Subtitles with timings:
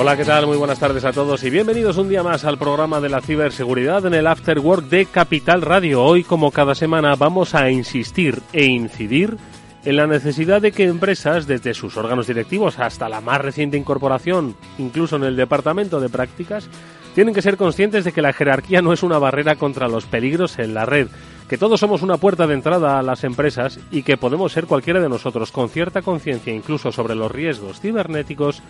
[0.00, 0.46] Hola, ¿qué tal?
[0.46, 4.06] Muy buenas tardes a todos y bienvenidos un día más al programa de la ciberseguridad
[4.06, 6.04] en el After Work de Capital Radio.
[6.04, 9.36] Hoy, como cada semana, vamos a insistir e incidir
[9.84, 14.54] en la necesidad de que empresas, desde sus órganos directivos hasta la más reciente incorporación,
[14.78, 16.68] incluso en el departamento de prácticas,
[17.16, 20.60] tienen que ser conscientes de que la jerarquía no es una barrera contra los peligros
[20.60, 21.08] en la red,
[21.48, 25.00] que todos somos una puerta de entrada a las empresas y que podemos ser cualquiera
[25.00, 28.62] de nosotros con cierta conciencia incluso sobre los riesgos cibernéticos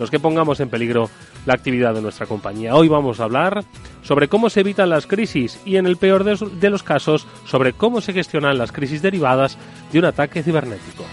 [0.00, 1.10] los que pongamos en peligro
[1.46, 2.74] la actividad de nuestra compañía.
[2.74, 3.62] Hoy vamos a hablar
[4.02, 8.00] sobre cómo se evitan las crisis y, en el peor de los casos, sobre cómo
[8.00, 9.58] se gestionan las crisis derivadas
[9.92, 11.04] de un ataque cibernético.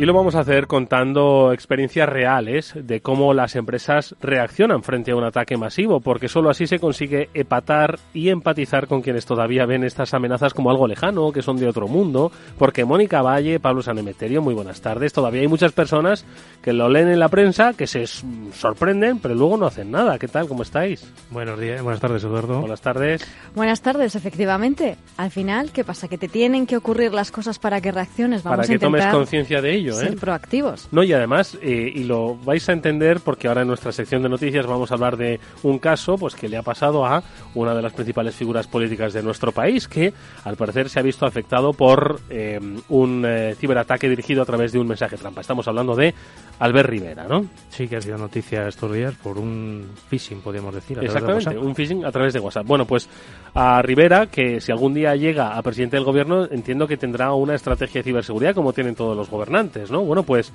[0.00, 5.16] Y lo vamos a hacer contando experiencias reales de cómo las empresas reaccionan frente a
[5.16, 9.84] un ataque masivo, porque solo así se consigue epatar y empatizar con quienes todavía ven
[9.84, 14.40] estas amenazas como algo lejano, que son de otro mundo, porque Mónica Valle, Pablo Sanemeterio,
[14.40, 15.12] muy buenas tardes.
[15.12, 16.24] Todavía hay muchas personas
[16.62, 20.18] que lo leen en la prensa, que se sorprenden, pero luego no hacen nada.
[20.18, 20.48] ¿Qué tal?
[20.48, 21.12] ¿Cómo estáis?
[21.28, 22.60] Buenos días, buenas tardes, Eduardo.
[22.60, 23.30] Buenas tardes.
[23.54, 24.96] Buenas tardes, efectivamente.
[25.18, 26.08] Al final, ¿qué pasa?
[26.08, 28.42] Que te tienen que ocurrir las cosas para que reacciones.
[28.42, 30.16] Vamos para que tomes conciencia de ello ser ¿eh?
[30.16, 30.88] proactivos.
[30.90, 34.28] No, y además, eh, y lo vais a entender porque ahora en nuestra sección de
[34.28, 37.22] noticias vamos a hablar de un caso pues que le ha pasado a
[37.54, 40.12] una de las principales figuras políticas de nuestro país que
[40.44, 43.26] al parecer se ha visto afectado por eh, un
[43.58, 45.40] ciberataque dirigido a través de un mensaje trampa.
[45.40, 46.14] Estamos hablando de
[46.58, 47.46] Albert Rivera, ¿no?
[47.70, 50.98] Sí, que ha sido noticia estos días por un phishing, podríamos decir.
[51.02, 52.66] Exactamente, un phishing a través de WhatsApp.
[52.66, 53.08] Bueno, pues
[53.54, 57.54] a Rivera, que si algún día llega a presidente del gobierno, entiendo que tendrá una
[57.54, 60.02] estrategia de ciberseguridad como tienen todos los gobernantes, ¿no?
[60.04, 60.52] Bueno, pues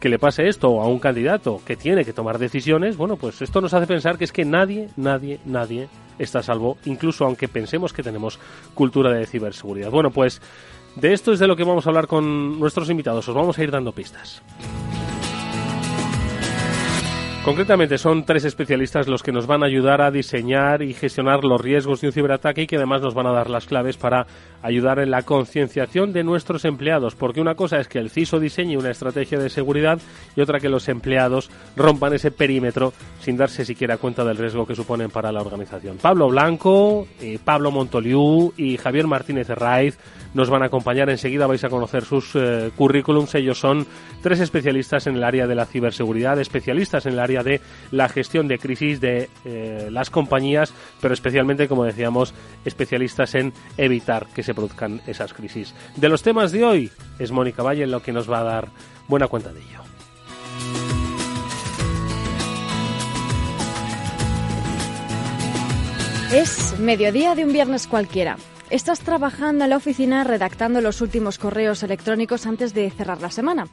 [0.00, 3.60] que le pase esto a un candidato que tiene que tomar decisiones, bueno, pues esto
[3.60, 5.88] nos hace pensar que es que nadie, nadie, nadie
[6.18, 8.38] está a salvo, incluso aunque pensemos que tenemos
[8.74, 9.90] cultura de ciberseguridad.
[9.90, 10.40] Bueno, pues
[10.96, 13.28] de esto es de lo que vamos a hablar con nuestros invitados.
[13.28, 14.42] Os vamos a ir dando pistas.
[17.46, 21.60] Concretamente son tres especialistas los que nos van a ayudar a diseñar y gestionar los
[21.60, 24.26] riesgos de un ciberataque y que además nos van a dar las claves para
[24.62, 28.76] ayudar en la concienciación de nuestros empleados, porque una cosa es que el CISO diseñe
[28.76, 30.00] una estrategia de seguridad
[30.34, 34.74] y otra que los empleados rompan ese perímetro sin darse siquiera cuenta del riesgo que
[34.74, 35.98] suponen para la organización.
[35.98, 39.96] Pablo Blanco, eh, Pablo Montoliu y Javier Martínez Raiz
[40.34, 41.08] nos van a acompañar.
[41.10, 43.34] Enseguida vais a conocer sus eh, currículums.
[43.34, 43.86] Ellos son
[44.22, 47.60] tres especialistas en el área de la ciberseguridad, especialistas en el área de
[47.90, 54.26] la gestión de crisis de eh, las compañías, pero especialmente, como decíamos, especialistas en evitar
[54.34, 55.74] que se produzcan esas crisis.
[55.96, 58.68] De los temas de hoy es Mónica Valle lo que nos va a dar
[59.08, 59.80] buena cuenta de ello.
[66.32, 68.36] Es mediodía de un viernes cualquiera.
[68.68, 73.68] Estás trabajando en la oficina redactando los últimos correos electrónicos antes de cerrar la semana.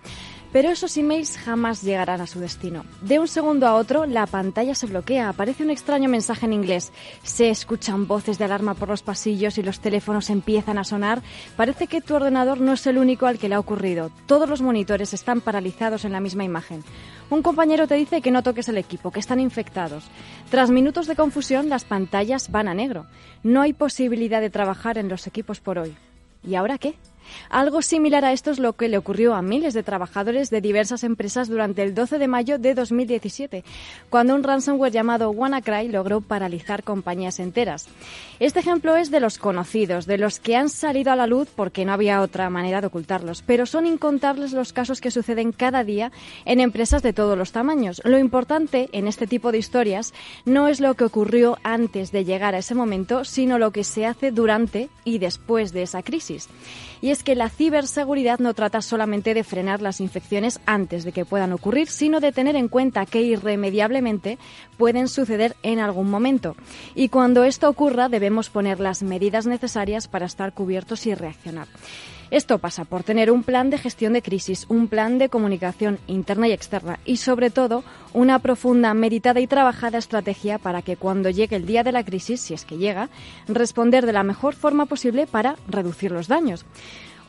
[0.53, 2.85] Pero esos emails jamás llegarán a su destino.
[3.01, 6.91] De un segundo a otro, la pantalla se bloquea, aparece un extraño mensaje en inglés,
[7.23, 11.23] se escuchan voces de alarma por los pasillos y los teléfonos empiezan a sonar.
[11.57, 14.11] Parece que tu ordenador no es el único al que le ha ocurrido.
[14.27, 16.83] Todos los monitores están paralizados en la misma imagen.
[17.31, 20.03] Un compañero te dice que no toques el equipo, que están infectados.
[20.51, 23.07] Tras minutos de confusión, las pantallas van a negro.
[23.41, 25.95] No hay posibilidad de trabajar en los equipos por hoy.
[26.45, 26.95] ¿Y ahora qué?
[27.49, 31.03] Algo similar a esto es lo que le ocurrió a miles de trabajadores de diversas
[31.03, 33.63] empresas durante el 12 de mayo de 2017,
[34.09, 37.87] cuando un ransomware llamado WannaCry logró paralizar compañías enteras.
[38.39, 41.85] Este ejemplo es de los conocidos, de los que han salido a la luz porque
[41.85, 46.11] no había otra manera de ocultarlos, pero son incontables los casos que suceden cada día
[46.45, 48.01] en empresas de todos los tamaños.
[48.03, 50.13] Lo importante en este tipo de historias
[50.45, 54.05] no es lo que ocurrió antes de llegar a ese momento, sino lo que se
[54.05, 56.49] hace durante y después de esa crisis.
[57.03, 61.25] Y es que la ciberseguridad no trata solamente de frenar las infecciones antes de que
[61.25, 64.37] puedan ocurrir, sino de tener en cuenta que irremediablemente
[64.77, 66.55] pueden suceder en algún momento.
[66.95, 71.67] Y cuando esto ocurra debemos poner las medidas necesarias para estar cubiertos y reaccionar.
[72.33, 76.47] Esto pasa por tener un plan de gestión de crisis, un plan de comunicación interna
[76.47, 81.57] y externa y, sobre todo, una profunda, meditada y trabajada estrategia para que cuando llegue
[81.57, 83.09] el día de la crisis, si es que llega,
[83.47, 86.65] responder de la mejor forma posible para reducir los daños.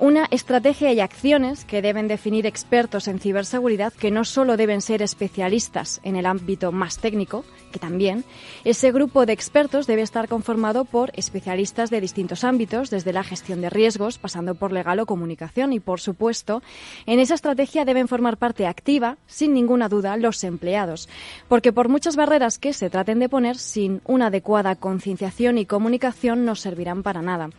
[0.04, 5.00] Una estrategia y acciones que deben definir expertos en ciberseguridad que no solo deben ser
[5.00, 7.42] especialistas en el ámbito más técnico,
[7.72, 8.22] que también,
[8.64, 13.62] ese grupo de expertos debe estar conformado por especialistas de distintos ámbitos, desde la gestión
[13.62, 15.72] de riesgos, pasando por legal o comunicación.
[15.72, 16.62] Y, por supuesto,
[17.06, 21.08] en esa estrategia deben formar parte activa, sin ninguna duda, los empleados.
[21.48, 26.44] Porque por muchas barreras que se traten de poner, sin una adecuada concienciación y comunicación
[26.44, 27.50] no servirán para nada.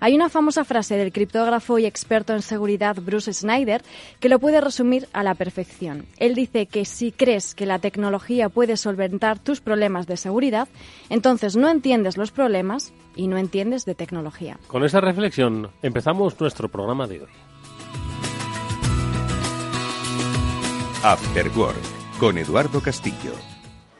[0.00, 3.82] Hay una famosa frase del criptógrafo y experto en seguridad Bruce Snyder
[4.18, 6.06] que lo puede resumir a la perfección.
[6.16, 10.68] Él dice que si crees que la tecnología puede solventar tus problemas de seguridad,
[11.10, 14.58] entonces no entiendes los problemas y no entiendes de tecnología.
[14.68, 17.30] Con esa reflexión empezamos nuestro programa de hoy.
[21.02, 21.76] After Work
[22.18, 23.51] con Eduardo Castillo.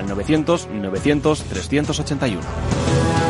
[0.00, 3.29] al 900 900 381.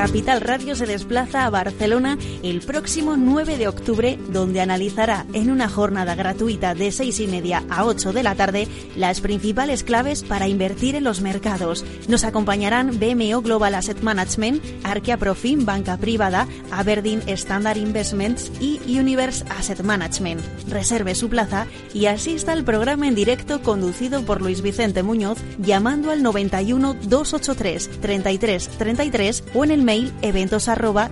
[0.00, 5.68] Capital Radio se desplaza a Barcelona el próximo 9 de octubre, donde analizará en una
[5.68, 8.66] jornada gratuita de 6 y media a 8 de la tarde
[8.96, 11.84] las principales claves para invertir en los mercados.
[12.08, 19.44] Nos acompañarán BMO Global Asset Management, Arquea Profim Banca Privada, Aberdeen Standard Investments y Universe
[19.50, 20.40] Asset Management.
[20.70, 26.10] Reserve su plaza y asista al programa en directo conducido por Luis Vicente Muñoz llamando
[26.10, 31.10] al 91 283 33 33 o en el mail eventos arroba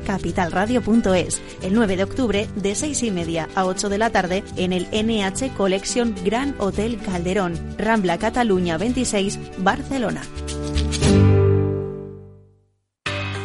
[1.63, 4.87] el 9 de octubre de 6 y media a 8 de la tarde en el
[4.93, 10.23] NH Collection Gran Hotel Calderón, Rambla Cataluña 26, Barcelona.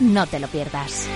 [0.00, 1.08] No te lo pierdas.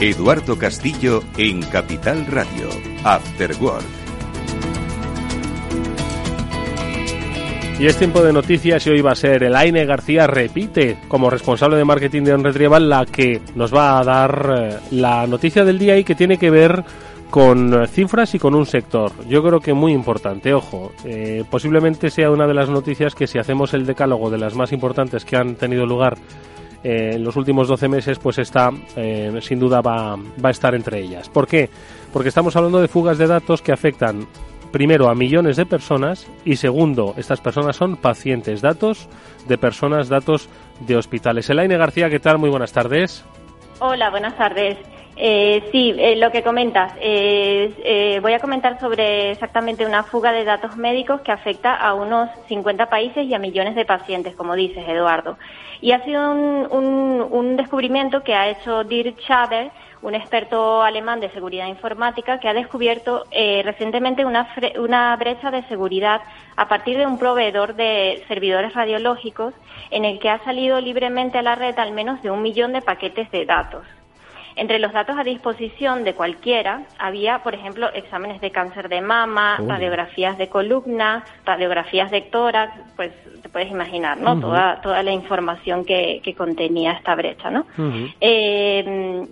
[0.00, 2.68] Eduardo Castillo en Capital Radio.
[3.04, 3.84] After Work.
[7.78, 11.76] Y es tiempo de noticias y hoy va a ser Elaine García repite como responsable
[11.76, 15.98] de marketing de OnRetrieval la que nos va a dar eh, la noticia del día
[15.98, 16.84] y que tiene que ver
[17.30, 19.12] con cifras y con un sector.
[19.28, 23.38] Yo creo que muy importante, ojo, eh, posiblemente sea una de las noticias que si
[23.38, 26.16] hacemos el decálogo de las más importantes que han tenido lugar
[26.82, 30.74] eh, en los últimos 12 meses, pues está, eh, sin duda va, va a estar
[30.74, 31.28] entre ellas.
[31.28, 31.68] ¿Por qué?
[32.12, 34.26] Porque estamos hablando de fugas de datos que afectan
[34.70, 39.08] primero a millones de personas y segundo, estas personas son pacientes, datos
[39.48, 40.48] de personas, datos
[40.80, 41.48] de hospitales.
[41.50, 42.38] Elaine García, ¿qué tal?
[42.38, 43.24] Muy buenas tardes.
[43.80, 44.78] Hola, buenas tardes.
[45.18, 46.92] Eh, sí, eh, lo que comentas.
[47.00, 52.28] Eh, voy a comentar sobre exactamente una fuga de datos médicos que afecta a unos
[52.48, 55.38] 50 países y a millones de pacientes, como dices, Eduardo.
[55.80, 59.70] Y ha sido un, un descubrimiento que ha hecho Dirk Schaber,
[60.02, 63.24] un experto alemán de seguridad informática que ha descubierto
[63.64, 64.46] recientemente una,
[64.78, 66.20] una brecha de seguridad
[66.56, 69.54] a partir de un proveedor de servidores radiológicos
[69.90, 72.82] en el que ha salido libremente a la red al menos de un millón de
[72.82, 73.84] paquetes de datos.
[74.56, 79.58] Entre los datos a disposición de cualquiera había, por ejemplo, exámenes de cáncer de mama,
[79.58, 84.40] radiografías de columna, radiografías de tórax, pues te puedes imaginar, ¿no?
[84.40, 87.66] toda, toda la información que, contenía esta brecha, ¿no?
[88.20, 89.26] Eh,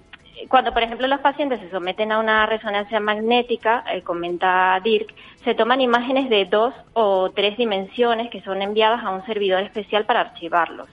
[0.49, 5.54] cuando, por ejemplo, los pacientes se someten a una resonancia magnética, eh, comenta Dirk, se
[5.54, 10.21] toman imágenes de dos o tres dimensiones que son enviadas a un servidor especial para
[10.21, 10.88] archivarlos.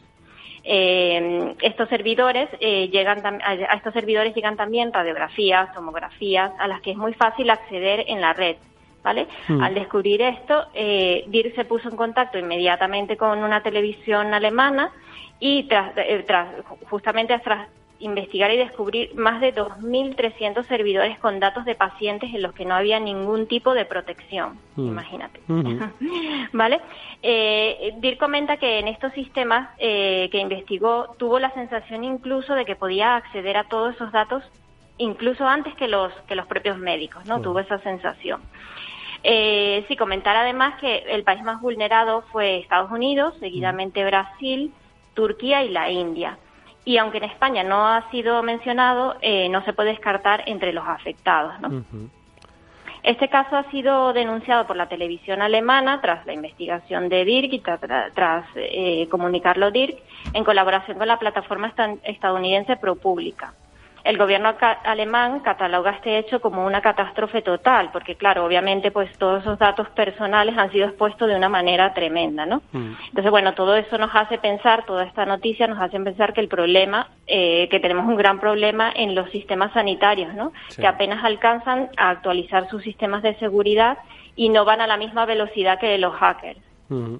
[0.63, 6.91] Eh, estos servidores eh, llegan a estos servidores llegan también radiografías, tomografías, a las que
[6.91, 8.57] es muy fácil acceder en la red.
[9.03, 9.27] ¿Vale?
[9.47, 9.63] Mm.
[9.63, 14.91] Al descubrir esto, eh, DIR se puso en contacto inmediatamente con una televisión alemana
[15.39, 16.49] y tras, eh, tras
[16.87, 17.67] justamente tras
[18.01, 22.75] investigar y descubrir más de 2.300 servidores con datos de pacientes en los que no
[22.75, 24.59] había ningún tipo de protección.
[24.75, 24.87] Mm.
[24.87, 25.39] Imagínate.
[26.53, 26.81] ¿Vale?
[27.21, 32.65] Eh, DIR comenta que en estos sistemas eh, que investigó tuvo la sensación incluso de
[32.65, 34.43] que podía acceder a todos esos datos
[34.97, 37.41] incluso antes que los, que los propios médicos, ¿no?
[37.41, 38.41] Tuvo esa sensación.
[39.23, 44.71] Eh, sí, comentar además que el país más vulnerado fue Estados Unidos, seguidamente Brasil,
[45.13, 46.37] Turquía y la India.
[46.83, 50.87] Y aunque en España no ha sido mencionado, eh, no se puede descartar entre los
[50.87, 51.59] afectados.
[51.59, 51.83] ¿no?
[53.03, 57.59] Este caso ha sido denunciado por la televisión alemana tras la investigación de DIRC y
[57.59, 59.97] tras eh, comunicarlo DIRC
[60.33, 61.73] en colaboración con la plataforma
[62.03, 63.53] estadounidense ProPublica
[64.03, 69.41] el gobierno alemán cataloga este hecho como una catástrofe total, porque claro, obviamente pues todos
[69.41, 72.61] esos datos personales han sido expuestos de una manera tremenda, ¿no?
[72.71, 72.93] Mm.
[73.09, 76.47] Entonces, bueno, todo eso nos hace pensar, toda esta noticia nos hace pensar que el
[76.47, 80.51] problema, eh, que tenemos un gran problema en los sistemas sanitarios, ¿no?
[80.75, 83.97] Que apenas alcanzan a actualizar sus sistemas de seguridad
[84.35, 86.59] y no van a la misma velocidad que los hackers.
[86.89, 87.15] Mm.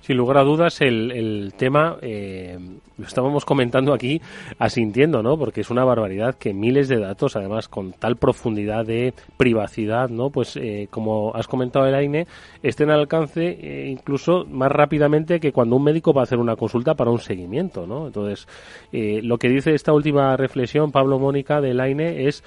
[0.00, 2.58] Sin lugar a dudas, el, el tema eh,
[2.98, 4.20] lo estábamos comentando aquí
[4.58, 5.38] asintiendo, ¿no?
[5.38, 10.30] Porque es una barbaridad que miles de datos, además con tal profundidad de privacidad, ¿no?
[10.30, 12.26] Pues eh, como has comentado, Elaine,
[12.62, 16.56] estén al alcance eh, incluso más rápidamente que cuando un médico va a hacer una
[16.56, 18.06] consulta para un seguimiento, ¿no?
[18.06, 18.48] Entonces,
[18.92, 22.42] lo que dice esta última reflexión, Pablo Mónica, de Elaine, es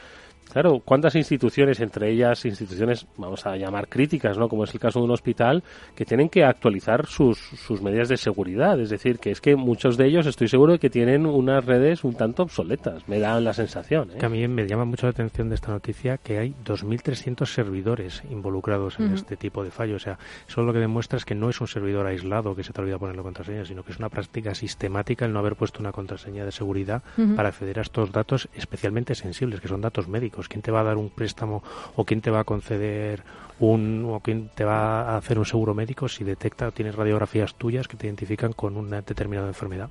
[0.53, 4.48] Claro, ¿cuántas instituciones, entre ellas instituciones, vamos a llamar críticas, ¿no?
[4.48, 5.63] Como es el caso de un hospital,
[5.95, 8.79] que tienen que actualizar sus, sus medidas de seguridad?
[8.79, 12.03] Es decir, que es que muchos de ellos estoy seguro de que tienen unas redes
[12.03, 14.12] un tanto obsoletas, me da la sensación.
[14.12, 14.17] ¿eh?
[14.19, 18.22] Que a mí me llama mucho la atención de esta noticia que hay 2.300 servidores
[18.29, 20.03] involucrados en este tipo de fallos.
[20.03, 22.74] O sea, eso lo que demuestra es que no es un servidor aislado que se
[22.74, 25.79] te olvida poner la contraseña, sino que es una práctica sistemática el no haber puesto
[25.79, 27.01] una contraseña de seguridad
[27.36, 30.83] para acceder a estos datos especialmente sensibles, que son datos médicos quién te va a
[30.83, 31.63] dar un préstamo
[31.95, 33.23] o quién te va a conceder
[33.60, 37.55] un o quién te va a hacer un seguro médico si detecta o tienes radiografías
[37.55, 39.89] tuyas que te identifican con una determinada enfermedad.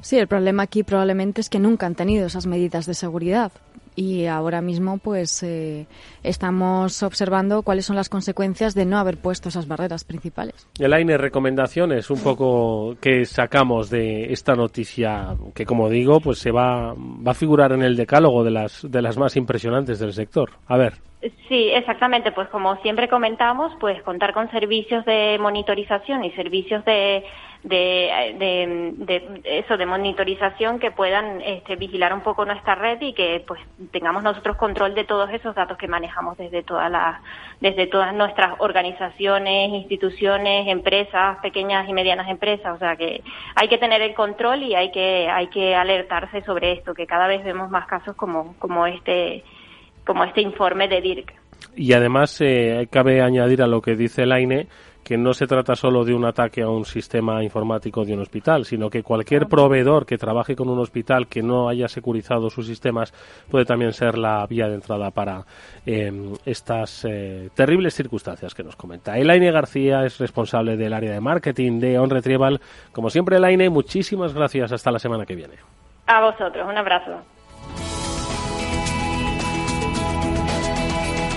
[0.00, 3.52] Sí, el problema aquí probablemente es que nunca han tenido esas medidas de seguridad
[3.98, 5.88] y ahora mismo pues eh,
[6.22, 10.68] estamos observando cuáles son las consecuencias de no haber puesto esas barreras principales.
[10.78, 16.52] El AINE recomendaciones un poco que sacamos de esta noticia que como digo pues se
[16.52, 20.50] va va a figurar en el decálogo de las de las más impresionantes del sector.
[20.68, 21.07] A ver.
[21.48, 22.30] Sí, exactamente.
[22.30, 27.24] Pues como siempre comentamos, pues contar con servicios de monitorización y servicios de,
[27.64, 33.42] de, de, eso de monitorización que puedan este, vigilar un poco nuestra red y que
[33.48, 33.60] pues
[33.90, 37.20] tengamos nosotros control de todos esos datos que manejamos desde todas las
[37.60, 42.76] desde todas nuestras organizaciones, instituciones, empresas, pequeñas y medianas empresas.
[42.76, 43.24] O sea que
[43.56, 47.26] hay que tener el control y hay que hay que alertarse sobre esto, que cada
[47.26, 49.42] vez vemos más casos como como este
[50.08, 51.34] como este informe de DIRC.
[51.76, 54.66] Y además eh, cabe añadir a lo que dice el AINE
[55.04, 58.64] que no se trata solo de un ataque a un sistema informático de un hospital,
[58.64, 63.12] sino que cualquier proveedor que trabaje con un hospital que no haya securizado sus sistemas
[63.50, 65.44] puede también ser la vía de entrada para
[65.86, 69.16] em, estas eh, terribles circunstancias que nos comenta.
[69.16, 72.60] Elaine García es responsable del área de marketing de On Retrieval.
[72.92, 74.72] Como siempre, Elaine, muchísimas gracias.
[74.72, 75.54] Hasta la semana que viene.
[76.06, 77.18] A vosotros, un abrazo.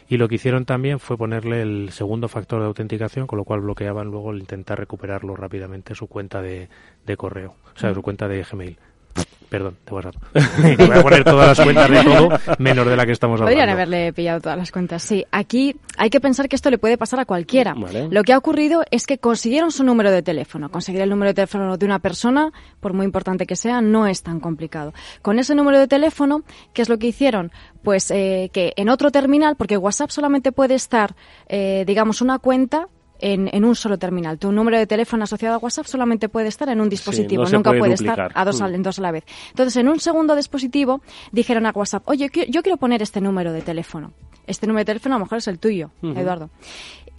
[0.07, 3.61] Y lo que hicieron también fue ponerle el segundo factor de autenticación con lo cual
[3.61, 6.69] bloqueaban luego el intentar recuperarlo rápidamente su cuenta de,
[7.05, 8.77] de correo o sea su cuenta de Gmail
[9.49, 10.15] Perdón, de WhatsApp.
[10.77, 13.55] voy a poner todas las cuentas de todo, menos de la que estamos hablando.
[13.55, 15.25] Podrían haberle pillado todas las cuentas, sí.
[15.31, 17.73] Aquí hay que pensar que esto le puede pasar a cualquiera.
[18.09, 20.69] Lo que ha ocurrido es que consiguieron su número de teléfono.
[20.69, 24.21] Conseguir el número de teléfono de una persona, por muy importante que sea, no es
[24.21, 24.93] tan complicado.
[25.21, 26.43] Con ese número de teléfono,
[26.73, 27.51] ¿qué es lo que hicieron?
[27.83, 31.15] Pues eh, que en otro terminal, porque WhatsApp solamente puede estar,
[31.47, 32.87] eh, digamos, una cuenta
[33.19, 34.37] en, en, un solo terminal.
[34.37, 37.93] Tu número de teléfono asociado a WhatsApp solamente puede estar en un dispositivo, nunca puede,
[37.93, 38.81] estar a dos, mm.
[38.81, 39.23] dos a la vez.
[39.49, 43.61] Entonces, en un segundo dispositivo dijeron a WhatsApp, oye, yo quiero poner este número de
[43.61, 44.13] teléfono.
[44.45, 46.49] Este número de teléfono a lo mejor es el tuyo, Eduardo.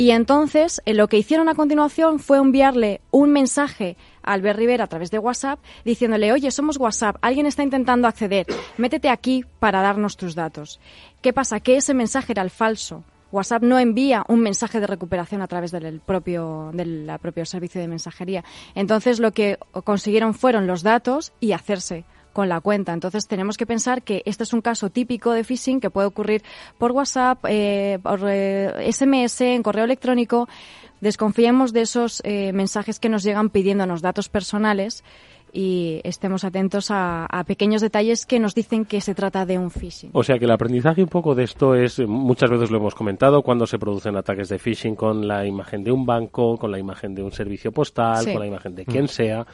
[0.00, 4.84] Y entonces, eh, lo que hicieron a continuación fue enviarle un mensaje a Albert Rivera
[4.84, 9.82] a través de WhatsApp diciéndole, oye, somos WhatsApp, alguien está intentando acceder, métete aquí para
[9.82, 10.78] darnos tus datos.
[11.20, 11.58] ¿Qué pasa?
[11.58, 13.02] Que ese mensaje era el falso.
[13.32, 17.88] WhatsApp no envía un mensaje de recuperación a través del propio, del propio servicio de
[17.88, 18.44] mensajería.
[18.74, 22.04] Entonces, lo que consiguieron fueron los datos y hacerse
[22.38, 22.92] con la cuenta.
[22.92, 26.44] Entonces tenemos que pensar que este es un caso típico de phishing que puede ocurrir
[26.78, 30.48] por WhatsApp, eh, por SMS, eh, en correo electrónico.
[31.00, 35.02] Desconfiemos de esos eh, mensajes que nos llegan pidiéndonos datos personales
[35.52, 40.10] y estemos atentos a, pequeños detalles que nos dicen que se trata de un phishing.
[40.12, 43.42] O sea que el aprendizaje un poco de esto es, muchas veces lo hemos comentado,
[43.42, 47.14] cuando se producen ataques de phishing con la imagen de un banco, con la imagen
[47.14, 49.08] de un servicio postal, con la imagen de quien mm.
[49.08, 49.46] sea.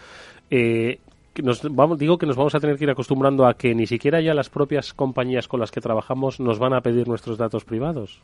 [0.51, 0.99] Eh,
[1.43, 4.21] nos vamos, digo que nos vamos a tener que ir acostumbrando a que ni siquiera
[4.21, 8.21] ya las propias compañías con las que trabajamos nos van a pedir nuestros datos privados.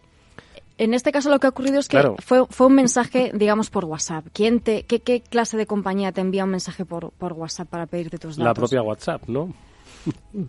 [0.81, 3.85] En este caso lo que ha ocurrido es que fue, fue un mensaje, digamos, por
[3.85, 4.25] WhatsApp.
[4.33, 7.85] ¿Quién te, qué, ¿Qué clase de compañía te envía un mensaje por, por WhatsApp para
[7.85, 8.47] pedirte tus datos?
[8.47, 9.53] La propia WhatsApp, ¿no?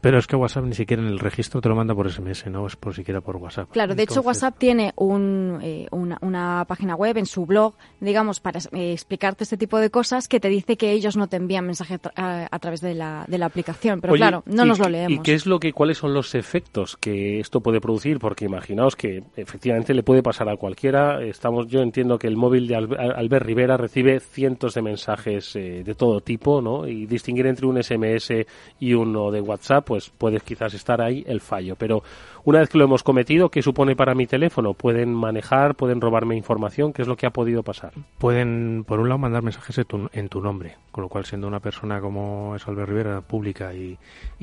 [0.01, 2.67] Pero es que WhatsApp ni siquiera en el registro te lo manda por SMS, no
[2.67, 3.69] es por siquiera por WhatsApp.
[3.71, 8.59] Claro, de hecho WhatsApp tiene un, eh, una, página web en su blog, digamos, para
[8.73, 11.99] eh, explicarte este tipo de cosas que te dice que ellos no te envían mensaje
[12.15, 14.01] a, través de la, de la aplicación.
[14.01, 15.11] Pero claro, no nos lo leemos.
[15.11, 18.19] ¿Y qué es lo que, cuáles son los efectos que esto puede producir?
[18.19, 21.23] Porque imaginaos que efectivamente le puede pasar a cualquiera.
[21.23, 25.95] Estamos, yo entiendo que el móvil de Albert Rivera recibe cientos de mensajes eh, de
[25.95, 26.87] todo tipo, ¿no?
[26.87, 28.31] Y distinguir entre un SMS
[28.79, 31.75] y uno de WhatsApp, pues puede quizás estar ahí el fallo.
[31.75, 32.03] Pero
[32.43, 34.73] una vez que lo hemos cometido, ¿qué supone para mi teléfono?
[34.73, 37.93] Pueden manejar, pueden robarme información, ¿qué es lo que ha podido pasar?
[38.17, 39.77] Pueden, por un lado, mandar mensajes
[40.13, 43.97] en tu, nombre, con lo cual, siendo una persona como es Albert Rivera, pública y,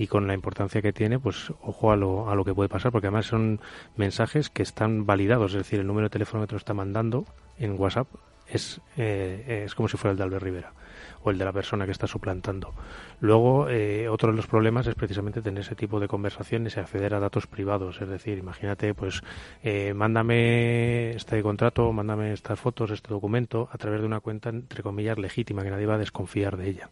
[0.07, 3.09] con la importancia que tiene, pues ojo a lo, a lo que puede pasar, porque
[3.09, 3.61] además son
[3.97, 7.25] mensajes que están validados, es decir, el número de teléfono que te está mandando
[7.59, 8.09] en WhatsApp
[8.49, 10.73] es, eh, es como si fuera el de Albert Rivera
[11.23, 12.73] o el de la persona que está suplantando.
[13.21, 17.15] Luego, eh, otro de los problemas es precisamente tener ese tipo de conversaciones y acceder
[17.15, 18.01] a datos privados.
[18.01, 19.23] Es decir, imagínate, pues,
[19.63, 24.83] eh, mándame este contrato, mándame estas fotos, este documento, a través de una cuenta, entre
[24.83, 26.91] comillas, legítima, que nadie va a desconfiar de ella.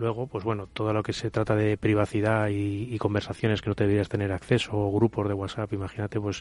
[0.00, 4.08] Luego, pues bueno, todo lo que se trata de privacidad y, conversaciones que no deberías
[4.08, 6.40] tener acceso, o grupos de WhatsApp, imagínate, pues,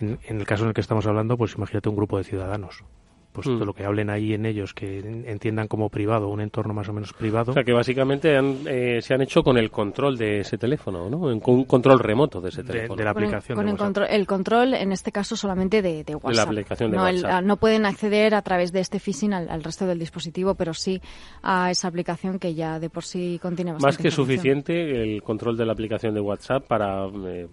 [0.00, 2.84] en, el caso en el que estamos hablando, pues imagínate un grupo de ciudadanos
[3.32, 3.66] pues todo mm.
[3.66, 7.12] lo que hablen ahí en ellos, que entiendan como privado, un entorno más o menos
[7.12, 7.52] privado.
[7.52, 11.18] O sea, que básicamente eh, se han hecho con el control de ese teléfono, ¿no?
[11.40, 12.96] Con un control remoto de ese teléfono.
[12.96, 13.56] De, la aplicación.
[13.56, 16.30] Con, el, control, el control, en este caso, solamente de, WhatsApp.
[16.30, 17.44] De la aplicación de no, WhatsApp.
[17.44, 21.00] no pueden acceder a través de este phishing al, resto del dispositivo, pero sí
[21.42, 25.56] a esa aplicación que ya de por sí contiene bastante Más que suficiente el control
[25.56, 27.48] de la aplicación de WhatsApp para, eh,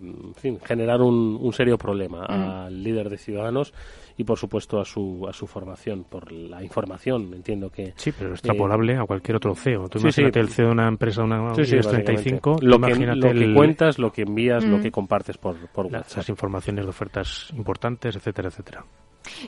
[0.66, 3.74] generar un, serio problema al líder de Ciudadanos
[4.20, 7.34] y por supuesto a su a su formación por la información.
[7.34, 10.88] Entiendo que sí pero extrapolable a cualquier otro CEO tú imagínate el CEO de una
[10.90, 15.38] empresa una sí, 35 lo que, lo que cuentas lo que envías lo que compartes
[15.38, 16.18] por, por WhatsApp.
[16.18, 18.86] las informaciones de ofertas importantes etcétera etcétera.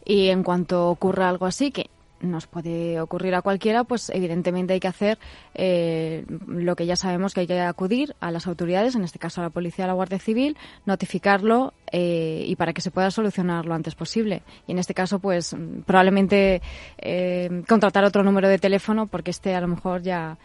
[0.05, 1.89] Y en cuanto ocurra algo así que
[2.21, 5.17] nos puede ocurrir a cualquiera, pues evidentemente hay que hacer
[5.53, 9.41] eh, lo que ya sabemos que hay que acudir a las autoridades, en este caso
[9.41, 13.65] a la policía, a la Guardia Civil, notificarlo eh, y para que se pueda solucionar
[13.65, 14.43] lo antes posible.
[14.67, 15.55] Y en este caso, pues
[15.85, 16.61] probablemente
[16.97, 20.37] eh, contratar otro número de teléfono porque este a lo mejor ya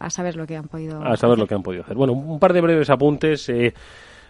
[0.00, 1.02] a saber lo que han podido.
[1.02, 1.96] A saber lo que han podido hacer.
[1.96, 3.50] Bueno, un par de breves apuntes.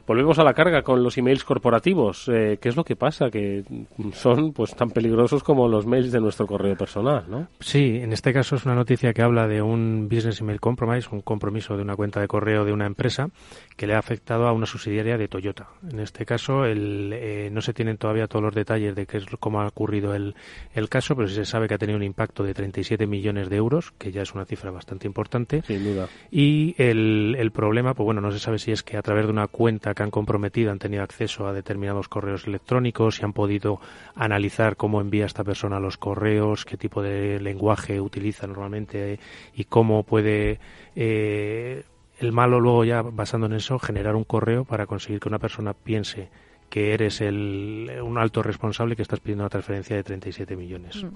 [0.07, 2.29] Volvemos a la carga con los emails corporativos.
[2.29, 3.31] Eh, ¿Qué es lo que pasa?
[3.31, 3.65] Que
[4.13, 7.49] son pues tan peligrosos como los mails de nuestro correo personal, ¿no?
[7.59, 11.23] Sí, en este caso es una noticia que habla de un business email compromise, un
[11.23, 13.31] compromiso de una cuenta de correo de una empresa
[13.77, 15.69] que le ha afectado a una subsidiaria de Toyota.
[15.91, 19.27] En este caso el, eh, no se tienen todavía todos los detalles de qué es
[19.41, 20.37] cómo ha ocurrido el,
[20.75, 23.57] el caso, pero sí se sabe que ha tenido un impacto de 37 millones de
[23.57, 25.63] euros, que ya es una cifra bastante importante.
[25.67, 26.09] Sin duda.
[26.31, 29.33] Y el, el problema, pues bueno, no se sabe si es que a través de
[29.33, 33.81] una cuenta que han comprometido han tenido acceso a determinados correos electrónicos y han podido
[34.15, 39.19] analizar cómo envía esta persona los correos, qué tipo de lenguaje utiliza normalmente
[39.55, 40.61] y cómo puede
[40.95, 41.83] eh,
[42.21, 45.73] el malo luego ya basando en eso generar un correo para conseguir que una persona
[45.73, 46.29] piense
[46.69, 51.03] que eres el, un alto responsable que estás pidiendo una transferencia de 37 millones.
[51.03, 51.09] Mm.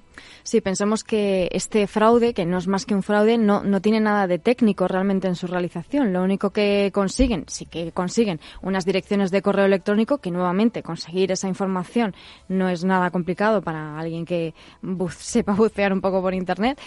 [0.43, 4.01] Sí, pensamos que este fraude, que no es más que un fraude, no, no tiene
[4.01, 6.13] nada de técnico realmente en su realización.
[6.13, 11.33] Lo único que consiguen, sí que consiguen unas direcciones de correo electrónico, que nuevamente conseguir
[11.33, 12.15] esa información
[12.49, 14.55] no es nada complicado para alguien que
[15.19, 16.81] sepa bucear un poco por Internet.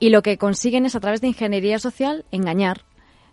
[0.00, 2.84] Y lo que consiguen es a través de ingeniería social engañar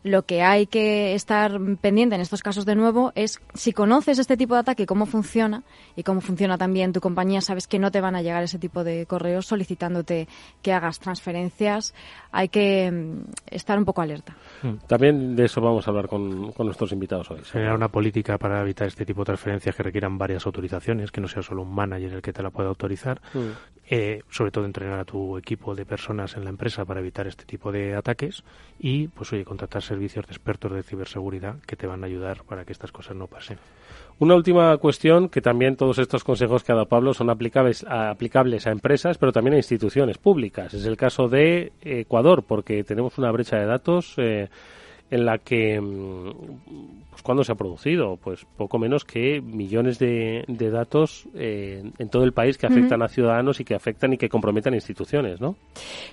[0.06, 4.38] lo que hay que estar pendiente en estos casos de nuevo es si conoces este
[4.38, 5.64] tipo de ataque, cómo funciona
[5.96, 8.84] y cómo funciona también tu compañía, sabes que no te van a llegar ese tipo
[8.84, 10.28] de correos solicitándote
[10.62, 11.96] que hagas transferencias.
[12.38, 14.36] Hay que mm, estar un poco alerta.
[14.62, 14.76] Hmm.
[14.88, 17.40] También de eso vamos a hablar con, nuestros invitados hoy.
[17.46, 21.30] Generar una política para evitar este tipo de transferencias que requieran varias autorizaciones, que no
[21.30, 23.22] sea solo un manager el que te la pueda autorizar.
[23.34, 23.52] Hmm.
[23.88, 27.46] Eh, sobre todo entrenar a tu equipo de personas en la empresa para evitar este
[27.46, 28.44] tipo de ataques
[28.80, 32.66] y pues oye contratar servicios de expertos de ciberseguridad que te van a ayudar para
[32.66, 33.60] que estas cosas no pasen.
[34.18, 38.10] Una última cuestión que también todos estos consejos que ha dado Pablo son aplicables a,
[38.10, 40.74] aplicables a empresas pero también a instituciones públicas.
[40.74, 44.48] Es el caso de Ecuador porque tenemos una brecha de datos eh,
[45.12, 46.32] en la que mm,
[47.12, 52.10] pues cuándo se ha producido pues poco menos que millones de, de datos eh, en
[52.10, 55.40] todo el país que afectan a ciudadanos y que afectan y que comprometen a instituciones
[55.40, 55.56] no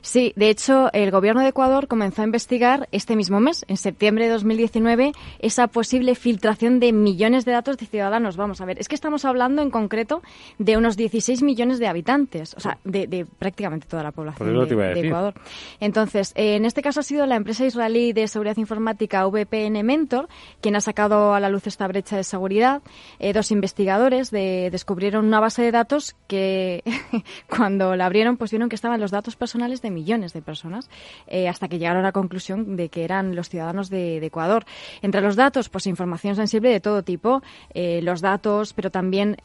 [0.02, 4.26] sí de hecho el gobierno de Ecuador comenzó a investigar este mismo mes en septiembre
[4.26, 8.37] de 2019 esa posible filtración de millones de datos de ciudadanos.
[8.37, 10.22] Vamos a ver es que estamos hablando en concreto
[10.59, 15.00] de unos 16 millones de habitantes o sea de, de prácticamente toda la población de,
[15.00, 15.35] Ecuador.
[15.81, 20.28] Entonces eh, en este caso ha sido la empresa israelí de seguridad informática VPN Mentor,
[20.60, 22.82] quien ha sacado a la luz esta brecha de seguridad.
[23.18, 26.82] Eh, dos investigadores descubrieron una base de datos que
[27.48, 30.90] cuando la abrieron pues vieron que estaban los datos personales de millones de personas
[31.26, 34.64] eh, hasta que llegaron a la conclusión de que eran los ciudadanos de, Ecuador.
[35.02, 37.42] Entre los datos, pues información sensible de todo tipo,
[37.74, 39.36] eh, los datos, pero también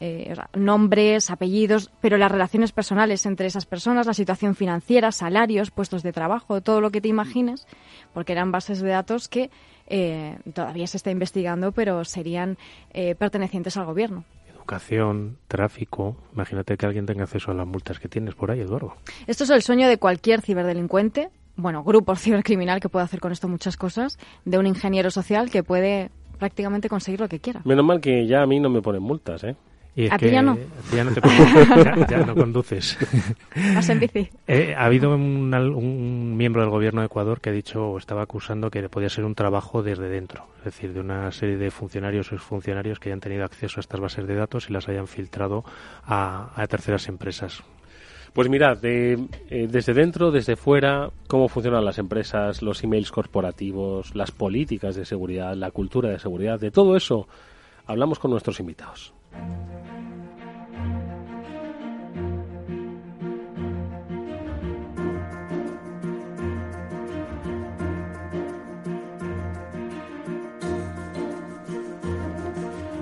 [0.54, 6.12] nombres, apellidos, pero las relaciones personales entre esas personas, la situación financiera, salarios, puestos de
[6.12, 7.66] trabajo, todo lo que te imagines,
[8.14, 9.50] porque eran bases de datos que
[9.86, 12.58] eh, todavía se está investigando, pero serían
[12.92, 14.24] eh, pertenecientes al gobierno.
[14.50, 16.16] Educación, tráfico.
[16.34, 18.94] Imagínate que alguien tenga acceso a las multas que tienes por ahí, Eduardo.
[19.26, 23.48] Esto es el sueño de cualquier ciberdelincuente, bueno, grupo cibercriminal que puede hacer con esto
[23.48, 27.62] muchas cosas, de un ingeniero social que puede prácticamente conseguir lo que quiera.
[27.64, 29.56] Menos mal que ya a mí no me ponen multas, ¿eh?
[30.10, 30.56] ¿A ti ya no?
[30.94, 31.20] Ya no, te
[32.08, 32.96] ya, no conduces.
[33.74, 34.28] ¿Vas en bici?
[34.46, 38.22] Eh, ha habido un, un, miembro del gobierno de Ecuador que ha dicho o estaba
[38.22, 42.32] acusando que podía ser un trabajo desde dentro, es decir, de una serie de funcionarios
[42.32, 45.64] o exfuncionarios que hayan tenido acceso a estas bases de datos y las hayan filtrado
[46.04, 47.62] a, terceras empresas.
[48.32, 49.18] Pues mirad, eh,
[49.68, 55.54] desde dentro, desde fuera, cómo funcionan las empresas, los emails corporativos, las políticas de seguridad,
[55.54, 57.26] la cultura de seguridad, de todo eso
[57.86, 59.12] hablamos con nuestros invitados.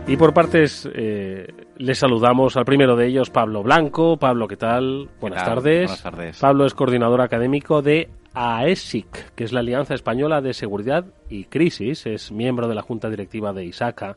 [0.08, 4.16] Y por partes eh, les saludamos al primero de ellos, Pablo Blanco.
[4.16, 5.08] Pablo, ¿qué tal?
[5.20, 5.86] Buenas tardes.
[5.86, 6.38] Buenas tardes.
[6.38, 12.06] Pablo es coordinador académico de AESIC, que es la Alianza Española de Seguridad y Crisis.
[12.06, 14.16] Es miembro de la Junta Directiva de ISACA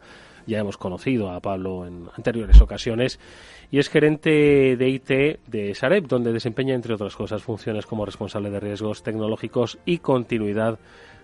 [0.49, 3.19] ya hemos conocido a Pablo en anteriores ocasiones,
[3.71, 8.49] y es gerente de IT de Sareb, donde desempeña, entre otras cosas, funciones como responsable
[8.49, 10.79] de riesgos tecnológicos y continuidad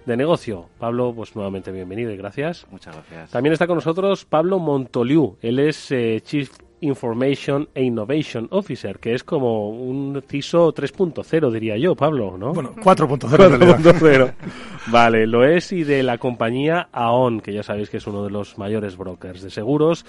[0.05, 0.69] de negocio.
[0.79, 2.67] Pablo, pues nuevamente bienvenido y gracias.
[2.71, 3.31] Muchas gracias.
[3.31, 5.37] También está con nosotros Pablo Montoliu.
[5.41, 6.49] Él es eh, Chief
[6.81, 12.53] Information e Innovation Officer, que es como un CISO 3.0, diría yo, Pablo, ¿no?
[12.53, 14.33] Bueno, 4.0.
[14.87, 18.29] vale, lo es y de la compañía AON, que ya sabéis que es uno de
[18.29, 20.05] los mayores brokers de seguros.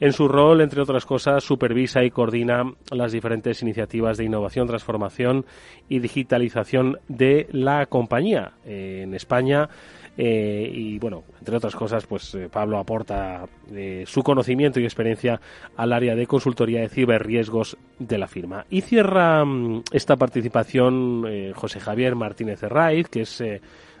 [0.00, 5.44] En su rol, entre otras cosas, supervisa y coordina las diferentes iniciativas de innovación, transformación
[5.88, 8.52] y digitalización de la compañía.
[8.64, 9.68] Eh, en España
[10.20, 15.40] eh, y bueno, entre otras cosas, pues eh, Pablo aporta eh, su conocimiento y experiencia
[15.76, 18.66] al área de consultoría de ciberriesgos de la firma.
[18.68, 23.44] Y cierra mm, esta participación José Javier Martínez Herraiz, que es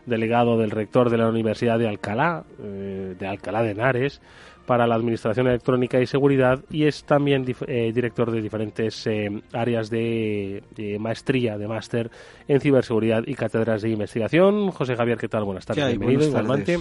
[0.06, 4.20] delegado del rector de la Universidad de Alcalá, de Alcalá de Henares,
[4.68, 9.88] para la Administración Electrónica y Seguridad y es también eh, director de diferentes eh, áreas
[9.88, 10.62] de,
[11.00, 12.10] maestría, de máster
[12.46, 14.70] en ciberseguridad y cátedras de investigación.
[14.70, 15.44] José Javier, ¿qué tal?
[15.44, 15.86] Buenas tardes.
[15.86, 16.80] Bienvenido, igualmente.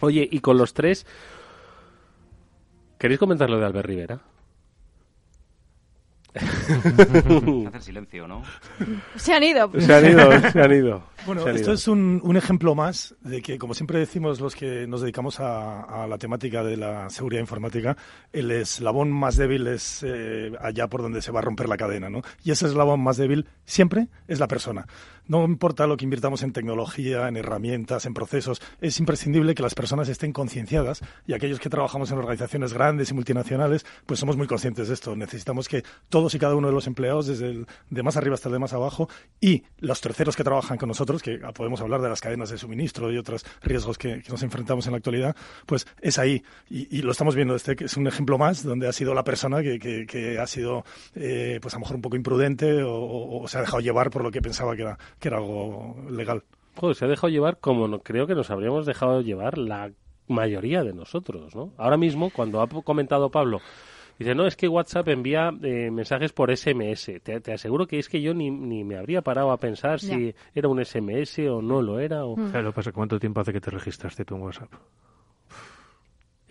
[0.00, 1.06] Oye, y con los tres,
[2.98, 4.20] ¿queréis comentar lo de Albert Rivera?
[7.68, 8.42] Hacer silencio, ¿no?
[9.16, 9.70] Se han ido.
[9.78, 11.02] Se han ido, se han ido.
[11.24, 15.00] Bueno, esto es un, un, ejemplo más de que, como siempre decimos los que nos
[15.00, 17.96] dedicamos a, a la temática de la seguridad informática,
[18.32, 22.08] el eslabón más débil es eh, allá por donde se va a romper la cadena,
[22.10, 22.22] ¿no?
[22.44, 24.86] Y ese eslabón más débil siempre es la persona.
[25.28, 29.74] No importa lo que invirtamos en tecnología, en herramientas, en procesos, es imprescindible que las
[29.74, 34.46] personas estén concienciadas y aquellos que trabajamos en organizaciones grandes y multinacionales, pues somos muy
[34.46, 35.16] conscientes de esto.
[35.16, 38.48] Necesitamos que todos y cada uno de los empleados, desde el de más arriba hasta
[38.48, 39.08] el de más abajo,
[39.40, 43.12] y los terceros que trabajan con nosotros, que podemos hablar de las cadenas de suministro
[43.12, 45.36] y otros riesgos que, nos enfrentamos en la actualidad,
[45.66, 46.42] pues es ahí.
[46.68, 49.78] Y, lo estamos viendo, este es un ejemplo más donde ha sido la persona que,
[49.78, 50.84] que, ha sido,
[51.14, 54.22] eh, pues a lo mejor un poco imprudente o, o se ha dejado llevar por
[54.22, 56.44] lo que pensaba que era que era algo legal.
[56.76, 59.92] Joder, se ha dejado llevar como no, creo que nos habríamos dejado llevar la
[60.28, 61.72] mayoría de nosotros, ¿no?
[61.78, 63.60] Ahora mismo, cuando ha comentado Pablo,
[64.18, 67.12] dice, no, es que WhatsApp envía eh, mensajes por SMS.
[67.22, 70.68] Te, aseguro que es que yo ni, ni me habría parado a pensar si era
[70.68, 72.24] un SMS o no lo era.
[72.24, 72.36] O...
[72.36, 72.50] Mm.
[72.50, 74.72] Claro, pasa, ¿cuánto tiempo hace que te registraste tú en WhatsApp?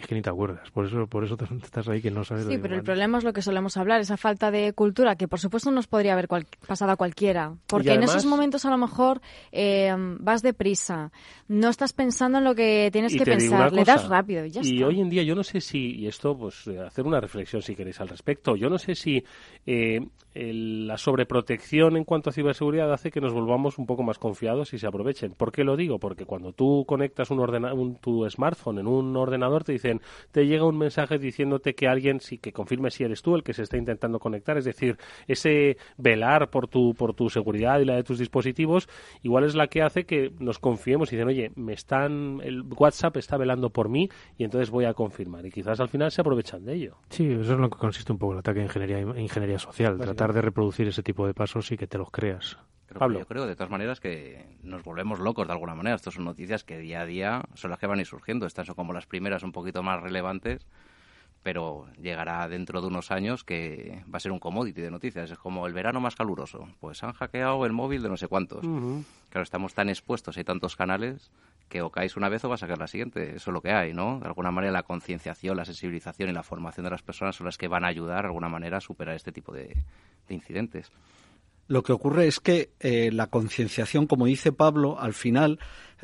[0.06, 2.46] Es que ni te acuerdas, por eso, por eso estás ahí que no sabes.
[2.46, 5.40] Sí, pero el problema es lo que solemos hablar, esa falta de cultura que por
[5.40, 9.20] supuesto nos podría haber pasado a cualquiera, porque en esos momentos a lo mejor
[9.52, 11.12] eh, vas deprisa,
[11.48, 14.84] no estás pensando en lo que tienes que pensar, le das rápido y ya y
[14.84, 17.76] hoy en día yo no sé si, y esto pues eh, hacer una reflexión si
[17.76, 19.24] queréis al respecto, yo no sé si
[19.66, 24.74] eh, la sobreprotección en cuanto a ciberseguridad hace que nos volvamos un poco más confiados
[24.74, 25.34] y se aprovechen.
[25.34, 25.98] ¿Por qué lo digo?
[25.98, 30.66] Porque cuando tú conectas un, un tu smartphone en un ordenador te dicen te llega
[30.66, 33.78] un mensaje diciéndote que alguien sí que confirme si eres tú el que se está
[33.78, 38.20] intentando conectar, es decir, ese velar por tu por tu seguridad y la de tus
[38.20, 38.90] dispositivos,
[39.24, 43.16] igual es la que hace que nos confiemos y dicen, "Oye, me están el WhatsApp
[43.18, 46.66] está velando por mí y entonces voy a confirmar." Y quizás al final se aprovechan
[46.66, 46.98] de ello.
[47.10, 50.25] Sí, eso es lo que consiste un poco el ataque de ingeniería ingeniería social, tratar
[50.34, 52.58] de reproducir ese tipo de pasos y que te los creas.
[52.94, 53.20] Pablo.
[53.20, 55.96] Yo creo, de todas maneras, que nos volvemos locos de alguna manera.
[55.96, 58.46] Estas son noticias que día a día son las que van a ir surgiendo.
[58.46, 60.66] Estas son como las primeras un poquito más relevantes,
[61.44, 65.32] pero llegará dentro de unos años que va a ser un commodity de noticias.
[65.32, 66.68] Es como el verano más caluroso.
[66.80, 68.62] Pues han hackeado el móvil de no sé cuántos.
[68.62, 71.32] Claro, estamos tan expuestos, hay tantos canales
[71.70, 73.36] que o caes una vez o vas a caer la siguiente.
[73.36, 74.20] Eso es lo que hay, ¿no?
[74.20, 77.58] De alguna manera la concienciación, la sensibilización y la formación de las personas son las
[77.58, 79.76] que van a ayudar de alguna manera a superar este tipo de
[80.30, 80.92] incidentes.
[81.68, 85.60] Lo que ocurre es que eh, la concienciación, como dice Pablo, al final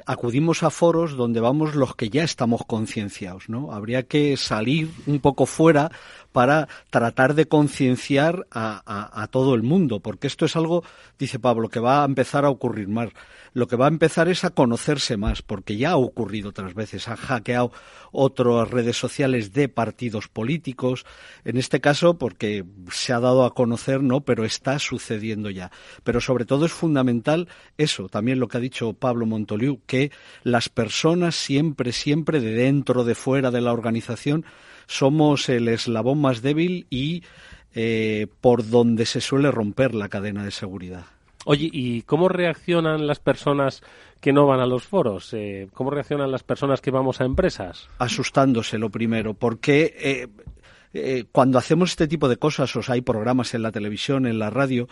[0.06, 3.72] acudimos a foros donde vamos los que ya estamos concienciados, ¿no?
[3.72, 5.92] Habría que salir un poco fuera
[6.32, 10.84] para tratar de concienciar a, todo el mundo, porque esto es algo,
[11.20, 13.10] dice Pablo, que va a empezar a ocurrir más
[13.54, 17.08] lo que va a empezar es a conocerse más, porque ya ha ocurrido otras veces,
[17.08, 17.72] han hackeado
[18.12, 21.06] otras redes sociales de partidos políticos,
[21.44, 24.22] en este caso porque se ha dado a conocer, ¿no?
[24.22, 25.72] Pero está sucediendo ya.
[26.04, 30.12] Pero sobre todo es fundamental eso, también lo que ha dicho Pablo Montoliu, que
[30.44, 34.46] las personas siempre, siempre de dentro, de fuera de la organización,
[34.88, 37.24] somos el eslabón más débil y
[37.74, 41.06] eh, por donde se suele romper la cadena de seguridad.
[41.46, 43.82] Oye, ¿y cómo reaccionan las personas
[44.20, 45.34] que no van a los foros?
[45.34, 47.90] Eh, ¿Cómo reaccionan las personas que vamos a empresas?
[47.98, 50.28] Asustándose lo primero, porque eh,
[50.94, 54.38] eh, cuando hacemos este tipo de cosas, o sea, hay programas en la televisión, en
[54.38, 54.88] la radio,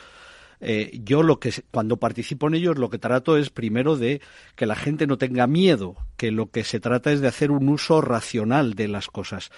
[0.62, 4.22] yo lo que cuando participo en ellos lo que trato es primero de
[4.56, 7.70] que la gente no tenga miedo, que lo que se trata es de hacer un
[7.70, 9.52] uso racional de las cosas.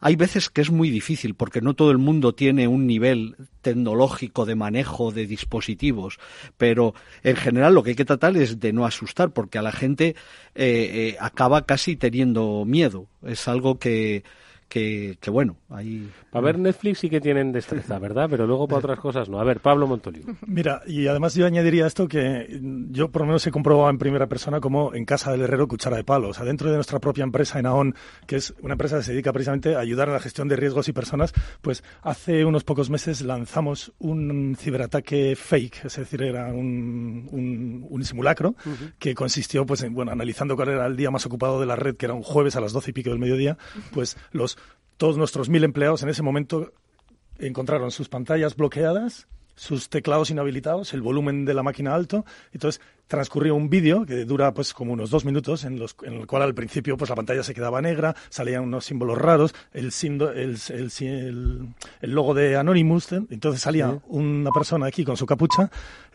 [0.00, 4.46] Hay veces que es muy difícil porque no todo el mundo tiene un nivel tecnológico
[4.46, 6.18] de manejo de dispositivos,
[6.56, 9.72] pero en general lo que hay que tratar es de no asustar porque a la
[9.72, 10.14] gente eh,
[10.54, 13.08] eh, acaba casi teniendo miedo.
[13.22, 14.24] Es algo que,
[14.70, 16.08] que, que bueno, ahí...
[16.30, 18.28] Para ver Netflix sí que tienen destreza, ¿verdad?
[18.30, 19.40] Pero luego para otras cosas no.
[19.40, 20.22] A ver, Pablo Montoliu.
[20.46, 24.28] Mira, y además yo añadiría esto que yo por lo menos he comprobado en primera
[24.28, 26.28] persona como en casa del herrero cuchara de palo.
[26.28, 27.96] O sea, dentro de nuestra propia empresa, Enaon,
[28.28, 30.88] que es una empresa que se dedica precisamente a ayudar a la gestión de riesgos
[30.88, 37.26] y personas, pues hace unos pocos meses lanzamos un ciberataque fake, es decir, era un,
[37.90, 38.54] un, simulacro
[38.98, 41.96] que consistió pues en, bueno, analizando cuál era el día más ocupado de la red,
[41.96, 43.58] que era un jueves a las doce y pico del mediodía,
[43.92, 44.56] pues los
[45.00, 46.74] todos nuestros mil empleados en ese momento
[47.38, 52.26] encontraron sus pantallas bloqueadas, sus teclados inhabilitados, el volumen de la máquina alto.
[52.52, 56.28] Entonces transcurrió un vídeo que dura pues como unos dos minutos en, los, en el
[56.28, 59.90] cual al principio pues la pantalla se quedaba negra, salían unos símbolos raros, el,
[60.36, 61.68] el, el,
[62.02, 65.70] el logo de Anonymous, entonces salía una persona aquí con su capucha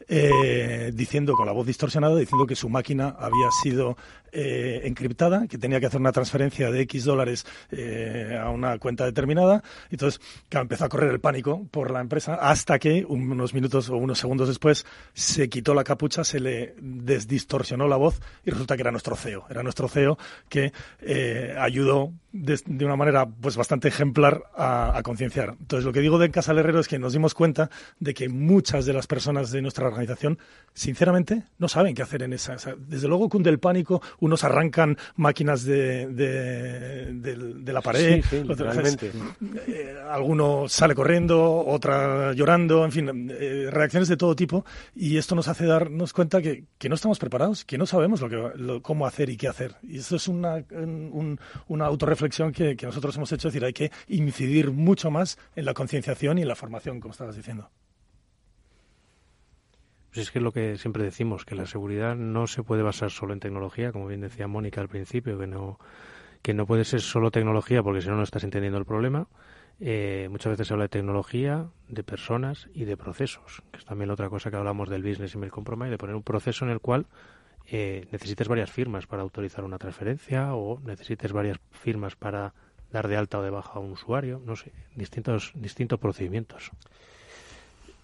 [0.07, 3.97] eh, diciendo con la voz distorsionada, diciendo que su máquina había sido
[4.31, 9.05] eh, encriptada, que tenía que hacer una transferencia de X dólares eh, a una cuenta
[9.05, 9.63] determinada.
[9.89, 14.19] Entonces, empezó a correr el pánico por la empresa hasta que unos minutos o unos
[14.19, 18.91] segundos después se quitó la capucha, se le desdistorsionó la voz y resulta que era
[18.91, 19.45] nuestro CEO.
[19.49, 20.17] Era nuestro CEO
[20.47, 20.71] que
[21.01, 25.55] eh, ayudó de, una manera pues bastante ejemplar a, concienciar.
[25.59, 27.69] Entonces, lo que digo de Casa Herrero es que nos dimos cuenta
[27.99, 30.37] de que muchas de las personas de nuestra organización,
[30.73, 32.57] sinceramente, no saben qué hacer en esa.
[32.77, 38.23] desde luego cunde el pánico, unos arrancan máquinas de, de, la pared,
[39.67, 44.65] eh, alguno sale corriendo, otra llorando, en fin, eh, reacciones de todo tipo.
[44.93, 48.29] Y esto nos hace darnos cuenta que, que no estamos preparados, que no sabemos lo
[48.29, 49.75] que, cómo hacer y qué hacer.
[49.83, 50.63] Y eso es una,
[51.67, 55.65] una autorreflexión que, que nosotros hemos hecho, es decir, hay que incidir mucho más en
[55.65, 57.69] la concienciación y en la formación, como estabas diciendo.
[60.15, 63.11] Pues es que es lo que siempre decimos, que la seguridad no se puede basar
[63.11, 65.77] solo en tecnología, como bien decía Mónica al principio, que no,
[66.41, 69.27] que no puede ser solo tecnología porque si no no estás entendiendo el problema.
[69.81, 74.09] Eh, muchas veces se habla de tecnología, de personas y de procesos, que es también
[74.09, 77.07] otra cosa que hablamos del business email compromise, de poner un proceso en el cual
[77.67, 82.53] eh, necesites varias firmas para autorizar una transferencia o necesites varias firmas para
[82.91, 86.71] dar de alta o de baja a un usuario, no sé, distintos, distintos procedimientos.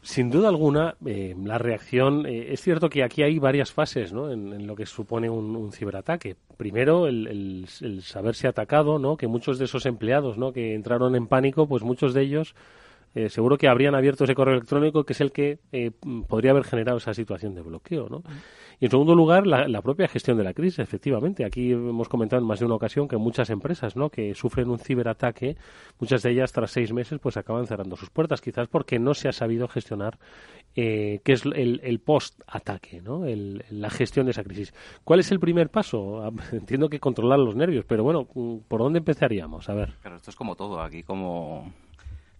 [0.03, 2.25] Sin duda alguna, eh, la reacción.
[2.25, 4.31] Eh, es cierto que aquí hay varias fases ¿no?
[4.31, 6.35] en, lo que supone un, ciberataque.
[6.57, 7.67] Primero, el,
[8.01, 9.15] saberse atacado, ¿no?
[9.15, 10.53] que muchos de esos empleados ¿no?
[10.53, 12.55] que entraron en pánico, pues muchos de ellos
[13.13, 15.59] eh, seguro que habrían abierto ese correo electrónico que es el que
[16.27, 18.09] podría haber generado esa situación de bloqueo.
[18.09, 18.23] ¿no?
[18.81, 21.45] Y en segundo lugar, la, propia gestión de la crisis, efectivamente.
[21.45, 24.09] Aquí hemos comentado en más de una ocasión que muchas empresas ¿no?
[24.09, 25.55] que sufren un ciberataque,
[25.99, 29.29] muchas de ellas tras seis meses pues acaban cerrando sus puertas, quizás porque no se
[29.29, 30.17] ha sabido gestionar
[30.75, 33.23] eh, qué es el, post-ataque, ¿no?
[33.69, 34.73] la gestión de esa crisis.
[35.03, 36.23] ¿Cuál es el primer paso?
[36.23, 38.25] Ah, entiendo que controlar los nervios, pero bueno,
[38.67, 39.69] ¿por dónde empezaríamos?
[39.69, 39.93] A ver.
[40.01, 40.81] Claro, esto es como todo.
[40.81, 41.71] Aquí como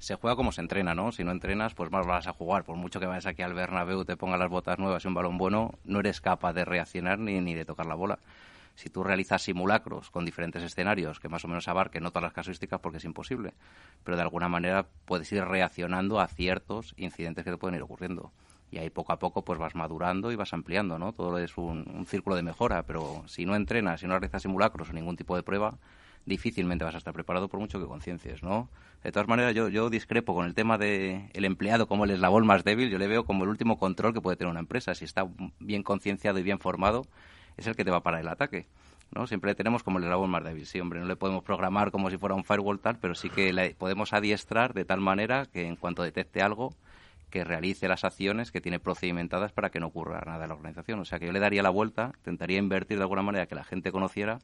[0.01, 1.11] se juega como se entrena, ¿no?
[1.11, 2.63] Si no entrenas, pues más vas a jugar.
[2.63, 5.37] Por mucho que vayas aquí al Bernabéu, te pongas las botas nuevas y un balón
[5.37, 8.17] bueno, no eres capaz de reaccionar ni, ni de tocar la bola.
[8.73, 12.33] Si tú realizas simulacros con diferentes escenarios que más o menos abarquen no todas las
[12.33, 13.53] casuísticas porque es imposible,
[14.03, 18.31] pero de alguna manera puedes ir reaccionando a ciertos incidentes que te pueden ir ocurriendo.
[18.71, 21.13] Y ahí poco a poco pues vas madurando y vas ampliando, ¿no?
[21.13, 24.89] Todo es un, un círculo de mejora, pero si no entrenas, si no realizas simulacros
[24.89, 25.77] o ningún tipo de prueba,
[26.25, 28.69] difícilmente vas a estar preparado por mucho que conciencies, ¿no?
[29.03, 32.45] De todas maneras, yo, yo discrepo con el tema de el empleado como el eslabón
[32.45, 32.89] más débil.
[32.89, 34.93] Yo le veo como el último control que puede tener una empresa.
[34.93, 35.27] Si está
[35.59, 37.07] bien concienciado y bien formado,
[37.57, 38.67] es el que te va a parar el ataque.
[39.11, 39.27] ¿no?
[39.27, 40.65] Siempre tenemos como el eslabón más débil.
[40.65, 43.51] Sí, hombre, no le podemos programar como si fuera un firewall tal, pero sí que
[43.53, 46.73] le podemos adiestrar de tal manera que en cuanto detecte algo,
[47.29, 50.99] que realice las acciones que tiene procedimentadas para que no ocurra nada en la organización.
[50.99, 53.63] O sea que yo le daría la vuelta, intentaría invertir de alguna manera que la
[53.63, 54.39] gente conociera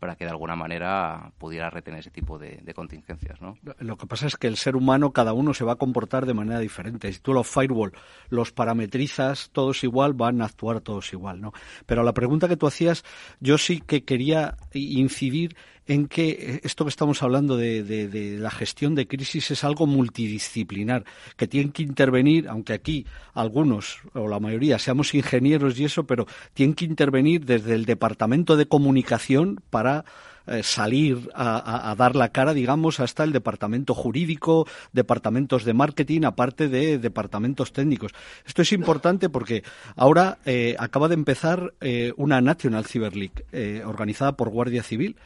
[0.00, 3.40] para que de alguna manera pudiera retener ese tipo de, contingencias.
[3.40, 3.56] ¿no?
[3.78, 6.32] Lo que pasa es que el ser humano, cada uno se va a comportar de
[6.32, 7.12] manera diferente.
[7.12, 7.92] Si tú los firewall
[8.30, 11.40] los parametrizas todos igual, van a actuar todos igual.
[11.42, 11.52] ¿no?
[11.84, 13.04] Pero la pregunta que tú hacías,
[13.40, 15.54] yo sí que quería incidir
[15.90, 21.04] en que esto que estamos hablando de, la gestión de crisis es algo multidisciplinar,
[21.36, 26.28] que tienen que intervenir, aunque aquí algunos o la mayoría seamos ingenieros y eso, pero
[26.54, 30.04] tienen que intervenir desde el departamento de comunicación para
[30.46, 36.68] eh, salir a, dar la cara, digamos, hasta el departamento jurídico, departamentos de marketing, aparte
[36.68, 38.12] de departamentos técnicos.
[38.46, 39.64] Esto es importante porque
[39.96, 45.16] ahora eh, acaba de empezar eh, una National Cyber League organizada por Guardia Civil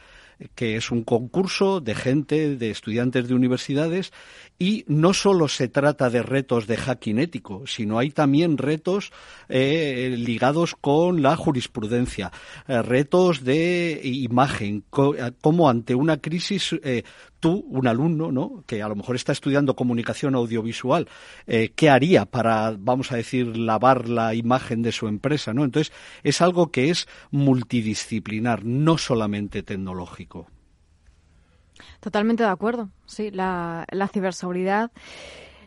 [0.55, 4.12] que es un concurso de gente, de estudiantes de universidades,
[4.59, 9.12] y no solo se trata de retos de hacking ético, sino hay también retos
[9.49, 12.33] eh, ligados con la jurisprudencia,
[12.68, 15.12] eh, retos de imagen, ¿no?
[15.40, 16.75] Cómo ante una crisis
[17.44, 18.64] tú, un alumno, ¿no?
[18.66, 21.07] Que a lo mejor está estudiando comunicación audiovisual,
[21.76, 25.62] ¿qué haría para, vamos a decir, lavar la imagen de su empresa, ¿no?
[25.62, 25.92] Entonces,
[26.22, 30.47] es algo que es multidisciplinar, no solamente tecnológico.
[32.01, 32.88] Totalmente de acuerdo.
[33.05, 34.90] Sí, la, la ciberseguridad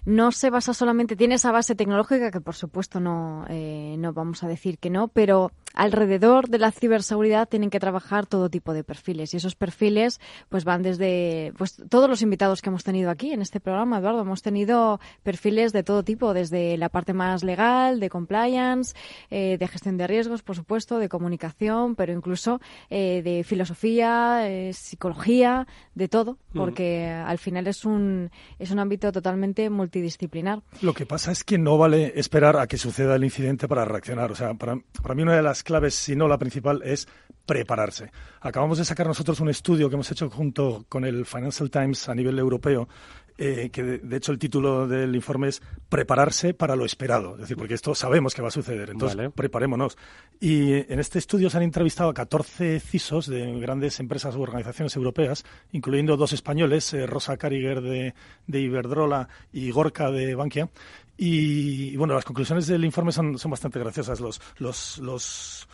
[0.08, 4.42] no se basa solamente, tiene esa base tecnológica que por supuesto no, eh, no vamos
[4.42, 8.84] a decir que no, pero alrededor de la ciberseguridad tienen que trabajar todo tipo de
[8.84, 13.32] perfiles y esos perfiles pues van desde pues todos los invitados que hemos tenido aquí
[13.32, 18.00] en este programa, Eduardo, hemos tenido perfiles de todo tipo, desde la parte más legal,
[18.00, 18.96] de compliance,
[19.30, 22.60] eh, de gestión de riesgos, por supuesto, de comunicación, pero incluso
[22.90, 26.58] eh, de filosofía, psicología, de todo, mm.
[26.58, 30.62] porque al final es un es un ámbito totalmente multi multidisciplinar.
[30.82, 34.32] Lo que pasa es que no vale esperar a que suceda el incidente para reaccionar.
[34.32, 37.08] O sea, para, para mí una de las claves, si no la principal, es
[37.46, 38.12] prepararse.
[38.42, 42.16] Acabamos de sacar nosotros un estudio que hemos hecho junto con el Financial Times a
[42.16, 42.88] nivel europeo
[43.40, 47.56] eh, que de, hecho el título del informe es Prepararse para lo esperado, es decir,
[47.56, 49.96] porque esto sabemos que va a suceder, entonces preparémonos.
[50.40, 54.96] Y en este estudio se han entrevistado a 14 CISOs de grandes empresas u organizaciones
[54.96, 58.16] europeas, incluyendo dos españoles, eh, Rosa Cariger de,
[58.48, 60.70] de Iberdrola y Gorka de Bankia,
[61.18, 64.20] y, bueno, las conclusiones del informe son, son bastante graciosas.
[64.20, 65.68] Los, los, los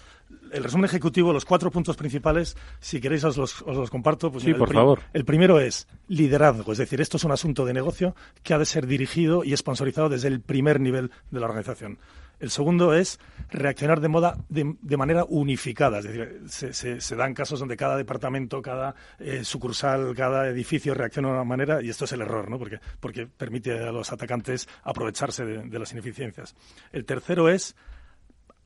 [0.51, 4.31] el resumen ejecutivo, los cuatro puntos principales, si queréis os los, os los comparto.
[4.31, 5.01] Pues sí, por favor.
[5.13, 8.65] El primero es liderazgo, es decir, esto es un asunto de negocio que ha de
[8.65, 11.99] ser dirigido y sponsorizado desde el primer nivel de la organización.
[12.43, 13.21] El segundo es
[13.51, 15.99] reaccionar de, moda, de, manera unificada.
[15.99, 21.35] Es decir, se, dan casos donde cada departamento, cada eh, sucursal, cada edificio reacciona de
[21.35, 22.59] una manera y esto es el error, ¿no?
[22.59, 26.53] Porque, porque permite a los atacantes aprovecharse de las ineficiencias.
[26.91, 27.77] El tercero es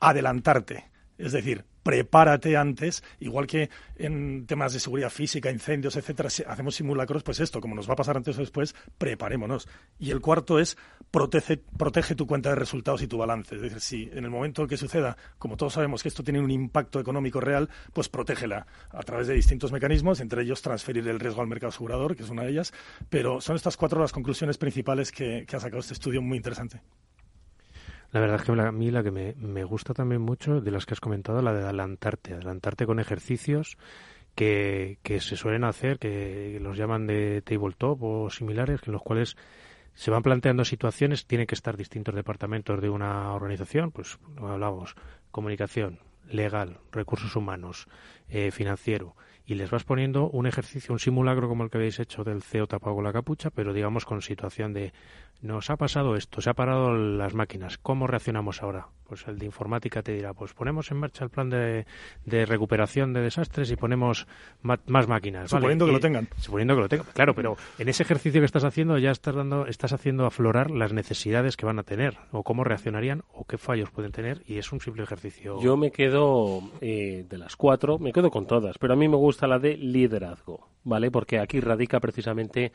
[0.00, 6.42] adelantarte es decir, prepárate antes, igual que en temas de seguridad física, incendios, etcétera, si
[6.46, 9.68] hacemos simulacros, pues esto, como nos va a pasar antes o después, preparémonos.
[9.98, 10.76] Y el cuarto es
[11.10, 13.56] protege, protege tu cuenta de resultados y tu balance.
[13.56, 16.50] Es decir, si en el momento que suceda, como todos sabemos que esto tiene un
[16.50, 21.40] impacto económico real, pues protégela a través de distintos mecanismos, entre ellos transferir el riesgo
[21.40, 22.72] al mercado asegurador, que es una de ellas.
[23.08, 26.80] Pero son estas cuatro las conclusiones principales que ha sacado este estudio muy interesante.
[28.10, 30.86] La verdad es que a mí la que me, me gusta también mucho, de las
[30.86, 33.76] que has comentado, la de adelantarte, adelantarte con ejercicios
[34.34, 39.36] que, que se suelen hacer, que los llaman de tabletop o similares, en los cuales
[39.94, 44.94] se van planteando situaciones, tienen que estar distintos departamentos de una organización, pues hablamos,
[45.30, 45.98] comunicación,
[46.30, 47.88] legal, recursos humanos,
[48.28, 49.16] eh, financiero,
[49.48, 52.66] y les vas poniendo un ejercicio, un simulacro como el que habéis hecho del CEO
[52.66, 54.92] tapado con la capucha, pero digamos con situación de
[55.40, 58.88] nos ha pasado esto, se ha parado las máquinas, ¿cómo reaccionamos ahora?
[59.08, 61.86] Pues el de informática te dirá, pues ponemos en marcha el plan de,
[62.26, 64.26] de recuperación de desastres y ponemos
[64.62, 65.48] más máquinas.
[65.48, 66.28] Suponiendo que lo tengan.
[66.36, 69.66] Suponiendo que lo tengan, claro, pero en ese ejercicio que estás haciendo ya estás dando,
[69.66, 73.90] estás haciendo aflorar las necesidades que van a tener, o cómo reaccionarían, o qué fallos
[73.90, 75.58] pueden tener, y es un simple ejercicio.
[75.62, 79.16] Yo me quedo eh, de las cuatro, me quedo con todas, pero a mí me
[79.16, 81.10] gusta la de liderazgo, ¿vale?
[81.10, 82.72] Porque aquí radica precisamente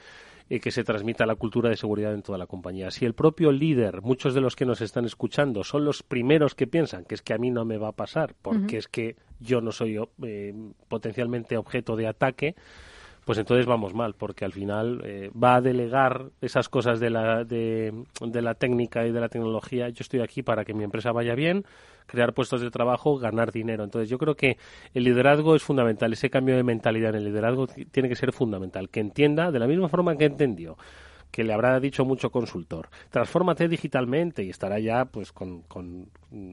[0.50, 2.92] eh, que se transmita la cultura de seguridad en toda la compañía.
[2.92, 6.68] Si el propio líder, muchos de los que nos están escuchando, son los primeros que
[6.68, 9.62] piensan que es que a mí no me va a pasar, porque es que yo
[9.62, 10.54] no soy eh,
[10.88, 12.56] potencialmente objeto de ataque,
[13.26, 17.44] pues entonces vamos mal, porque al final eh, va a delegar esas cosas de la,
[17.44, 19.90] de, de, la técnica y de la tecnología.
[19.90, 21.66] Yo estoy aquí para que mi empresa vaya bien,
[22.06, 23.84] crear puestos de trabajo, ganar dinero.
[23.84, 24.58] Entonces yo creo que
[24.94, 28.90] el liderazgo es fundamental, ese cambio de mentalidad en el liderazgo tiene que ser fundamental,
[28.90, 30.78] que entienda de la misma forma que entendió
[31.32, 32.90] que le habrá dicho mucho consultor.
[33.10, 36.08] Transfórmate digitalmente y estará ya pues con, con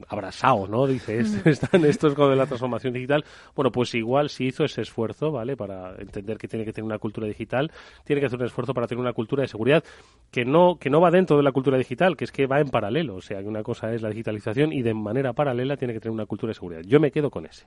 [0.07, 0.87] abrazado, ¿no?
[0.87, 3.23] Dice, están estos con la transformación digital.
[3.55, 5.55] Bueno, pues igual si hizo ese esfuerzo, ¿vale?
[5.55, 7.71] Para entender que tiene que tener una cultura digital,
[8.03, 9.83] tiene que hacer un esfuerzo para tener una cultura de seguridad
[10.31, 12.69] que no, que no va dentro de la cultura digital, que es que va en
[12.69, 13.15] paralelo.
[13.15, 16.13] O sea, que una cosa es la digitalización y de manera paralela tiene que tener
[16.13, 16.81] una cultura de seguridad.
[16.85, 17.65] Yo me quedo con ese.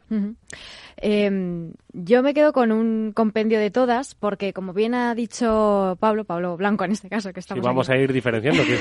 [0.97, 6.25] Em, yo me quedo con un compendio de todas, porque como bien ha dicho Pablo,
[6.25, 7.63] Pablo Blanco en este caso, que estamos.
[7.63, 8.63] Y vamos a ir diferenciando.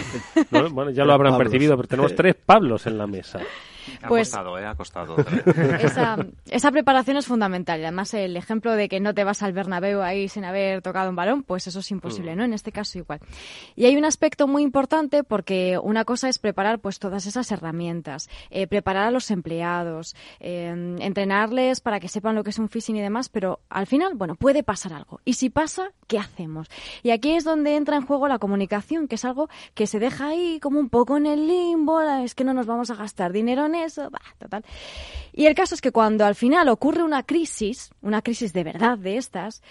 [0.73, 3.22] Bueno, ya lo habrán percibido, pero tenemos tres Pablos en la mesa.
[3.23, 3.39] 是。
[4.07, 4.65] Pues, ha costado, ¿eh?
[4.65, 5.15] Ha costado.
[6.49, 7.79] Esa, preparación es fundamental.
[7.79, 11.09] Y además, el ejemplo de que no te vas al Bernabéu ahí sin haber tocado
[11.09, 12.37] un balón, pues eso es imposible, mm.
[12.37, 12.43] ¿no?
[12.43, 13.19] En este caso igual.
[13.75, 18.29] Y hay un aspecto muy importante porque una cosa es preparar pues todas esas herramientas,
[18.49, 22.95] eh, preparar a los empleados, eh, entrenarles para que sepan lo que es un phishing
[22.95, 25.19] y demás, pero al final, bueno, puede pasar algo.
[25.25, 26.67] Y si pasa, ¿qué hacemos?
[27.01, 30.27] Y aquí es donde entra en juego la comunicación, que es algo que se deja
[30.27, 33.65] ahí como un poco en el limbo, es que no nos vamos a gastar dinero
[33.65, 34.63] en eso, bah, total.
[35.33, 38.97] Y el caso es que cuando al final ocurre una crisis, una crisis de verdad
[38.97, 39.61] de estas,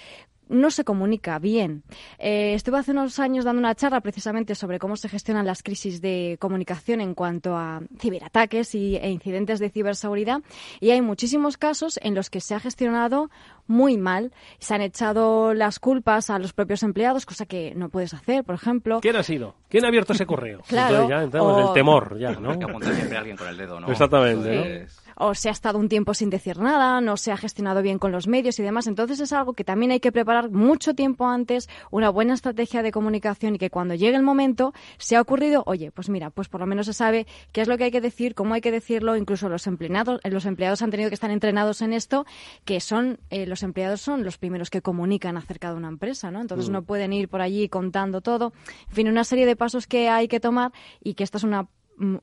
[0.53, 1.82] no se comunica bien.
[2.18, 6.00] Eh, estuve hace unos años dando una charla precisamente sobre cómo se gestionan las crisis
[6.00, 10.42] de comunicación en cuanto a ciberataques y, e incidentes de ciberseguridad
[10.80, 13.30] y hay muchísimos casos en los que se ha gestionado
[13.67, 14.33] muy mal.
[14.59, 18.55] Se han echado las culpas a los propios empleados, cosa que no puedes hacer, por
[18.55, 19.01] ejemplo.
[19.01, 19.55] ¿Quién ha sido?
[19.69, 20.63] ¿Quién ha abierto ese correo?
[20.73, 21.03] Claro.
[21.03, 22.53] Entonces ya entramos el temor, ya, ¿no?
[22.53, 23.91] Hay que apuntar siempre a alguien con el dedo, ¿no?
[23.91, 24.63] Exactamente, ¿no?
[24.63, 27.99] Entonces, o se ha estado un tiempo sin decir nada, no se ha gestionado bien
[27.99, 28.87] con los medios y demás.
[28.87, 32.93] Entonces es algo que también hay que preparar mucho tiempo antes, una buena estrategia de
[32.93, 36.61] comunicación y que cuando llegue el momento se ha ocurrido, oye, pues mira, pues por
[36.61, 39.17] lo menos se sabe qué es lo que hay que decir, cómo hay que decirlo,
[39.17, 42.27] incluso los empleados, los empleados han tenido que estar entrenados en esto,
[42.65, 46.41] que son eh, los empleados son los primeros que comunican acerca de una empresa, ¿no?
[46.41, 46.73] Entonces Mm.
[46.73, 48.53] no pueden ir por allí contando todo.
[48.89, 51.69] En fin, una serie de pasos que hay que tomar y que esta es una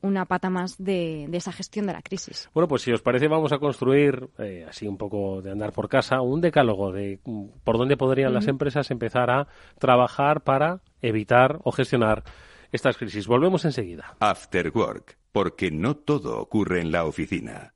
[0.02, 2.48] una pata más de, de esa gestión de la crisis.
[2.54, 5.88] Bueno, pues si os parece, vamos a construir, eh, así un poco de andar por
[5.88, 11.58] casa, un decálogo de mm, por dónde podrían las empresas empezar a trabajar para evitar
[11.64, 12.24] o gestionar
[12.72, 13.26] estas crisis.
[13.26, 14.16] Volvemos enseguida.
[14.20, 17.74] After Work, porque no todo ocurre en la oficina.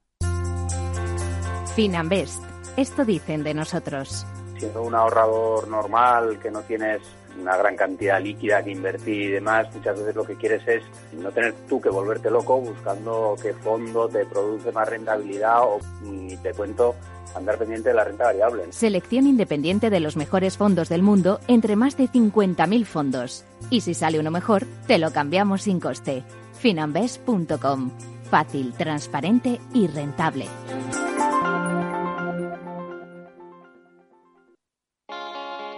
[1.74, 2.42] Finanbest.
[2.76, 4.26] Esto dicen de nosotros.
[4.58, 7.02] siendo un ahorrador normal, que no tienes
[7.40, 10.82] una gran cantidad líquida que invertir y demás, muchas veces lo que quieres es
[11.12, 16.36] no tener tú que volverte loco buscando qué fondo te produce más rentabilidad o, ni
[16.38, 16.94] te cuento,
[17.34, 18.64] andar pendiente de la renta variable.
[18.70, 23.44] Selección independiente de los mejores fondos del mundo entre más de 50.000 fondos.
[23.70, 26.22] Y si sale uno mejor, te lo cambiamos sin coste.
[26.60, 27.90] Finanbest.com.
[28.30, 30.46] Fácil, transparente y rentable.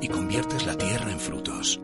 [0.00, 1.80] y conviertes la tierra en frutos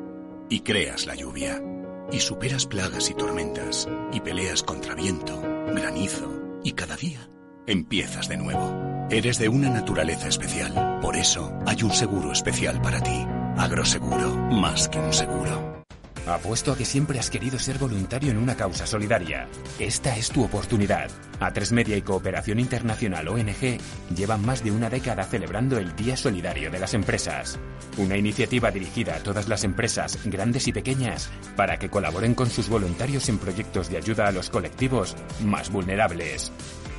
[0.48, 1.62] y creas la lluvia
[2.10, 5.40] y superas plagas y tormentas y peleas contra viento,
[5.74, 6.28] granizo
[6.62, 7.28] y cada día
[7.66, 9.06] empiezas de nuevo.
[9.10, 13.26] Eres de una naturaleza especial, por eso hay un seguro especial para ti.
[13.56, 15.82] Agroseguro, más que un seguro.
[16.27, 19.49] Apuesto a que siempre has querido ser voluntario en una causa solidaria.
[19.81, 21.11] Esta es tu oportunidad.
[21.41, 23.79] A3 Media y Cooperación Internacional ONG
[24.14, 27.59] llevan más de una década celebrando el Día Solidario de las Empresas.
[27.97, 32.68] Una iniciativa dirigida a todas las empresas, grandes y pequeñas, para que colaboren con sus
[32.68, 36.53] voluntarios en proyectos de ayuda a los colectivos más vulnerables.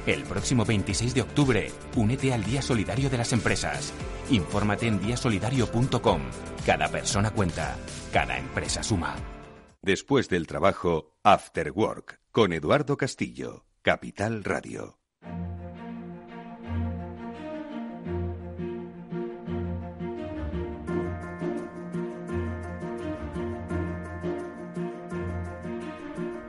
[0.05, 3.93] El próximo 26 de octubre, únete al Día Solidario de las Empresas.
[4.29, 6.21] Infórmate en diasolidario.com.
[6.65, 7.77] Cada persona cuenta,
[8.13, 9.15] cada empresa suma.
[9.81, 14.99] Después del trabajo, After Work, con Eduardo Castillo, Capital Radio.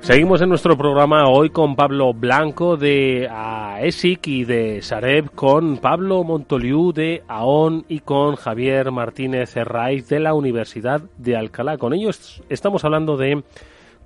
[0.01, 3.27] Seguimos en nuestro programa hoy con Pablo Blanco de
[3.75, 10.21] AESIC y de Sareb, con Pablo Montoliu de AON y con Javier Martínez Herraiz de
[10.21, 11.77] la Universidad de Alcalá.
[11.77, 13.43] Con ellos estamos hablando de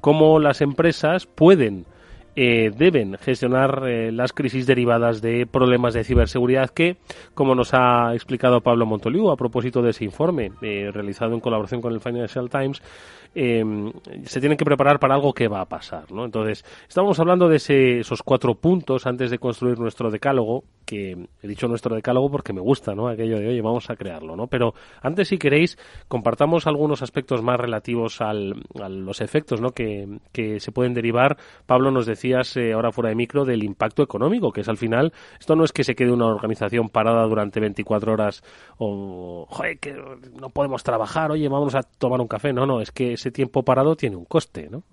[0.00, 1.84] cómo las empresas pueden,
[2.34, 6.96] eh, deben gestionar eh, las crisis derivadas de problemas de ciberseguridad que,
[7.34, 11.82] como nos ha explicado Pablo Montoliu a propósito de ese informe eh, realizado en colaboración
[11.82, 12.80] con el Financial Times,
[13.40, 13.64] eh,
[14.24, 16.24] se tienen que preparar para algo que va a pasar, ¿no?
[16.24, 21.12] Entonces, estábamos hablando de ese- esos cuatro puntos antes de construir nuestro decálogo, que
[21.42, 23.08] he dicho nuestro decálogo porque me gusta, ¿no?
[23.08, 24.46] Aquello de, oye, vamos a crearlo, ¿no?
[24.48, 25.78] Pero antes, si queréis,
[26.08, 29.70] compartamos algunos aspectos más relativos al, a los efectos, ¿no?
[29.70, 30.18] Que,
[30.58, 31.36] se pueden derivar.
[31.66, 35.12] Pablo, nos decías eh, ahora fuera de micro del impacto económico, que es al final,
[35.38, 38.42] esto no es que se quede una organización parada durante 24 horas
[38.78, 39.46] o,
[39.80, 39.94] que
[40.40, 42.52] no podemos trabajar, oye, vamos a tomar un café.
[42.52, 44.84] No, no, es que tiempo parado tiene un coste, ¿no?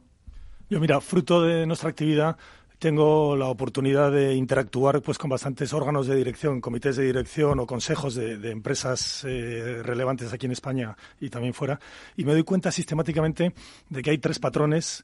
[0.70, 2.38] Yo, mira, fruto de nuestra actividad,
[2.80, 7.68] tengo la oportunidad de interactuar pues con bastantes órganos de dirección, comités de dirección o
[7.68, 11.80] consejos de, empresas eh, relevantes aquí en España y también fuera,
[12.18, 13.54] y me doy cuenta sistemáticamente
[13.90, 15.04] de que hay tres patrones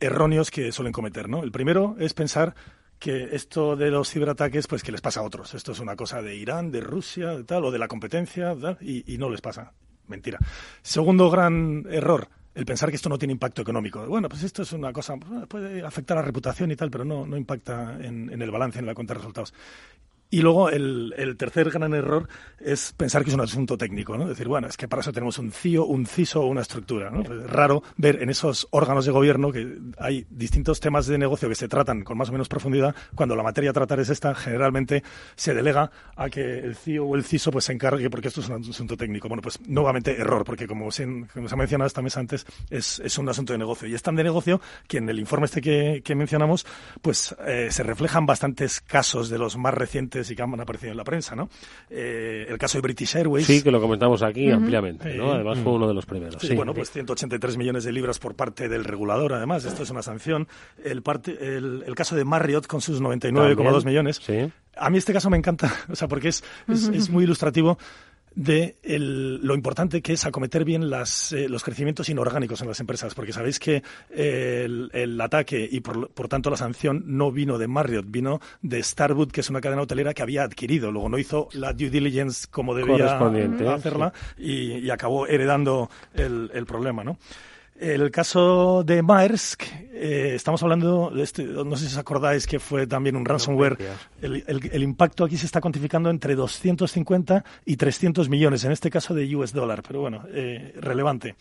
[0.00, 1.42] erróneos que suelen cometer, ¿no?
[1.42, 2.54] El primero es pensar
[2.98, 5.54] que esto de los ciberataques, pues que les pasa a otros.
[5.54, 9.18] Esto es una cosa de Irán, de Rusia, de tal, o de la competencia, y
[9.18, 9.72] no les pasa.
[10.08, 10.38] mentira.
[10.82, 14.04] Segundo gran error, el pensar que esto no tiene impacto económico.
[14.08, 17.24] Bueno, pues esto es una cosa, puede afectar a la reputación y tal, pero no,
[17.24, 19.54] no impacta en, en el balance, en la cuenta de resultados.
[20.30, 22.28] Y luego el, el, tercer gran error
[22.60, 24.28] es pensar que es un asunto técnico, ¿no?
[24.28, 27.22] Decir, bueno, es que para eso tenemos un CIO, un CISO o una estructura, ¿no?
[27.22, 31.54] Es raro ver en esos órganos de gobierno que hay distintos temas de negocio que
[31.54, 32.94] se tratan con más o menos profundidad.
[33.14, 35.02] Cuando la materia a tratar es esta, generalmente
[35.34, 38.50] se delega a que el CIO o el CISO pues se encargue porque esto es
[38.50, 39.28] un asunto técnico.
[39.28, 43.00] Bueno, pues nuevamente error, porque como se, como se ha mencionado esta mes antes, es,
[43.00, 43.88] es, un asunto de negocio.
[43.88, 46.66] Y es tan de negocio que en el informe este que, que mencionamos,
[47.00, 50.96] pues eh, se reflejan bastantes casos de los más recientes y que han aparecido en
[50.96, 51.48] la prensa, ¿no?
[51.90, 53.46] Eh, el caso de British Airways.
[53.46, 55.32] Sí, que lo comentamos aquí ampliamente, ¿no?
[55.32, 56.40] Además fue uno de los primeros.
[56.40, 60.02] Sí, bueno, pues 183 millones de libras por parte del regulador, además, esto es una
[60.02, 60.48] sanción.
[60.82, 64.20] El, parte, el, el caso de Marriott con sus 99,2 millones.
[64.24, 64.50] Sí.
[64.76, 67.78] A mí este caso me encanta, o sea, porque es, es, es muy ilustrativo
[68.38, 72.78] de el, lo importante que es acometer bien las, eh, los crecimientos inorgánicos en las
[72.78, 77.32] empresas, porque sabéis que eh, el, el, ataque y por, por, tanto la sanción no
[77.32, 81.08] vino de Marriott, vino de Starwood, que es una cadena hotelera que había adquirido, luego
[81.08, 83.18] no hizo la due diligence como debía
[83.74, 84.44] hacerla sí.
[84.44, 87.18] y, y, acabó heredando el, el problema, ¿no?
[87.78, 89.62] El caso de Maersk,
[89.92, 93.78] eh, estamos hablando de este, no sé si os acordáis que fue también un ransomware.
[94.20, 98.90] El, el, el, impacto aquí se está cuantificando entre 250 y 300 millones, en este
[98.90, 101.36] caso de US dólar, pero bueno, eh, relevante.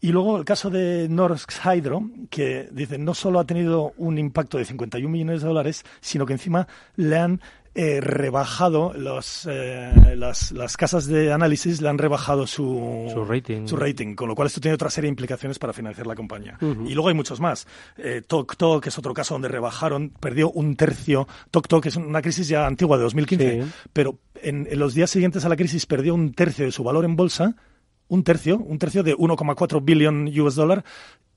[0.00, 4.56] Y luego el caso de Norsk Hydro, que dice no solo ha tenido un impacto
[4.56, 7.40] de 51 millones de dólares, sino que encima le han
[7.74, 13.66] eh, rebajado los, eh, las, las, casas de análisis le han rebajado su, su, rating.
[13.66, 16.58] su rating, con lo cual esto tiene otra serie de implicaciones para financiar la compañía.
[16.60, 16.90] Uh -huh.
[16.90, 17.68] Y luego hay muchos más.
[17.96, 21.28] Eh, TokTok es otro caso donde rebajaron, perdió un tercio.
[21.50, 23.70] TokTok es una crisis ya antigua de 2015, sí.
[23.92, 27.04] pero en, en los días siguientes a la crisis perdió un tercio de su valor
[27.04, 27.54] en bolsa
[28.08, 30.84] un tercio, un tercio de 1,4 billón US dólar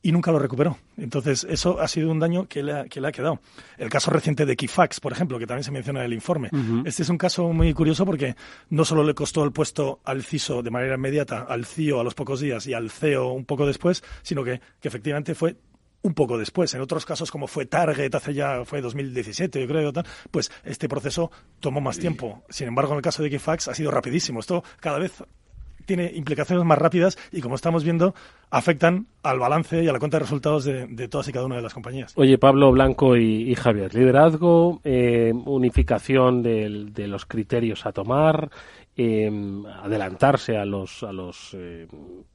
[0.04, 0.78] y nunca lo recuperó.
[0.98, 3.40] Entonces, eso ha sido un daño que le ha, que le ha quedado.
[3.78, 6.50] El caso reciente de Kifax, por ejemplo, que también se menciona en el informe.
[6.52, 6.84] Uh -huh.
[6.88, 8.36] Este es un caso muy curioso porque
[8.70, 12.14] no solo le costó el puesto al CISO de manera inmediata, al CIO a los
[12.14, 15.56] pocos días y al CEO un poco después, sino que, que efectivamente fue
[16.02, 16.74] un poco después.
[16.74, 20.90] En otros casos, como fue Target hace ya, fue 2017, yo creo, tal, pues este
[20.90, 21.32] proceso
[21.62, 22.44] tomó más tiempo.
[22.50, 24.42] Sin embargo, en el caso de Kifax ha sido rapidísimo.
[24.42, 25.24] Esto cada vez
[25.86, 28.14] tiene implicaciones más rápidas y, como estamos viendo,
[28.50, 31.62] afectan al balance y a la cuenta de resultados de, todas y cada una de
[31.62, 32.14] las compañías.
[32.16, 38.50] Oye, Pablo Blanco y, Javier, liderazgo, eh, unificación de, los criterios a tomar,
[38.96, 39.32] eh,
[39.82, 41.88] adelantarse a los, a los eh,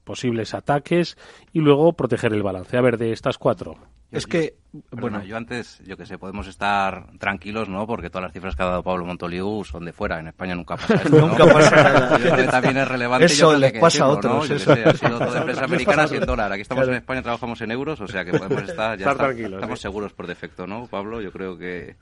[0.05, 1.17] posibles ataques
[1.53, 2.77] y luego proteger el balance.
[2.77, 3.77] A ver, de estas cuatro.
[4.11, 4.55] Es que,
[4.91, 7.87] bueno, yo antes, yo que sé, podemos estar tranquilos, ¿no?
[7.87, 10.19] Porque todas las cifras que ha dado Pablo Montoliu son de fuera.
[10.19, 11.29] En España nunca pasa esto, ¿no?
[11.29, 12.19] nunca pasa nada.
[12.19, 13.27] Yo creo que también es relevante.
[13.27, 14.49] Eso yo le pasa a otros.
[14.49, 14.57] ¿no?
[14.57, 14.75] Eso.
[14.75, 16.53] Sé, ha sido toda empresa americana en dólar.
[16.53, 16.93] Aquí estamos claro.
[16.93, 19.79] en España, trabajamos en euros, o sea que podemos estar, ya estar está, tranquilos, estamos
[19.79, 19.83] ¿sí?
[19.83, 21.21] seguros por defecto, ¿no, Pablo?
[21.21, 21.97] Yo creo que...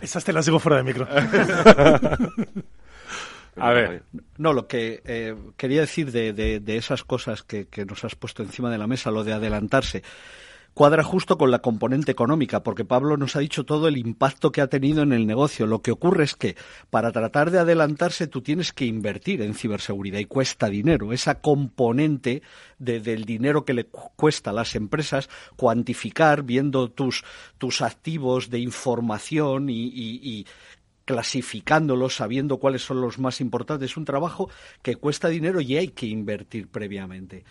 [0.00, 1.06] Esas te las digo fuera de micro.
[3.56, 4.02] A ver.
[4.38, 8.14] No, lo que eh, quería decir de, de, de esas cosas que, que, nos has
[8.14, 10.02] puesto encima de la mesa, lo de adelantarse,
[10.74, 14.60] cuadra justo con la componente económica, porque Pablo nos ha dicho todo el impacto que
[14.60, 15.66] ha tenido en el negocio.
[15.66, 16.56] Lo que ocurre es que
[16.90, 21.12] para tratar de adelantarse tú tienes que invertir en ciberseguridad y cuesta dinero.
[21.12, 22.42] Esa componente
[22.78, 27.24] de, del dinero que le cuesta a las empresas, cuantificar viendo tus,
[27.58, 30.46] tus activos de información y, y, y
[31.04, 33.90] clasificándolos, sabiendo cuáles son los más importantes.
[33.90, 34.48] Es un trabajo
[34.82, 37.44] que cuesta dinero y hay que invertir previamente.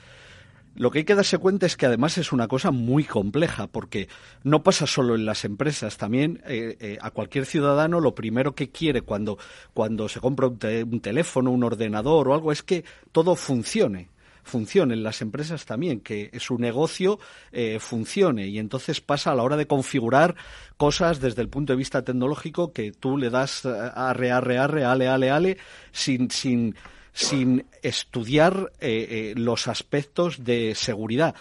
[0.80, 4.08] Lo que hay que darse cuenta es que además es una cosa muy compleja, porque
[4.44, 8.70] no pasa solo en las empresas, también eh, eh, a cualquier ciudadano lo primero que
[8.70, 9.38] quiere cuando,
[9.74, 14.08] cuando se compra un, te un teléfono, un ordenador o algo es que todo funcione
[14.42, 17.20] funcione, en las empresas también, que su negocio
[17.52, 18.48] eh, funcione.
[18.48, 20.36] Y entonces pasa a la hora de configurar
[20.78, 25.08] cosas desde el punto de vista tecnológico que tú le das arre, arre, arre, ale,
[25.08, 25.58] ale, ale,
[25.92, 26.74] sin, sin,
[27.20, 31.36] sin estudiar eh, eh, los aspectos de seguridad.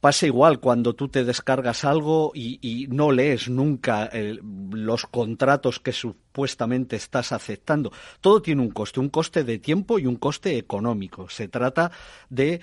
[0.00, 4.40] Pasa igual cuando tú te descargas algo y, no lees nunca el,
[4.72, 7.92] los contratos que supuestamente estás aceptando.
[8.22, 11.28] Todo tiene un coste, un coste de tiempo y un coste económico.
[11.28, 11.92] Se trata
[12.30, 12.62] de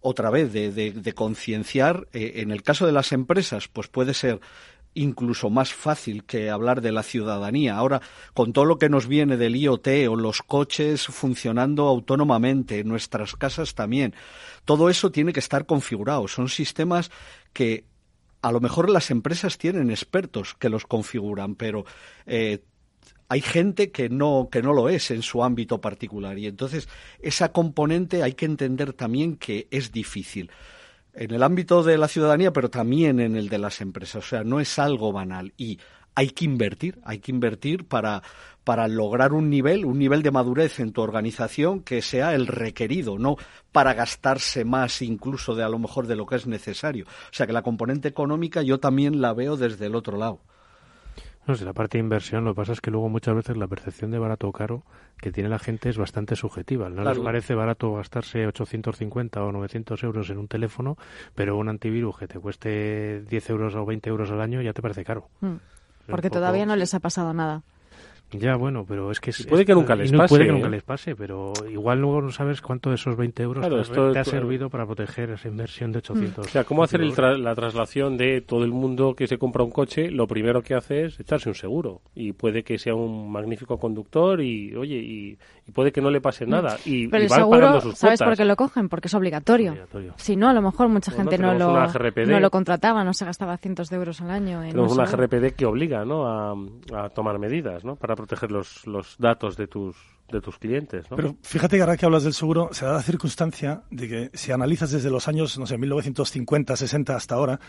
[0.00, 2.08] otra vez de concienciar.
[2.12, 4.40] Eh, en el caso de las empresas, pues puede ser
[4.94, 7.76] incluso más fácil que hablar de la ciudadanía.
[7.76, 8.00] Ahora,
[8.32, 13.74] con todo lo que nos viene del IoT o los coches funcionando autónomamente, nuestras casas
[13.74, 14.14] también,
[14.64, 16.28] todo eso tiene que estar configurado.
[16.28, 17.10] Son sistemas
[17.52, 17.84] que
[18.42, 21.84] a lo mejor las empresas tienen expertos que los configuran, pero
[22.26, 22.62] eh,
[23.28, 26.38] hay gente que no, que no lo es en su ámbito particular.
[26.38, 26.88] Y entonces
[27.20, 30.50] esa componente hay que entender también que es difícil
[31.14, 34.24] en el ámbito de la ciudadanía, pero también en el de las empresas.
[34.24, 35.78] O sea, no es algo banal y
[36.14, 38.22] hay que invertir, hay que invertir para,
[38.62, 43.18] para lograr un nivel, un nivel de madurez en tu organización que sea el requerido,
[43.18, 43.36] no
[43.72, 47.06] para gastarse más incluso de a lo mejor de lo que es necesario.
[47.06, 50.40] O sea que la componente económica yo también la veo desde el otro lado.
[51.46, 53.66] No sé, la parte de inversión, lo que pasa es que luego muchas veces la
[53.66, 54.82] percepción de barato o caro
[55.18, 56.88] que tiene la gente es bastante subjetiva.
[56.88, 60.96] No les parece barato gastarse 850 o 900 euros en un teléfono,
[61.34, 64.82] pero un antivirus que te cueste 10 euros o 20 euros al año ya te
[64.82, 65.28] parece caro.
[65.40, 65.54] Mm.
[66.08, 67.62] Porque todavía no les ha pasado nada.
[68.38, 69.32] Ya, bueno, pero es que...
[69.48, 70.28] puede que nunca les pase.
[70.28, 70.70] Puede que nunca ¿eh?
[70.70, 74.70] les pase, pero igual luego no sabes cuánto de esos 20 euros te, ha servido
[74.70, 76.46] para proteger esa inversión de 800.
[76.46, 80.10] O sea, ¿cómo hacer la traslación de todo el mundo que se compra un coche?
[80.10, 82.02] Lo primero que hace es echarse un seguro.
[82.14, 85.38] Y puede que sea un magnífico conductor y, oye, y,
[85.72, 86.76] puede que no le pase nada.
[86.84, 88.88] Y, pero el seguro, ¿sabes por qué lo cogen?
[88.88, 89.74] Porque es obligatorio.
[90.16, 91.86] Si no, a lo mejor mucha gente no, lo,
[92.26, 94.62] no lo contrataba, no se gastaba cientos de euros al año.
[94.62, 96.26] En tenemos una GRPD que obliga ¿no?
[96.26, 96.54] a,
[96.94, 97.96] a tomar medidas ¿no?
[97.96, 99.96] para proteger los, los datos de tus
[100.32, 101.10] de tus clientes.
[101.10, 101.16] ¿no?
[101.16, 104.52] Pero fíjate que ahora que hablas del seguro, se da la circunstancia de que si
[104.52, 107.60] analizas desde los años, no sé, 1950, 60 hasta ahora,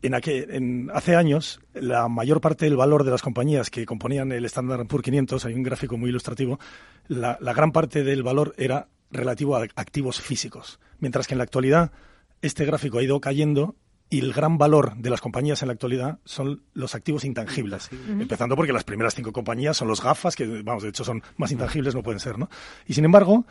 [0.00, 4.46] en, en hace años la mayor parte del valor de las compañías que componían el
[4.46, 6.58] Standard Poor's 500, hay un gráfico muy ilustrativo,
[7.06, 11.44] la, la gran parte del valor era relativo a activos físicos, mientras que en la
[11.44, 11.92] actualidad
[12.40, 13.76] este gráfico ha ido cayendo
[14.14, 17.90] y el gran valor de las compañías en la actualidad son los activos intangibles.
[18.08, 21.50] Empezando porque las primeras cinco compañías son los gafas, que, vamos, de hecho son más
[21.50, 22.48] intangibles, no pueden ser, ¿no?
[22.86, 23.44] Y sin embargo,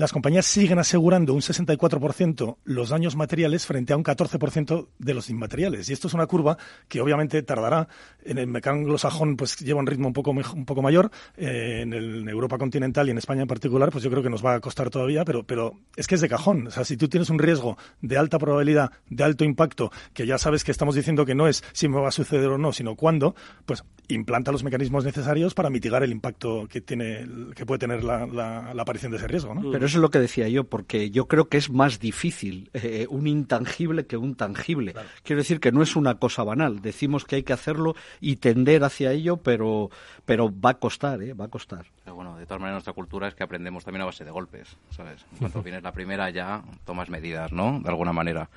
[0.00, 5.28] las compañías siguen asegurando un 64% los daños materiales frente a un 14% de los
[5.28, 5.90] inmateriales.
[5.90, 6.56] Y esto es una curva
[6.88, 7.86] que obviamente tardará.
[8.24, 11.10] En el mercado anglosajón pues lleva un ritmo un poco, un poco mayor.
[11.36, 14.54] Eh, en, Europa continental y en España en particular, pues yo creo que nos va
[14.54, 16.68] a costar todavía, pero, pero es que es de cajón.
[16.68, 20.38] O sea, si tú tienes un riesgo de alta probabilidad, de alto impacto, que ya
[20.38, 22.96] sabes que estamos diciendo que no es si me va a suceder o no, sino
[22.96, 23.34] cuándo,
[23.66, 28.72] pues implanta los mecanismos necesarios para mitigar el impacto que tiene que puede tener la,
[28.78, 29.54] aparición de ese riesgo.
[29.54, 29.70] ¿no?
[29.90, 33.26] Eso es lo que decía yo, porque yo creo que es más difícil eh, un
[33.26, 34.94] intangible que un tangible.
[35.24, 36.80] Quiero decir que no es una cosa banal.
[36.80, 39.90] Decimos que hay que hacerlo y tender hacia ello, pero,
[40.24, 41.34] pero va a costar, ¿eh?
[41.34, 41.86] va a costar.
[42.04, 44.76] Pero bueno, de todas maneras nuestra cultura es que aprendemos también a base de golpes,
[44.90, 45.26] ¿sabes?
[45.38, 47.80] Cuando vienes la primera ya tomas medidas, ¿no?
[47.80, 48.48] De alguna manera.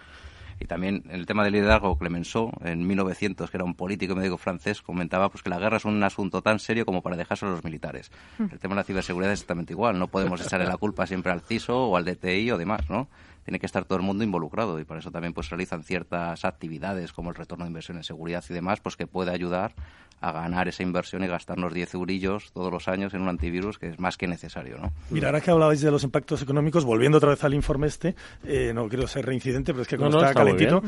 [0.60, 4.18] Y también en el tema del liderazgo, Clemenceau, en 1900, que era un político y
[4.18, 7.52] médico francés, comentaba pues que la guerra es un asunto tan serio como para dejárselo
[7.52, 8.12] a los militares.
[8.38, 8.46] Hmm.
[8.52, 10.00] El tema de la ciberseguridad es exactamente igual.
[10.00, 13.08] No podemos echarle la culpa siempre al CISO o al DTI o demás, ¿no?
[13.44, 17.12] tiene que estar todo el mundo involucrado y para eso también pues realizan ciertas actividades
[17.12, 19.74] como el retorno de inversión en seguridad y demás, pues que puede ayudar
[20.24, 23.90] a ganar esa inversión y gastarnos 10 eurillos todos los años en un antivirus que
[23.90, 24.78] es más que necesario.
[24.78, 24.94] ¿no?
[25.10, 28.16] Mira, ahora que hablabais de los impactos económicos, volviendo otra vez al informe este,
[28.46, 30.82] eh, no quiero ser reincidente, pero es que como está, calentito,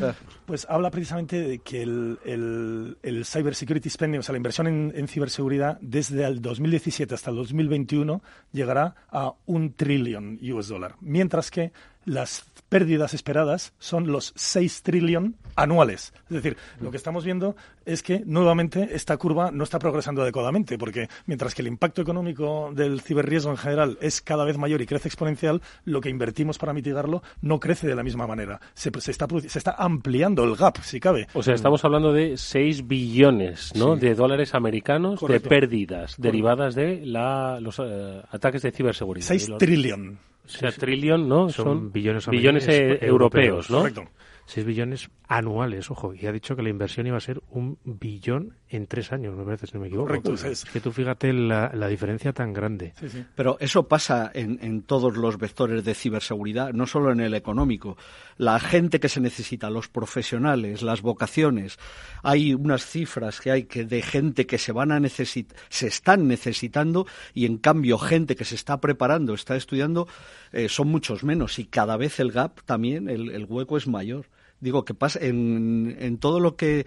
[0.45, 4.67] pues habla precisamente de que el, el, el cyber security spending, o sea, la inversión
[4.67, 8.21] en, en, ciberseguridad desde el 2017 hasta el 2021
[8.53, 11.73] llegará a un trillón US dólar, mientras que
[12.05, 16.13] las pérdidas esperadas son los 6 trillón anuales.
[16.29, 20.77] Es decir, lo que estamos viendo es que nuevamente esta curva no está progresando adecuadamente,
[20.77, 24.85] porque mientras que el impacto económico del ciberriesgo en general es cada vez mayor y
[24.85, 28.59] crece exponencial, lo que invertimos para mitigarlo no crece de la misma manera.
[28.73, 31.27] Se, está, se está ampliando el gap, si cabe.
[31.33, 33.95] O sea, estamos hablando de 6 billones ¿no?
[33.95, 39.27] de dólares americanos de pérdidas derivadas de la, los eh, ataques de ciberseguridad.
[39.27, 40.19] 6 trillón.
[40.45, 41.49] O sea, trillón, ¿no?
[41.49, 43.79] Son, billones, billones eh, europeos, ¿no?
[43.79, 44.05] Correcto.
[44.47, 48.55] 6 billones anuales, ojo, y ha dicho que la inversión iba a ser un billón
[48.69, 50.07] en tres años, me parece, si no me equivoco.
[50.07, 52.93] Correcto, es que tú fíjate la, diferencia tan grande.
[53.35, 57.95] Pero eso pasa en, en, todos los vectores de ciberseguridad, no solo en el económico.
[58.37, 61.77] La gente que se necesita, los profesionales, las vocaciones.
[62.23, 66.27] Hay unas cifras que hay que de gente que se van a necesitar, se están
[66.27, 70.07] necesitando y en cambio gente que se está preparando, está estudiando,
[70.51, 74.25] eh, son muchos menos y cada vez el gap también, el hueco es mayor
[74.59, 76.85] digo que pasa en, en todo lo que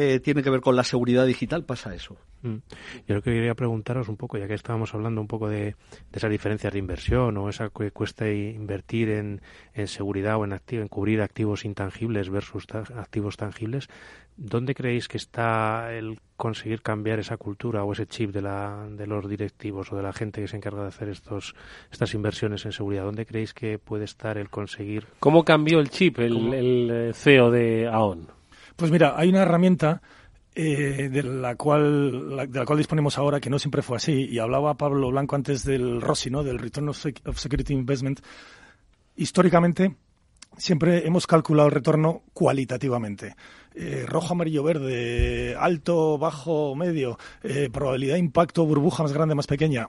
[0.00, 2.16] eh, tiene que ver con la seguridad digital pasa eso.
[2.42, 2.58] Mm.
[3.08, 5.74] Yo lo que quería preguntaros un poco, ya que estábamos hablando un poco de, de
[6.12, 9.40] esas diferencias de inversión o esa que cuesta invertir en,
[9.74, 13.88] en seguridad o en, activo, en cubrir activos intangibles versus activos tangibles,
[14.36, 19.08] ¿dónde creéis que está el conseguir cambiar esa cultura o ese chip de, la, de
[19.08, 21.56] los directivos o de la gente que se encarga de hacer estos,
[21.90, 23.02] estas inversiones en seguridad?
[23.02, 25.08] ¿Dónde creéis que puede estar el conseguir?
[25.18, 28.37] ¿Cómo cambió el chip el, el CEO de AON?
[28.78, 30.00] Pues mira, hay una herramienta
[30.54, 34.38] eh, de la cual de la cual disponemos ahora que no siempre fue así y
[34.38, 36.44] hablaba Pablo Blanco antes del ROSI, ¿no?
[36.44, 38.20] Del Return of, Security Investment.
[39.16, 39.96] Históricamente
[40.56, 43.34] siempre hemos calculado el retorno cualitativamente.
[43.74, 49.48] Eh, rojo, amarillo, verde, alto, bajo, medio, eh, probabilidad de impacto, burbuja más grande, más
[49.48, 49.88] pequeña.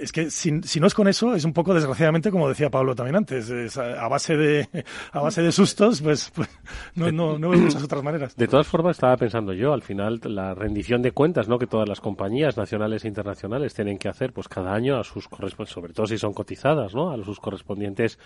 [0.00, 3.16] es que si, no es con eso, es un poco desgraciadamente, como decía Pablo también
[3.16, 4.68] antes, a, base de,
[5.12, 6.48] a base de sustos, pues, pues
[6.94, 8.36] no, no, no hay muchas otras maneras.
[8.36, 11.58] De todas formas, estaba pensando yo, al final, la rendición de cuentas, ¿no?
[11.58, 15.28] Que todas las compañías nacionales e internacionales tienen que hacer, pues cada año a sus
[15.28, 17.10] correspondientes, sobre todo si son cotizadas, ¿no?
[17.10, 18.18] A sus correspondientes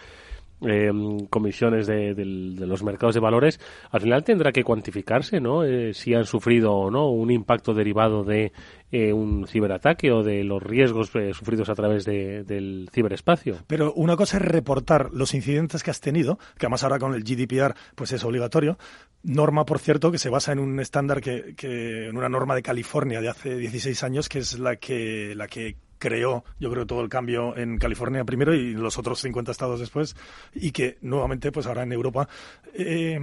[0.67, 0.91] eh,
[1.31, 5.65] comisiones de, los mercados de valores, al final tendrá que cuantificarse, ¿no?
[5.65, 8.53] Eh, si han sufrido o no un impacto derivado de
[8.93, 13.59] eh, un ciberataque o de los riesgos eh, sufridos a través del ciberespacio.
[13.69, 17.23] Pero una cosa es reportar los incidentes que has tenido, que además ahora con el
[17.23, 18.79] GDPR pues es obligatorio.
[19.23, 22.63] Norma, por cierto, que se basa en un estándar que, que en una norma de
[22.63, 27.03] California de hace 16 años, que es la que la que creó, yo creo, todo
[27.03, 30.17] el cambio en California primero y los otros 50 estados después,
[30.55, 32.29] y que nuevamente, pues ahora en Europa,
[32.75, 33.21] eh,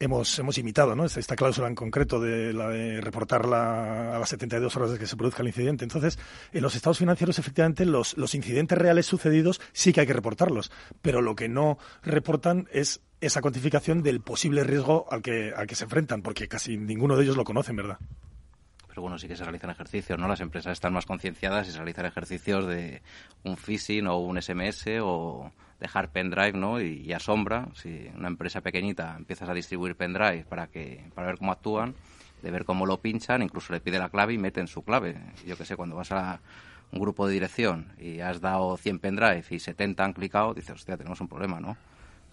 [0.00, 1.04] hemos, hemos imitado ¿no?
[1.04, 5.16] esta, cláusula en concreto de la de reportar a las 72 horas de que se
[5.16, 5.84] produzca el incidente.
[5.84, 6.18] Entonces,
[6.52, 10.72] en los estados financieros, efectivamente, los, los incidentes reales sucedidos sí que hay que reportarlos,
[11.02, 15.74] pero lo que no reportan es esa cuantificación del posible riesgo al que, al que
[15.74, 17.98] se enfrentan, porque casi ninguno de ellos lo conocen, ¿verdad?
[18.90, 20.26] Pero bueno, sí que se realizan ejercicios, ¿no?
[20.26, 23.02] Las empresas están más concienciadas y se realizan ejercicios de
[23.44, 26.80] un phishing o un SMS o dejar pendrive, ¿no?
[26.80, 31.52] Y, asombra, si una empresa pequeñita empiezas a distribuir pendrive para, que, para ver cómo
[31.52, 31.94] actúan,
[32.42, 35.16] de ver cómo lo pinchan, incluso le pide la clave y meten su clave.
[35.46, 36.40] Yo que sé, cuando vas a
[36.90, 40.96] un grupo de dirección y has dado 100 pendrive y 70 han clicado, dices, hostia,
[40.96, 41.76] tenemos un problema, ¿no?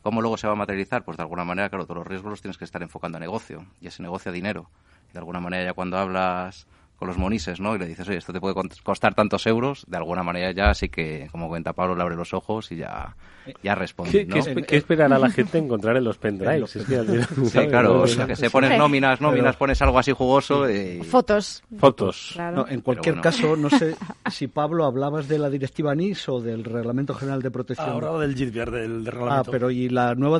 [0.01, 1.05] ¿Cómo luego se va a materializar?
[1.05, 3.67] Pues de alguna manera, claro, todos los riesgos los tienes que estar enfocando a negocio
[3.79, 4.71] y ese negocio a dinero
[5.13, 7.75] de alguna manera ya cuando hablas con los monises, ¿no?
[7.75, 10.89] Y le dices, oye, esto te puede costar tantos euros, de alguna manera ya sí
[10.89, 13.15] que, como cuenta Pablo, le abre los ojos y ya,
[13.61, 14.63] ya responde, ¿Qué, ¿no?
[14.65, 16.71] ¿qué, esperará la gente encontrar en los pendrives?
[16.71, 21.03] sí, claro, o sea, que se pones nóminas, nóminas, pones algo así jugoso y...
[21.03, 21.63] Fotos.
[21.77, 22.35] Fotos.
[22.67, 23.95] en cualquier caso, no sé
[24.31, 27.89] si Pablo hablabas de la directiva NIS o del Reglamento General de Protección.
[27.89, 29.49] Ahora del GDPR, del, del reglamento.
[29.49, 30.39] Ah, pero y la nueva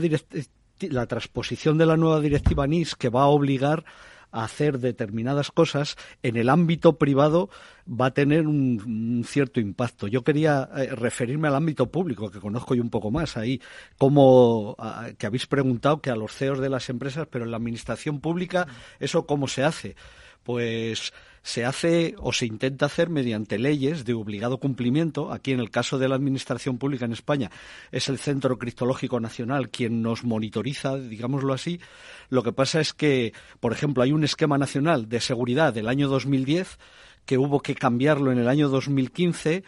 [0.89, 3.84] la transposición de la nueva directiva NIS que va a obligar
[4.32, 7.50] hacer determinadas cosas, en el ámbito privado
[7.90, 10.08] va a tener un, cierto impacto.
[10.08, 13.62] Yo quería eh, referirme al ámbito público, que conozco yo un poco más ahí,
[13.98, 14.76] como
[15.18, 18.68] que habéis preguntado que a los CEOs de las empresas, pero en la administración pública,
[19.00, 19.96] ¿eso cómo se hace?
[20.44, 21.14] Pues
[21.48, 25.32] se hace o se intenta hacer mediante leyes de obligado cumplimiento.
[25.32, 27.50] Aquí, en el caso de la Administración Pública en España,
[27.89, 31.80] es el Centro Cristológico Nacional quien nos monitoriza, digámoslo así.
[32.28, 33.32] Lo que pasa es que,
[33.62, 36.80] por ejemplo, hay un esquema nacional de seguridad del año 2010
[37.26, 39.64] que hubo que cambiarlo en el año 2015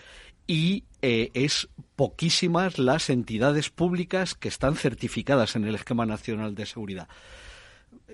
[0.47, 6.65] y eh, es poquísimas las entidades públicas que están certificadas en el esquema nacional de
[6.65, 7.07] seguridad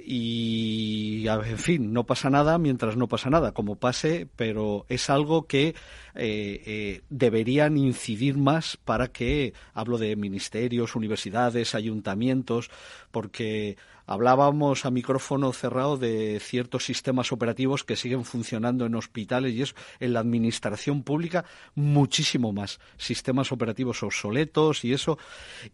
[0.03, 5.47] y en fin, no pasa nada mientras no pasa nada, como pase, pero es algo
[5.47, 5.73] que eh,
[6.15, 12.69] eh, deberían incidir más para que, hablo de ministerios, universidades, ayuntamientos,
[13.11, 19.63] porque hablábamos a micrófono cerrado de ciertos sistemas operativos que siguen funcionando en hospitales y
[19.63, 22.79] es en la administración pública muchísimo más.
[22.97, 25.17] Sistemas operativos obsoletos y eso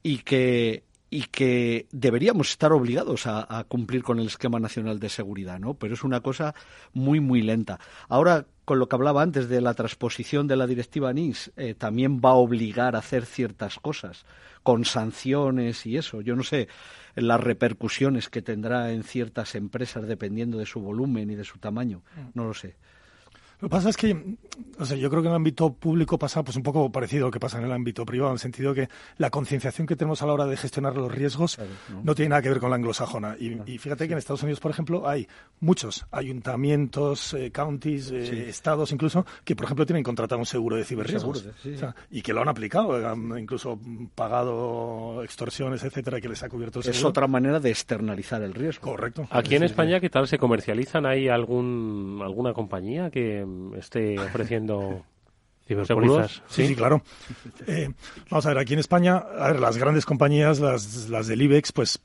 [0.02, 5.60] y que y que deberíamos estar obligados a, cumplir con el esquema nacional de seguridad,
[5.60, 5.74] ¿no?
[5.74, 6.56] Pero es una cosa
[6.94, 7.82] muy, muy lenta.
[8.08, 12.22] Ahora, con lo que hablaba antes de la transposición de la directiva NIS, eh, también
[12.24, 14.26] va a obligar a hacer ciertas cosas,
[14.64, 16.22] con sanciones y eso.
[16.22, 16.70] Yo no sé
[17.16, 22.04] las repercusiones que tendrá en ciertas empresas dependiendo de su volumen y de su tamaño.
[22.34, 22.78] No lo sé.
[23.62, 24.38] Lo que pasa es que,
[24.80, 27.28] o sea, yo creo que en el ámbito público pasa pues un poco parecido a
[27.28, 30.24] lo que pasa en el ámbito privado, en el sentido que la concienciación que tenemos
[30.24, 31.60] a la hora de gestionar los riesgos
[32.04, 32.16] ¿no?
[32.16, 33.36] tiene nada que ver con la anglosajona.
[33.40, 35.28] Y, y, fíjate que en Estados Unidos, por ejemplo, hay
[35.60, 38.36] muchos ayuntamientos, eh, counties, eh, sí.
[38.50, 41.48] estados incluso, que por ejemplo tienen contratado un seguro de ciberriesgos.
[41.62, 43.80] Sí, o sea, y que lo han aplicado, han incluso
[44.16, 46.98] pagado extorsiones, etcétera, que les ha cubierto el seguro.
[46.98, 48.90] Es otra manera de externalizar el riesgo.
[48.90, 49.28] Correcto.
[49.30, 51.06] Aquí en España, ¿qué tal se comercializan?
[51.06, 53.46] ¿Hay algún, alguna compañía que
[53.78, 55.04] esté ofreciendo
[55.68, 56.42] ciberpólizas?
[56.48, 57.02] Sí, sí, claro.
[57.68, 57.90] Eh,
[58.30, 61.72] vamos a ver, aquí en España, a ver, las grandes compañías, las, las del IBEX,
[61.72, 62.00] pues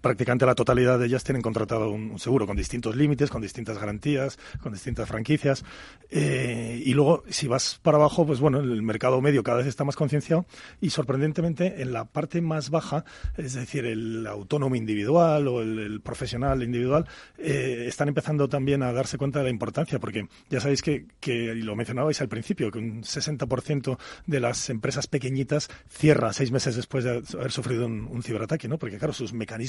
[0.00, 4.38] prácticamente la totalidad de ellas tienen contratado un, seguro con distintos límites, con distintas garantías,
[4.60, 5.64] con distintas franquicias.
[6.10, 9.84] Eh, y luego, si vas para abajo, pues bueno, el mercado medio cada vez está
[9.84, 10.46] más concienciado
[10.80, 13.04] y sorprendentemente en la parte más baja,
[13.36, 17.06] es decir, el autónomo individual o el, profesional individual,
[17.38, 21.54] eh, están empezando también a darse cuenta de la importancia, porque ya sabéis que, que
[21.54, 27.04] lo mencionabais al principio, que un 60% de las empresas pequeñitas cierra seis meses después
[27.04, 28.78] de haber sufrido un, un, ciberataque, ¿no?
[28.78, 29.61] Porque claro, sus mecanismos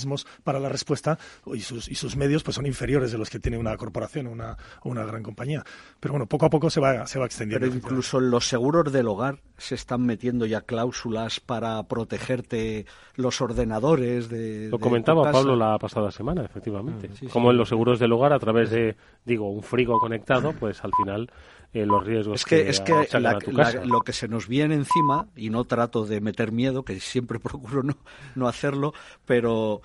[0.43, 1.17] para la respuesta
[1.53, 4.31] y sus, y sus medios pues son inferiores de los que tiene una corporación o
[4.31, 5.63] una, o una gran compañía.
[5.99, 7.65] Pero bueno, poco a poco se va, se va extendiendo.
[7.65, 12.85] Pero incluso en los seguros del hogar se están metiendo ya cláusulas para protegerte
[13.15, 17.09] los ordenadores de Lo de comentaba Pablo la pasada semana, efectivamente.
[17.13, 17.51] Sí, Como sí.
[17.51, 21.29] en los seguros del hogar, a través de, digo, un frigo conectado, pues al final
[21.73, 24.75] eh, los riesgos es que, que es que la, la, lo que se nos viene
[24.75, 27.97] encima y no trato de meter miedo que siempre procuro no,
[28.35, 28.93] no hacerlo
[29.25, 29.81] pero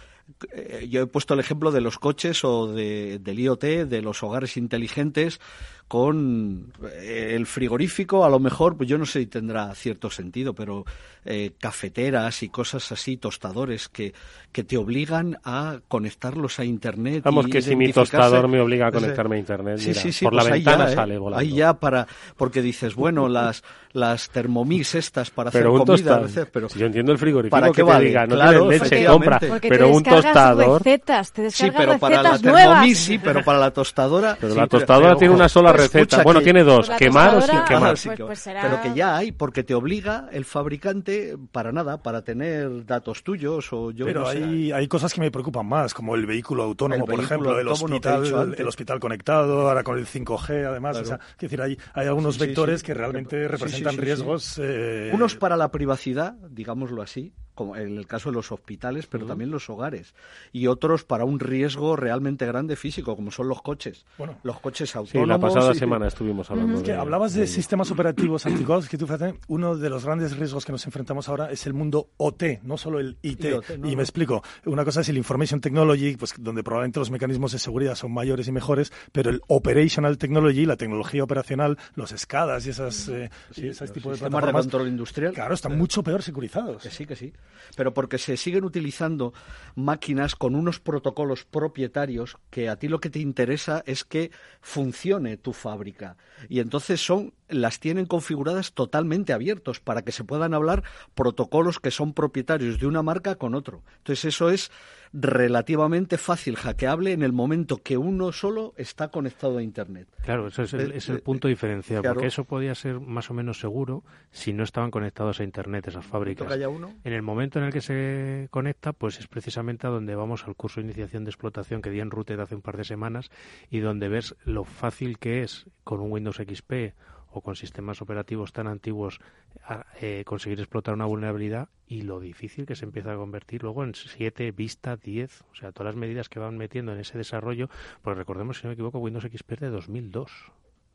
[0.53, 4.23] eh, yo he puesto el ejemplo de los coches o de, del IoT de los
[4.23, 5.41] hogares inteligentes
[5.89, 10.55] con eh, el frigorífico a lo mejor pues yo no sé si tendrá cierto sentido
[10.55, 10.85] pero
[11.25, 14.13] eh, cafeteras y cosas así tostadores que,
[14.53, 18.89] que te obligan a conectarlos a internet vamos y que si mi tostador me obliga
[18.89, 21.41] a conectarme a internet sí, mira, sí, sí, por pues la ventana ya, sale volando.
[21.41, 26.49] Ahí ya para porque dices bueno las las termomix estas para pero hacer comida tostador,
[26.53, 29.39] pero si yo entiendo el frigorífico ¿para que te diga no claro, tienes leche compra
[29.41, 32.69] pero te un tostador recetas, te sí pero para la recetas nuevas.
[32.69, 35.78] termomix sí pero para la tostadora pero sí, la tostadora pero, tiene una sola pues
[35.83, 38.83] receta escucha bueno que- tiene dos Pues quemar o sin quemar pues- pues será- pero
[38.83, 43.91] que ya hay porque te obliga el fabricante para nada para tener datos tuyos o
[43.91, 44.43] yo Pero no sé.
[44.45, 47.59] hay, hay cosas que me preocupan más, como el vehículo autónomo, El por vehículo ejemplo,
[47.61, 48.61] el autónomo hospital, antes.
[48.61, 50.99] el hospital conectado, ahora con el 5G, además.
[50.99, 51.05] Claro.
[51.05, 52.87] O sea, es decir, hay, hay algunos Sí, vectores sí.
[52.87, 54.05] que realmente representan sí, sí.
[54.05, 54.61] riesgos.
[54.63, 59.27] eh, Unos para la privacidad, digámoslo así, como en el caso de los hospitales, pero
[59.27, 60.15] también los hogares.
[60.53, 64.07] Y otros para un riesgo realmente grande físico, como son los coches.
[64.17, 64.39] Bueno.
[64.45, 65.29] los coches sí autónomos.
[65.29, 68.89] la pasada y- semana estuvimos hablando Es que de, hablabas de de- sistemas operativos anticuados,
[68.89, 72.11] que tú fíjate, uno de los grandes riesgos que nos enfrentamos ahora es el mundo
[72.17, 73.45] OT, no solo el IT.
[73.45, 73.97] IoT, no, y no.
[73.97, 77.97] me explico, una cosa es el Information Technology, pues donde probablemente los mecanismos de seguridad
[77.97, 83.09] son mayores y mejores, pero el Operational Technology, la tecnología operacional, los SCADAs y esas,
[83.09, 85.33] eh, y ese los tipo de sistemas de control industrial.
[85.33, 86.83] claro, están mucho peor securizados.
[86.83, 87.33] Que sí, que sí.
[87.77, 89.33] Pero porque se siguen utilizando
[89.75, 94.31] máquinas con unos protocolos propietarios que a ti lo que te interesa es que
[94.61, 96.17] funcione tu fábrica.
[96.49, 100.83] Y entonces son, las tienen configuradas totalmente abiertos para que se puedan hablar
[101.15, 103.83] protocolos que son propietarios de una marca con otro.
[103.99, 104.71] Entonces eso es
[105.13, 110.09] relativamente fácil hackeable en el momento que uno solo está conectado a Internet.
[110.23, 112.15] Claro, eso es el, Eh, es el eh, punto diferencial, claro.
[112.15, 116.05] porque eso podía ser más o menos seguro si no estaban conectados a Internet esas
[116.05, 116.49] fábricas.
[116.69, 116.95] uno.
[117.05, 120.55] En el momento en el que se conecta, pues es precisamente a donde vamos al
[120.55, 123.31] curso de iniciación de explotación que di en Routed hace un par de semanas
[123.71, 126.95] y donde ves lo fácil que es con un Windows XP
[127.39, 129.21] o con sistemas operativos tan antiguos
[129.65, 133.85] a- eh, conseguir explotar una vulnerabilidad y lo difícil que se empieza a convertir luego
[133.85, 137.69] en 7, Vista, 10, o sea, todas las medidas que van metiendo en ese desarrollo,
[138.03, 140.31] pues recordemos, si no me equivoco, Windows XP de 2002.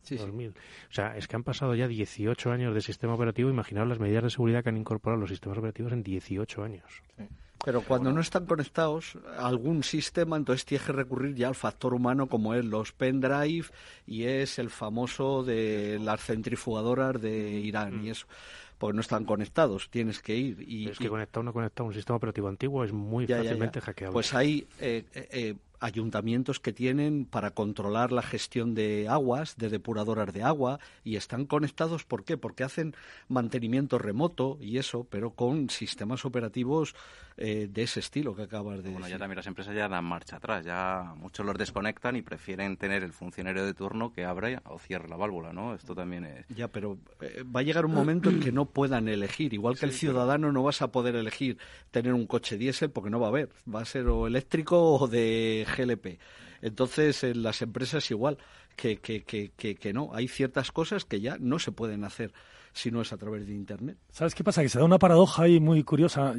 [0.01, 0.25] Sí, sí.
[0.25, 0.49] 2000.
[0.49, 0.53] O
[0.93, 3.49] sea, es que han pasado ya 18 años de sistema operativo.
[3.49, 7.01] Imaginaos las medidas de seguridad que han incorporado los sistemas operativos en 18 años.
[7.65, 11.93] Pero cuando no están conectados a algún sistema, entonces tienes que recurrir ya al factor
[11.93, 13.67] humano como es los pendrive
[14.05, 18.27] y es el famoso de las centrifugadoras de Irán y eso.
[18.77, 20.65] Porque no están conectados, tienes que ir.
[20.67, 23.25] Y, es que y- conectado o no conectado a un sistema operativo antiguo es muy
[23.25, 23.49] ya, ya, ya.
[23.49, 24.13] fácilmente hackeable.
[24.13, 29.69] Pues hay eh, eh, eh, ayuntamientos que tienen para controlar la gestión de aguas, de
[29.69, 32.38] depuradoras de agua, y están conectados, ¿por qué?
[32.38, 32.95] Porque hacen
[33.27, 36.95] mantenimiento remoto y eso, pero con sistemas operativos
[37.36, 40.38] eh, de ese estilo que acabas de Bueno, ya también las empresas ya dan marcha
[40.38, 44.79] atrás, ya muchos los desconectan y prefieren tener el funcionario de turno que abra o
[44.79, 45.73] cierre la válvula, ¿no?
[45.73, 46.47] Esto también es...
[46.49, 49.53] Ya, pero eh, va a llegar un momento en que no puedan elegir.
[49.53, 51.57] Igual que el ciudadano no vas a poder elegir
[51.91, 53.49] tener un coche diésel porque no va a haber.
[53.73, 56.19] Va a ser o eléctrico o de GLP.
[56.61, 58.38] Entonces, en las empresas igual,
[58.76, 62.34] que, que, que, que, no, hay ciertas cosas que ya no se pueden hacer
[62.71, 63.97] si no es a través de Internet.
[64.09, 64.61] ¿Sabes qué pasa?
[64.61, 66.34] Que se da una paradoja ahí muy curiosa,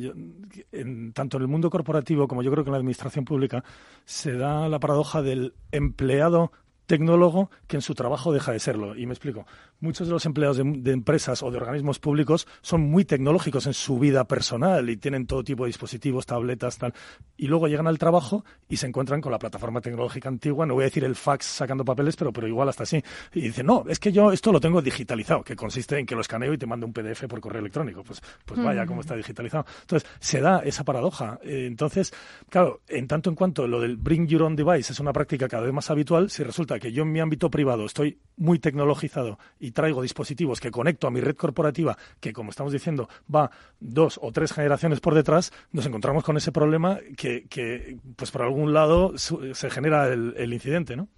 [0.73, 3.63] en, tanto en el mundo corporativo como yo creo que en la administración pública,
[4.05, 6.51] se da la paradoja del empleado
[6.87, 8.97] tecnólogo que en su trabajo deja de serlo.
[8.97, 9.47] Y me explico.
[9.85, 13.99] Muchos de los empleados de, empresas o de organismos públicos son muy tecnológicos en su
[13.99, 16.95] vida personal y tienen todo tipo de dispositivos, tabletas, tal.
[17.37, 20.65] Y luego llegan al trabajo y se encuentran con la plataforma tecnológica antigua.
[20.65, 23.05] No voy a decir el fax sacando papeles, pero, pero igual hasta así.
[23.35, 26.23] Y dicen, no, es que yo esto lo tengo digitalizado, que consiste en que lo
[26.23, 28.03] escaneo y te mando un PDF por correo electrónico.
[28.03, 29.67] Pues, pues vaya, cómo está digitalizado.
[29.83, 31.39] Entonces, se da esa paradoja.
[31.43, 32.15] Eh, entonces,
[32.49, 35.65] claro, en tanto en cuanto lo del bring your own device es una práctica cada
[35.65, 39.74] vez más habitual, si resulta que yo en mi ámbito privado estoy muy tecnologizado y
[39.75, 43.51] traigo dispositivos que conecto a mi red corporativa, que como estamos diciendo va
[43.81, 48.73] dos o tres generaciones por detrás, nos encontramos con ese problema que, pues por algún
[48.73, 51.09] lado se genera el, el incidente, ¿no?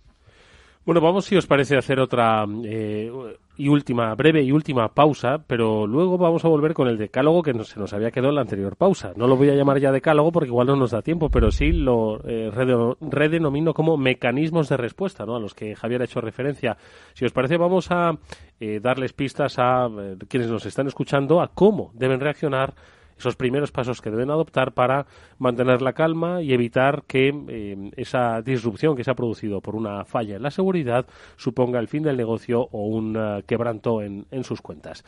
[0.87, 3.11] Bueno, vamos, si os parece, hacer otra eh,
[3.57, 7.53] y última, breve y última pausa, pero luego vamos a volver con el decálogo que
[7.65, 9.13] se nos había quedado en la anterior pausa.
[9.17, 11.73] No lo voy a llamar ya decálogo porque igual no nos da tiempo, pero sí
[11.73, 12.53] lo eh,
[13.01, 15.35] redenomino como mecanismos de respuesta, ¿no?
[15.35, 16.77] A los que Javier ha hecho referencia.
[17.15, 18.17] Si os parece, vamos a
[18.61, 19.89] eh, darles pistas a
[20.29, 22.75] quienes nos están escuchando a cómo deben reaccionar
[23.19, 25.07] esos primeros pasos que deben adoptar para
[25.39, 30.05] mantener la calma y evitar que eh, esa disrupción que se ha producido por una
[30.05, 31.07] falla en la seguridad
[31.37, 35.05] suponga el fin del negocio o un eh, quebranto en, sus cuentas.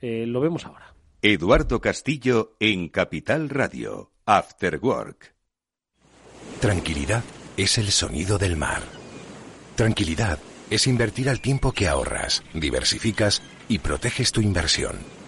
[0.00, 0.94] Eh, lo vemos ahora.
[1.22, 5.34] Eduardo Castillo en Capital Radio, After Work.
[6.60, 7.24] Tranquilidad
[7.56, 8.82] es el sonido del mar.
[9.76, 10.38] Tranquilidad
[10.70, 15.19] es invertir al tiempo que ahorras, diversificas y proteges tu inversión.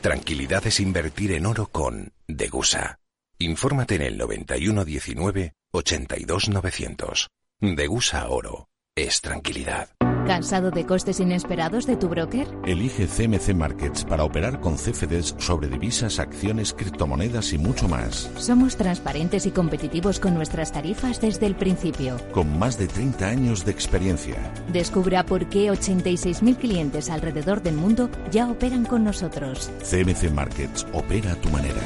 [0.00, 3.00] Tranquilidad es invertir en oro con Degusa.
[3.38, 7.28] Infórmate en el 9119 82900.
[7.60, 8.68] Degusa Oro.
[8.94, 9.95] Es tranquilidad.
[10.26, 12.48] ¿Cansado de costes inesperados de tu broker?
[12.64, 18.28] Elige CMC Markets para operar con CFDs sobre divisas, acciones, criptomonedas y mucho más.
[18.36, 22.16] Somos transparentes y competitivos con nuestras tarifas desde el principio.
[22.32, 24.36] Con más de 30 años de experiencia.
[24.72, 29.70] Descubra por qué 86.000 clientes alrededor del mundo ya operan con nosotros.
[29.88, 31.80] CMC Markets opera a tu manera.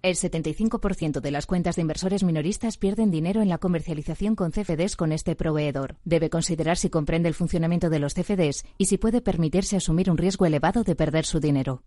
[0.00, 4.94] El 75% de las cuentas de inversores minoristas pierden dinero en la comercialización con CFDs
[4.94, 5.96] con este proveedor.
[6.04, 10.16] Debe considerar si comprende el funcionamiento de los CFDs y si puede permitirse asumir un
[10.16, 11.82] riesgo elevado de perder su dinero.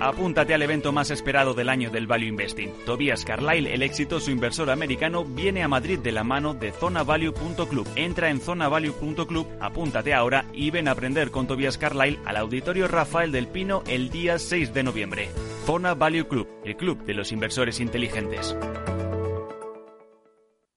[0.00, 2.72] Apúntate al evento más esperado del año del Value Investing.
[2.86, 7.86] Tobias Carlyle, el exitoso inversor americano, viene a Madrid de la mano de zonavalue.club.
[7.96, 13.30] Entra en zonavalue.club, apúntate ahora y ven a aprender con Tobias Carlyle al Auditorio Rafael
[13.30, 15.28] del Pino el día 6 de noviembre.
[15.66, 18.56] Zona Value Club, el club de los inversores inteligentes.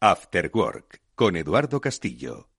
[0.02, 2.53] After Work, con Eduardo Castillo.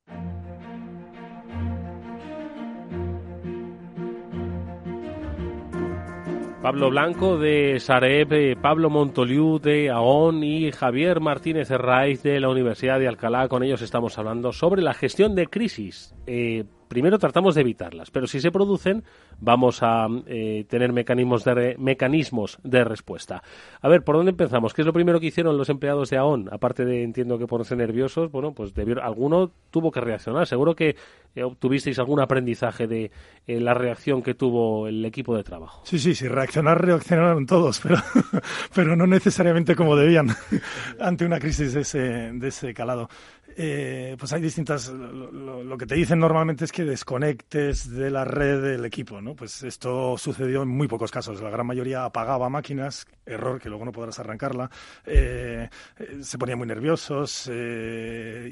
[6.65, 12.49] Pablo Blanco de Sareb, eh, Pablo Montoliu de AON y Javier Martínez Herraiz de la
[12.49, 13.49] Universidad de Alcalá.
[13.49, 16.15] Con ellos estamos hablando sobre la gestión de crisis.
[16.27, 19.03] Eh, primero tratamos de evitarlas, pero si se producen,
[19.41, 23.43] vamos a eh, tener mecanismos de, mecanismos de respuesta.
[23.81, 24.73] A ver, ¿por dónde empezamos?
[24.73, 26.49] ¿Qué es lo primero que hicieron los empleados de AON?
[26.53, 28.73] Aparte de, entiendo que ponerse nerviosos, bueno, pues
[29.03, 30.47] alguno tuvo que reaccionar.
[30.47, 30.95] Seguro que
[31.35, 33.11] eh, obtuvisteis algún aprendizaje de
[33.49, 35.83] eh, la reacción que tuvo el equipo de trabajo.
[35.85, 37.97] Sí, sí, sí, reaccionar, reaccionaron todos, pero,
[38.75, 40.29] pero no necesariamente como debían
[41.01, 43.09] ante una crisis de ese, de ese calado.
[43.57, 44.89] Eh, pues hay distintas.
[44.89, 49.37] Lo, que te dicen normalmente es que desconectes de la red del equipo, ¿no?
[49.37, 51.41] Pues esto sucedió en muy pocos casos.
[51.41, 54.71] La gran mayoría apagaba máquinas, error que luego no podrás arrancarla.
[55.07, 57.51] Eh, eh, se ponían muy nerviosos,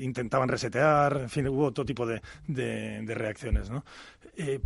[0.00, 3.84] intentaban resetear, en fin, hubo todo tipo de, de reacciones, ¿no?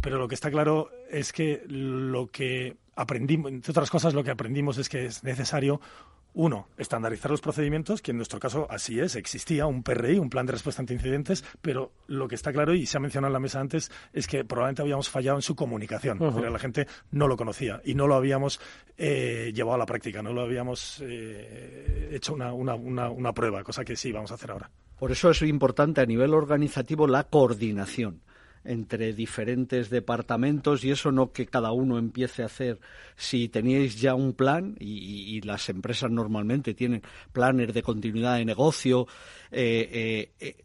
[0.00, 4.30] pero lo que está claro es que lo que aprendimos, entre otras cosas, lo que
[4.30, 5.80] aprendimos es que es necesario
[6.36, 10.44] uno, estandarizar los procedimientos, que en nuestro caso así es, existía un PRI, un plan
[10.44, 13.40] de respuesta ante incidentes, pero lo que está claro y se ha mencionado en la
[13.40, 17.38] mesa antes es que probablemente habíamos fallado en su comunicación, porque la gente no lo
[17.38, 18.60] conocía y no lo habíamos
[18.98, 23.82] eh, llevado a la práctica, no lo habíamos eh, hecho una, una, una prueba, cosa
[23.82, 24.70] que sí vamos a hacer ahora.
[24.98, 28.20] Por eso es importante a nivel organizativo la coordinación
[28.66, 32.80] entre diferentes departamentos y eso no que cada uno empiece a hacer.
[33.16, 37.02] Si teníais ya un plan, y, las empresas normalmente tienen
[37.32, 39.06] planes de continuidad de negocio,
[39.50, 40.56] eh, eh,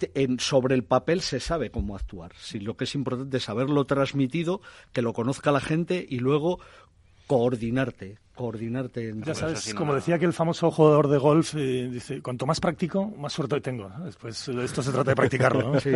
[0.00, 2.32] eh, sobre el papel se sabe cómo actuar.
[2.38, 4.60] Si lo que es importante es haberlo transmitido,
[4.92, 6.60] que lo conozca la gente y luego
[7.28, 9.12] coordinarte coordinarte.
[9.26, 13.04] Ya sabes, como decía que el famoso jugador de golf, eh, dice, cuanto más practico,
[13.18, 13.90] más suerte tengo.
[14.04, 15.72] Después esto se trata de practicarlo.
[15.72, 15.80] ¿no?
[15.88, 15.90] Sí.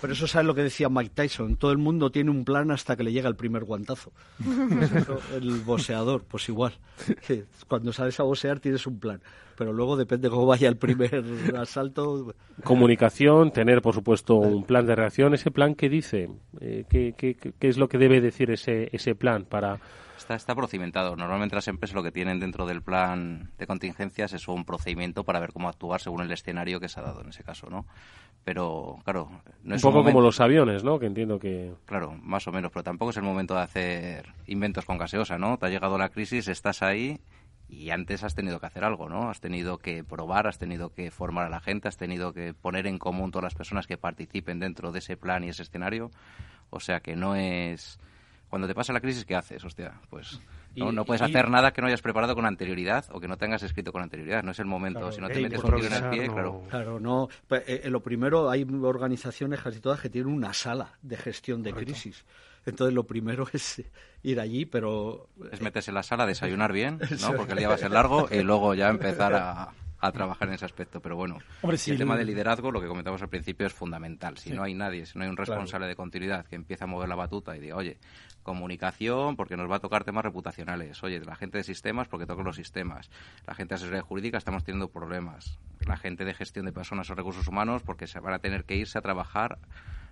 [0.00, 2.96] Por eso sabes lo que decía Mike Tyson, todo el mundo tiene un plan hasta
[2.96, 4.10] que le llega el primer guantazo.
[5.36, 6.72] el boxeador, pues igual.
[7.68, 9.22] Cuando sales a boxear tienes un plan
[9.56, 11.24] pero luego depende cómo vaya el primer
[11.56, 12.34] asalto.
[12.62, 15.32] Comunicación, tener por supuesto un plan de reacción.
[15.32, 16.28] ¿Ese plan qué dice?
[16.60, 19.80] Eh, ¿qué, qué, qué, es lo que debe decir ese, ese plan para
[20.26, 21.14] Está, está procedimentado.
[21.14, 25.38] Normalmente las empresas lo que tienen dentro del plan de contingencias es un procedimiento para
[25.38, 27.86] ver cómo actuar según el escenario que se ha dado en ese caso, ¿no?
[28.42, 29.30] Pero, claro,
[29.62, 30.98] no es un poco como los aviones, ¿no?
[30.98, 31.72] Que entiendo que...
[31.84, 35.58] Claro, más o menos, pero tampoco es el momento de hacer inventos con gaseosa, ¿no?
[35.58, 37.20] Te ha llegado la crisis, estás ahí
[37.68, 39.30] y antes has tenido que hacer algo, ¿no?
[39.30, 42.88] Has tenido que probar, has tenido que formar a la gente, has tenido que poner
[42.88, 46.10] en común todas las personas que participen dentro de ese plan y ese escenario.
[46.70, 48.00] O sea que no es
[48.48, 49.64] cuando te pasa la crisis, ¿qué haces?
[49.64, 50.40] Hostia, pues
[50.76, 53.62] no, no puedes hacer nada que no hayas preparado con anterioridad o que no tengas
[53.62, 54.42] escrito con anterioridad.
[54.42, 55.10] No es el momento.
[55.10, 56.62] si no te metes un tiro en el pie, claro.
[56.68, 57.28] Claro, no.
[57.48, 61.62] Pues, eh, eh, lo primero, hay organizaciones casi todas que tienen una sala de gestión
[61.62, 62.24] de crisis.
[62.64, 63.82] Entonces, lo primero es
[64.22, 65.28] ir allí, pero...
[65.50, 67.32] Es meterse en la sala, desayunar bien, ¿no?
[67.34, 70.54] Porque el día va a ser largo y luego ya empezar a, a trabajar en
[70.54, 71.00] ese aspecto.
[71.00, 74.36] Pero bueno, el tema de liderazgo, lo que comentamos al principio, es fundamental.
[74.38, 77.08] Si no hay nadie, si no hay un responsable de continuidad que empieza a mover
[77.08, 77.98] la batuta y diga, oye,
[78.42, 82.42] comunicación, porque nos va a tocar temas reputacionales, oye, la gente de sistemas, porque toca
[82.42, 83.10] los sistemas,
[83.46, 87.14] la gente de asesoría jurídica, estamos teniendo problemas, la gente de gestión de personas o
[87.14, 89.58] recursos humanos, porque se van a tener que irse a trabajar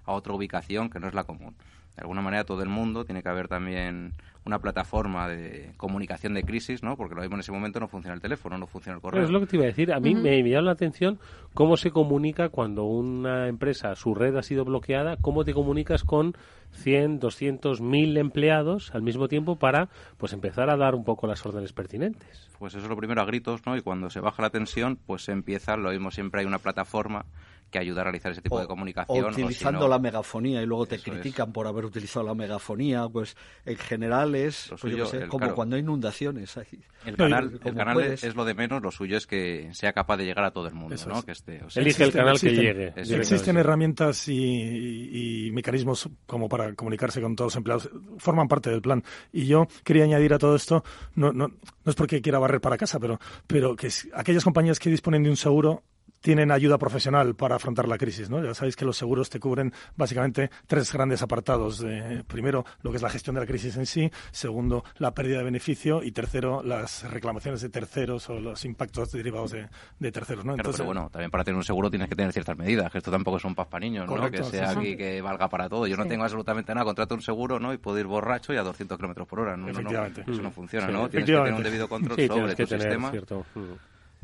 [0.05, 1.56] a otra ubicación que no es la común.
[1.96, 4.14] De alguna manera, todo el mundo tiene que haber también
[4.44, 6.96] una plataforma de comunicación de crisis, ¿no?
[6.96, 9.22] Porque lo mismo en ese momento no funciona el teléfono, no funciona el correo.
[9.22, 9.92] es lo que te iba a decir.
[9.92, 11.18] A mí me llama la atención
[11.54, 16.36] cómo se comunica cuando una empresa, su red ha sido bloqueada, cómo te comunicas con
[16.72, 19.88] 100, 200, 1000 empleados al mismo tiempo para
[20.18, 22.50] pues empezar a dar un poco las órdenes pertinentes.
[22.58, 23.76] Pues eso es lo primero a gritos, ¿no?
[23.76, 27.24] Y cuando se baja la tensión, pues se empieza, lo mismo siempre hay una plataforma
[27.70, 29.24] que ayuda a realizar ese tipo de comunicación.
[29.24, 33.77] O utilizando la megafonía y luego te critican por haber utilizado la megafonía, pues en
[33.77, 36.57] general es pues como cuando hay inundaciones.
[37.05, 40.24] El canal, el canal es lo de menos, lo suyo es que sea capaz de
[40.24, 41.23] llegar a todo el mundo, ¿no?
[41.23, 42.93] Que esté, Elige el canal que llegue.
[42.97, 49.03] Existen herramientas y, mecanismos como para comunicarse con todos los empleados, forman parte del plan.
[49.32, 50.85] Y yo quería añadir a todo esto,
[51.15, 54.91] no, no, no es porque quiera barrer para casa, pero, pero que aquellas compañías que
[54.91, 55.82] disponen de un seguro
[56.24, 58.30] tienen ayuda profesional para afrontar la crisis.
[58.30, 58.42] ¿no?
[58.42, 61.84] Ya sabéis que los seguros te cubren básicamente tres grandes apartados.
[62.26, 64.10] primero, lo que es la gestión de la crisis en sí.
[64.30, 66.02] Segundo, la pérdida de beneficio.
[66.02, 70.46] Y tercero, las reclamaciones de terceros o los impactos derivados de, terceros.
[70.46, 70.55] ¿no?
[70.55, 72.90] Entonces, pero bueno, también para tener un seguro tienes que tener ciertas medidas.
[72.90, 74.30] Que esto tampoco es un paz para niños, ¿no?
[74.30, 75.86] que sea aquí que valga para todo.
[75.86, 76.86] Yo no tengo absolutamente nada.
[76.86, 77.74] Contrato un seguro ¿no?
[77.74, 79.59] y puedo ir borracho y a 200 kilómetros por hora.
[79.59, 79.68] ¿no?
[79.68, 80.24] Efectivamente.
[80.26, 80.86] eso no funciona.
[80.86, 81.10] ¿no?
[81.10, 83.12] Tienes que tener un debido control sobre tu sistema.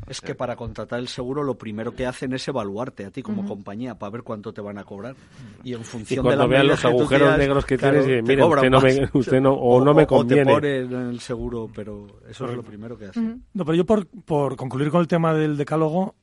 [0.07, 3.45] Es que para contratar el seguro lo primero que hacen es evaluarte a ti como
[3.45, 5.15] compañía para ver cuánto te van a cobrar.
[5.63, 8.81] Y en función de la vean los agujeros negros que tienes, y, mire, usted, no
[8.81, 10.51] me, usted no, o, no me conviene.
[10.51, 13.43] O te ponen el seguro, pero eso es lo primero que hacen.
[13.53, 16.15] No, pero yo por, por concluir con el tema del decálogo,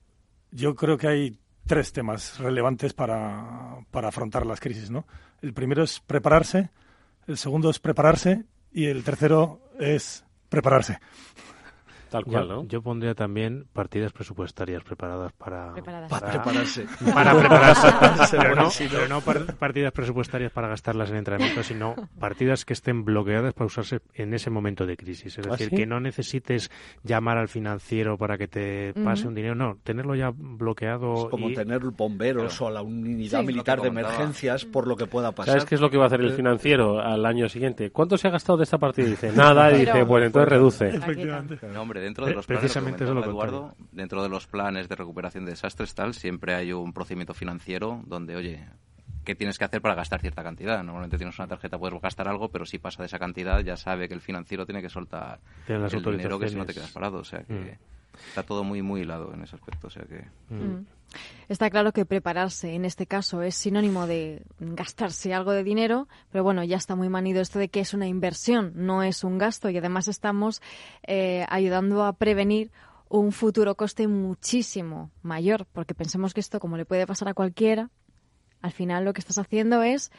[0.50, 5.06] yo creo que hay tres temas relevantes para, para afrontar las crisis, ¿no?
[5.40, 6.70] El primero es prepararse,
[7.26, 10.98] el segundo es prepararse y el tercero es prepararse.
[12.10, 12.68] Tal cual, yo, ¿no?
[12.68, 16.86] Yo pondría también partidas presupuestarias preparadas para, para, prepararse.
[17.12, 18.36] Para prepararse.
[18.90, 24.01] pero, no, partidas presupuestarias para gastarlas en entrenamiento, sino partidas que estén bloqueadas para usarse
[24.14, 25.39] en ese momento de crisis.
[25.39, 26.70] Es ¿Ah, decir, que no necesites
[27.02, 29.55] llamar al financiero para que te pase un dinero.
[29.55, 31.14] No, tenerlo ya bloqueado.
[31.14, 35.55] Es como tener bomberos o la unidad militar de emergencias por lo que pueda pasar.
[35.55, 37.90] ¿Sabes qué es lo que va a hacer el financiero al año siguiente?
[37.90, 39.06] ¿Cuánto se ha gastado de esta partida?
[39.06, 39.72] Dice, nada.
[39.72, 40.89] Y dice, bueno, entonces reduce.
[40.89, 41.59] Efectivamente.
[41.72, 45.94] No, hombre, dentro de los planes, Eduardo, dentro de los planes de recuperación de desastres
[45.94, 48.64] tal, siempre hay un procedimiento financiero donde, oye,
[49.24, 50.82] ¿qué tienes que hacer para gastar cierta cantidad?
[50.82, 54.08] Normalmente tienes una tarjeta, puedes gastar algo, pero si pasa de esa cantidad ya sabe
[54.08, 57.18] que el financiero tiene que soltar el dinero que si no te quedas parado.
[57.18, 57.97] O sea que mm.
[58.28, 59.86] Está todo muy, muy hilado en ese aspecto.
[59.89, 60.24] O sea que...
[60.55, 60.62] Mm.
[60.62, 60.86] Mm.
[61.49, 66.45] Está claro que prepararse en este caso es sinónimo de gastarse algo de dinero, pero
[66.45, 69.70] bueno, ya está muy manido esto de que es una inversión, no es un gasto
[69.70, 70.61] y además estamos
[71.07, 72.70] eh, ayudando a prevenir
[73.09, 77.89] un futuro coste muchísimo mayor, porque pensemos que esto, como le puede pasar a cualquiera,
[78.61, 80.12] al final lo que estás haciendo es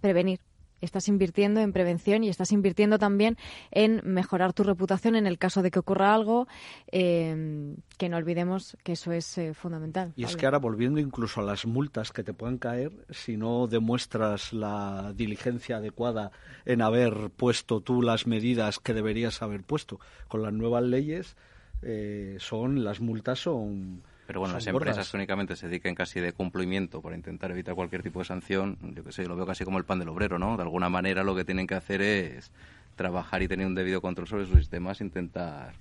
[0.00, 0.40] prevenir
[0.80, 3.36] estás invirtiendo en prevención y estás invirtiendo también
[3.70, 6.48] en mejorar tu reputación en el caso de que ocurra algo,
[6.92, 10.12] eh, que no olvidemos que eso es eh, fundamental.
[10.16, 13.66] Y es que ahora, volviendo incluso a las multas que te pueden caer, si no
[13.66, 16.30] demuestras la diligencia adecuada
[16.64, 21.36] en haber puesto tú las medidas que deberías haber puesto, con las nuevas leyes,
[21.82, 26.32] eh, son las multas son pero bueno, las empresas que únicamente se dediquen casi de
[26.32, 29.76] cumplimiento para intentar evitar cualquier tipo de sanción, yo que sé, lo veo casi como
[29.76, 30.56] el pan del obrero, ¿no?
[30.56, 32.52] De alguna manera lo que tienen que hacer es
[32.94, 35.72] trabajar y tener un debido control sobre sus sistemas, intentar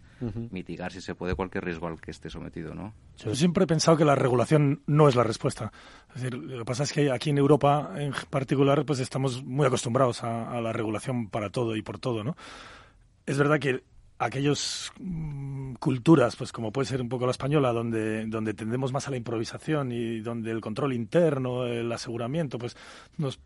[0.50, 2.92] mitigar si se puede cualquier riesgo al que esté sometido, ¿no?
[3.18, 5.72] Yo siempre he pensado que la regulación no es la respuesta.
[6.16, 9.68] Es decir, lo que pasa es que aquí en Europa en particular pues estamos muy
[9.68, 12.36] acostumbrados a, a la regulación para todo y por todo, ¿no?
[13.28, 13.84] Es verdad que
[14.20, 19.08] aquellas mm, culturas, pues como puede ser un poco la española, donde, donde tendemos más
[19.08, 22.76] a la improvisación y donde el control interno, el aseguramiento, pues
[23.18, 23.40] nos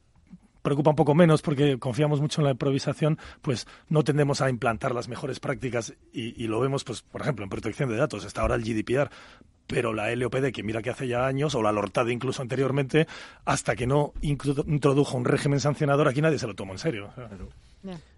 [0.63, 4.95] preocupa un poco menos porque confiamos mucho en la improvisación, pues no tendemos a implantar
[4.95, 8.25] las mejores prácticas y, lo vemos, pues por ejemplo, en protección de datos.
[8.25, 9.11] Está ahora el GDPR,
[9.67, 13.07] pero la LOPD, que mira que hace ya años, o la LORTAD incluso anteriormente,
[13.45, 17.13] hasta que no introdujo un régimen sancionador, aquí nadie se lo tomó en serio.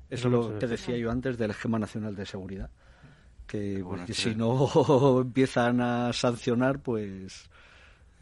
[0.10, 2.70] Es lo que decía yo antes del esquema nacional de seguridad.
[3.48, 7.50] Que si no empiezan a sancionar, pues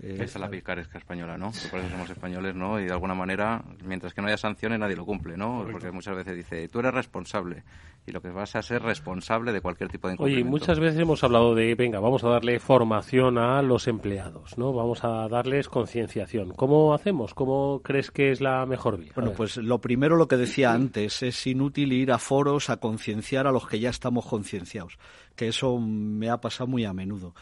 [0.02, 1.52] Esa es la picaresca española, ¿no?
[1.70, 2.80] Por eso somos españoles, ¿no?
[2.80, 5.65] Y de alguna manera, mientras que no haya sanciones, nadie lo cumple, ¿no?
[5.72, 7.64] Porque muchas veces dice, tú eres responsable.
[8.06, 10.45] Y lo que vas a ser responsable de cualquier tipo de incumplimiento.
[10.45, 14.74] Oye, muchas veces hemos hablado de, venga, vamos a darle formación a los empleados, ¿no?
[14.74, 16.52] Vamos a darles concienciación.
[16.52, 17.34] ¿Cómo hacemos?
[17.34, 19.14] ¿Cómo crees que es la mejor vía?
[19.15, 23.48] Bueno, pues lo primero, lo que decía antes, es inútil ir a foros a concienciar
[23.48, 24.98] a los que ya estamos concienciados.
[25.38, 27.34] Que eso me ha pasado muy a menudo.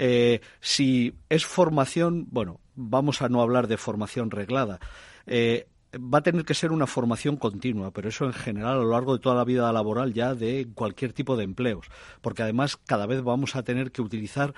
[0.00, 4.78] Eh, si es formación, bueno, vamos a no hablar de formación reglada.
[5.26, 5.66] Eh,
[5.96, 9.14] va a tener que ser una formación continua, pero eso en general a lo largo
[9.14, 11.86] de toda la vida laboral ya de cualquier tipo de empleos,
[12.20, 14.54] porque además cada vez vamos a tener que utilizar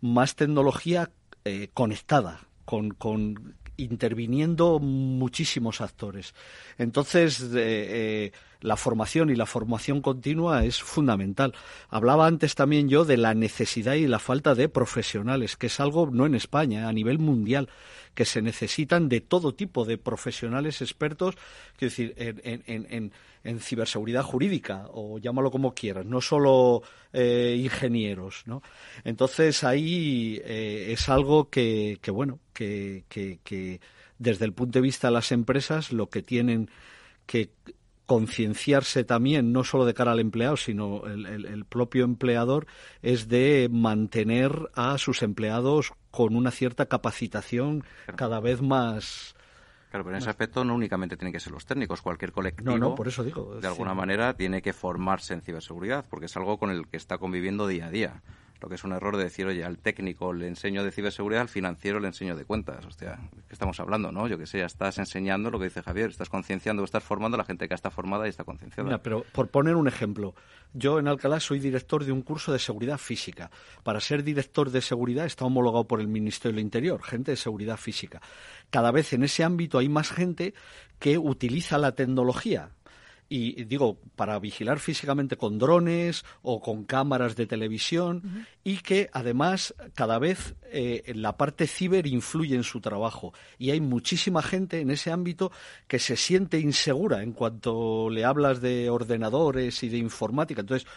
[0.00, 1.10] más tecnología
[1.44, 6.34] eh, conectada, con, con, interviniendo muchísimos actores.
[6.78, 11.54] Entonces, eh, la formación y la formación continua es fundamental.
[11.88, 16.10] Hablaba antes también yo de la necesidad y la falta de profesionales, que es algo
[16.10, 17.68] no en España, a nivel mundial,
[18.14, 21.36] que se necesitan de todo tipo de profesionales expertos,
[21.76, 23.12] quiero decir, en,
[23.44, 26.82] en, ciberseguridad jurídica, o llámalo como quieras, no solo
[27.12, 28.62] eh, ingenieros, ¿no?
[29.04, 33.80] Entonces ahí eh, es algo que, que bueno, que, que
[34.18, 36.68] desde el punto de vista de las empresas lo que tienen
[37.24, 37.50] que
[38.10, 42.66] concienciarse también, no solo de cara al empleado, sino el, propio empleador,
[43.02, 47.84] es de mantener a sus empleados con una cierta capacitación
[48.16, 49.36] cada vez más.
[49.90, 52.72] Claro, pero en ese aspecto no únicamente tienen que ser los técnicos, cualquier colectivo.
[52.72, 53.60] No, no, por eso digo.
[53.60, 57.16] De alguna manera tiene que formarse en ciberseguridad, porque es algo con el que está
[57.18, 58.22] conviviendo día a día
[58.60, 61.48] lo que es un error de decir, oye, al técnico le enseño de ciberseguridad, al
[61.48, 62.84] financiero le enseño de cuentas.
[62.84, 63.18] Hostia,
[63.48, 64.28] ¿qué estamos hablando, no?
[64.28, 67.38] Yo que sé, ya estás enseñando lo que dice Javier, estás concienciando, estás formando a
[67.38, 68.86] la gente que está formada y está concienciada.
[68.86, 70.34] Mira, pero por poner un ejemplo,
[70.72, 73.50] yo en Alcalá soy director de un curso de seguridad física.
[73.82, 77.76] Para ser director de seguridad está homologado por el Ministerio del Interior, gente de seguridad
[77.76, 78.20] física.
[78.70, 80.54] Cada vez en ese ámbito hay más gente
[80.98, 82.70] que utiliza la tecnología
[83.32, 89.72] y digo, para vigilar físicamente con drones o con cámaras de televisión y que además
[89.94, 94.90] cada vez eh, la parte ciber influye en su trabajo y hay muchísima gente en
[94.90, 95.52] ese ámbito
[95.86, 100.62] que se siente insegura en cuanto le hablas de ordenadores y de informática.
[100.62, 100.88] Entonces,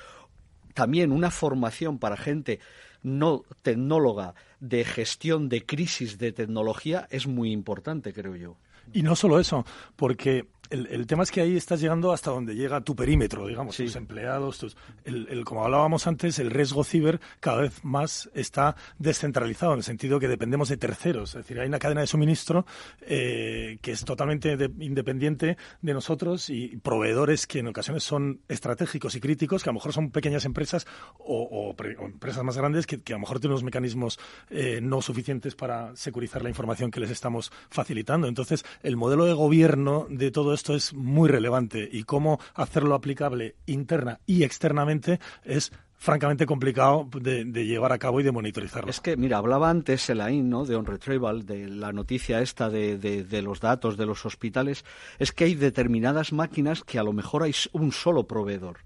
[0.74, 2.60] también una formación para gente
[3.04, 8.58] no tecnóloga de gestión de crisis de tecnología es muy importante, creo yo.
[8.92, 9.66] Y no solo eso,
[9.96, 13.96] porque el, tema es que ahí estás llegando hasta donde llega tu perímetro, digamos, tus
[13.96, 14.76] empleados, tus,
[15.06, 20.20] el, como hablábamos antes, el riesgo ciber cada vez más está descentralizado, en el sentido
[20.20, 21.30] que dependemos de terceros.
[21.30, 22.66] Es decir, hay una cadena de suministro
[23.02, 29.20] eh, que es totalmente independiente de nosotros y proveedores que en ocasiones son estratégicos y
[29.20, 30.88] críticos, que a lo mejor son pequeñas empresas
[31.20, 34.20] o, empresas más grandes que, a lo mejor tienen unos mecanismos
[34.50, 38.28] eh, no suficientes para securizar la información que les estamos facilitando.
[38.28, 43.56] Entonces, el modelo de gobierno de todo esto es muy relevante y cómo hacerlo aplicable
[43.66, 45.72] interna y externamente es
[46.04, 48.90] francamente complicado de, llevar a cabo y de monitorizarlo.
[48.90, 52.98] Es que, mira, hablaba antes Elaine, ¿no?, de On Retrieval, de la noticia esta de,
[52.98, 54.84] de, los datos de los hospitales,
[55.18, 58.80] es que hay determinadas máquinas que a lo mejor hay un solo proveedor,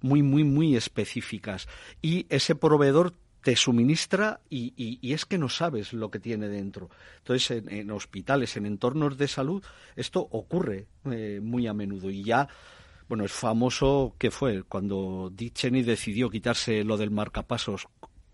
[0.00, 1.68] muy, muy, muy específicas,
[2.00, 3.12] y ese proveedor
[3.44, 6.88] te suministra y, es que no sabes lo que tiene dentro.
[7.18, 9.62] Entonces, en, hospitales, en entornos de salud,
[9.96, 12.48] esto ocurre eh, muy a menudo y ya
[13.06, 17.86] bueno, es famoso que fue cuando Dick Cheney decidió quitarse lo del marcapasos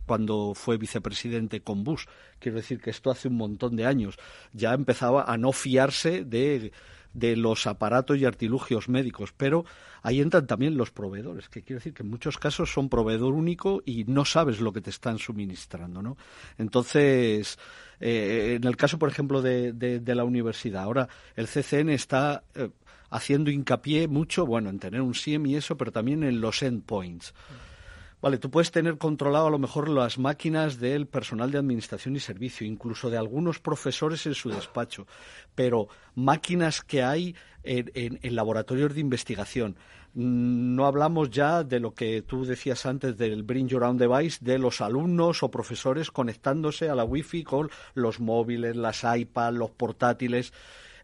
[0.06, 2.04] cuando fue vicepresidente con Bush.
[2.38, 4.16] Quiero decir que esto hace un montón de años.
[4.52, 6.70] Ya empezaba a no fiarse de,
[7.12, 9.64] de los aparatos y artilugios médicos, pero
[10.02, 13.82] ahí entran también los proveedores, que quiero decir que en muchos casos son proveedor único
[13.84, 16.16] y no sabes lo que te están suministrando, ¿no?
[16.58, 17.58] Entonces,
[18.00, 22.70] eh, en el caso, por ejemplo, de, de, la universidad, ahora el CCN está eh,
[23.10, 27.34] haciendo hincapié mucho, bueno, en tener un SIEM y eso, pero también en los endpoints.
[28.22, 32.20] Vale, tú puedes tener controlado a lo mejor las máquinas del personal de administración y
[32.20, 35.06] servicio, incluso de algunos profesores en su despacho,
[35.54, 39.76] pero máquinas que hay en, laboratorios de investigación.
[40.12, 44.38] Mm, no hablamos ya de lo que tú decías antes del Bring Your Own Device,
[44.42, 49.70] de los alumnos o profesores conectándose a la Wi-Fi con los móviles, las iPads, los
[49.70, 50.52] portátiles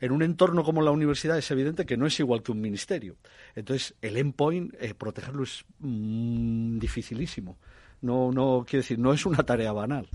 [0.01, 3.17] en un entorno como la universidad es evidente que no es igual que un ministerio.
[3.57, 7.57] Entonces, el endpoint, eh, protegerlo es mm, dificilísimo.
[8.03, 10.07] No, no, quiero decir, no es una tarea banal.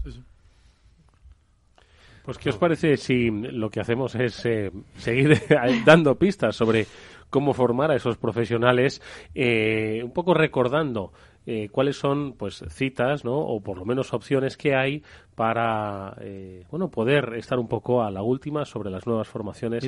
[2.24, 5.42] Pues, ¿qué os parece si lo que hacemos es eh, seguir
[5.86, 6.86] dando pistas sobre
[7.32, 9.02] cómo formar a esos profesionales,
[9.34, 11.12] eh, un poco recordando
[11.48, 15.02] eh, cuáles son pues citas no o por lo menos opciones que hay
[15.34, 19.84] para eh, bueno poder estar un poco a la última sobre las nuevas formaciones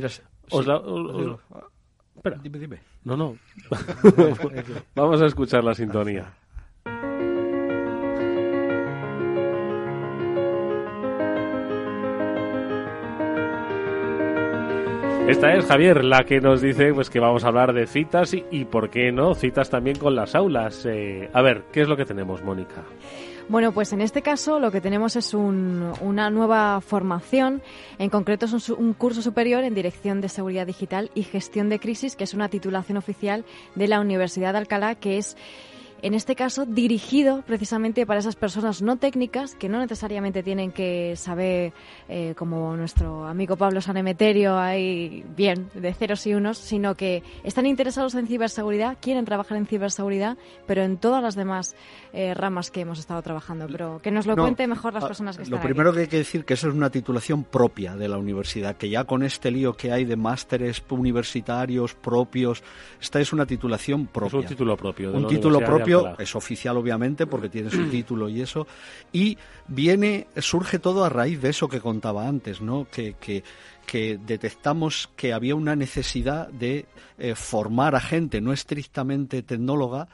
[2.15, 3.35] espera dime dime no no
[4.95, 6.33] vamos a escuchar la sintonía
[15.27, 18.65] Esta es Javier, la que nos dice pues que vamos a hablar de citas y,
[18.65, 20.85] por qué no, citas también con las aulas.
[20.85, 22.83] Eh, a ver, ¿qué es lo que tenemos, Mónica?
[23.49, 27.61] Bueno, pues en este caso lo que tenemos es una nueva formación,
[27.99, 31.79] en concreto es un, un, curso superior en Dirección de Seguridad Digital y Gestión de
[31.79, 33.43] Crisis, que es una titulación oficial
[33.75, 35.35] de la Universidad de Alcalá, que es
[36.03, 41.15] en este caso dirigido precisamente para esas personas no técnicas que no necesariamente tienen que
[41.15, 41.71] saber,
[42.09, 47.65] eh, como nuestro amigo Pablo Sanemeterio, ahí bien, de ceros y unos, sino que están
[47.65, 51.73] interesados en ciberseguridad, quieren trabajar en ciberseguridad, pero en todas las demás
[52.11, 53.67] eh, ramas que hemos estado trabajando.
[53.67, 56.07] Pero que nos lo cuente mejor las ah, personas que están Lo primero que hay
[56.07, 59.51] que decir que eso es una titulación propia de la universidad, que ya con este
[59.51, 62.61] lío que hay de másteres universitarios propios,
[63.01, 64.39] esta es una titulación propia.
[64.39, 65.13] Es un título propio.
[65.13, 68.67] un título propio es oficial obviamente porque tiene su título y eso,
[69.11, 69.37] y
[69.67, 72.87] viene, surge todo a raíz de eso que contaba antes, ¿no?
[72.89, 73.43] Que, que,
[74.25, 76.85] detectamos que había una necesidad de
[77.17, 80.07] eh, formar a gente no estrictamente tecnóloga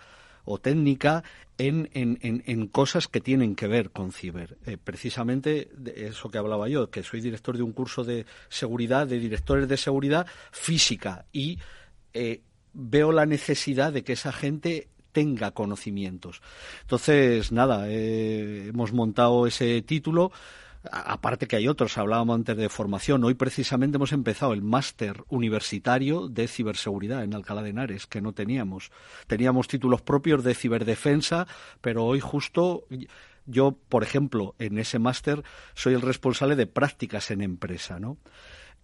[0.43, 1.23] o técnica
[1.59, 4.57] en, en, en, cosas que tienen que ver con ciber.
[4.65, 9.07] Eh, precisamente de eso que hablaba yo, que soy director de un curso de seguridad,
[9.07, 11.59] de directores de seguridad física y
[12.13, 12.41] eh,
[12.73, 16.41] veo la necesidad de que esa gente tenga conocimientos.
[16.81, 20.31] Entonces, nada, eh, hemos montado ese título.
[20.91, 23.23] Aparte que hay otros, hablábamos antes de formación.
[23.25, 28.31] Hoy precisamente hemos empezado el máster universitario de ciberseguridad en Alcalá de Henares, que no
[28.31, 28.89] teníamos.
[29.27, 31.47] Teníamos títulos propios de ciberdefensa,
[31.81, 32.85] pero hoy justo
[33.45, 38.17] yo, por ejemplo, en ese máster soy el responsable de prácticas en empresa, ¿no?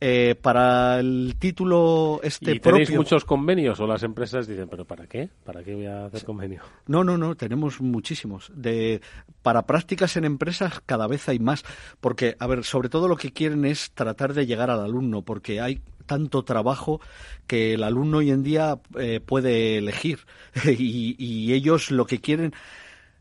[0.02, 5.08] Eh, para el título este ¿Y tenéis muchos convenios o las empresas dicen, pero ¿para
[5.08, 5.30] qué?
[5.46, 6.62] ¿Para qué voy a hacer convenio?
[6.86, 8.52] No, no, no, tenemos muchísimos.
[8.54, 9.02] De,
[9.42, 11.64] para prácticas en empresas cada vez hay más,
[12.02, 15.62] porque, a ver, sobre todo lo que quieren es tratar de llegar al alumno, porque
[15.62, 17.00] hay tanto trabajo
[17.48, 20.20] que el alumno hoy en día eh, puede elegir
[20.66, 22.54] y, y ellos lo que quieren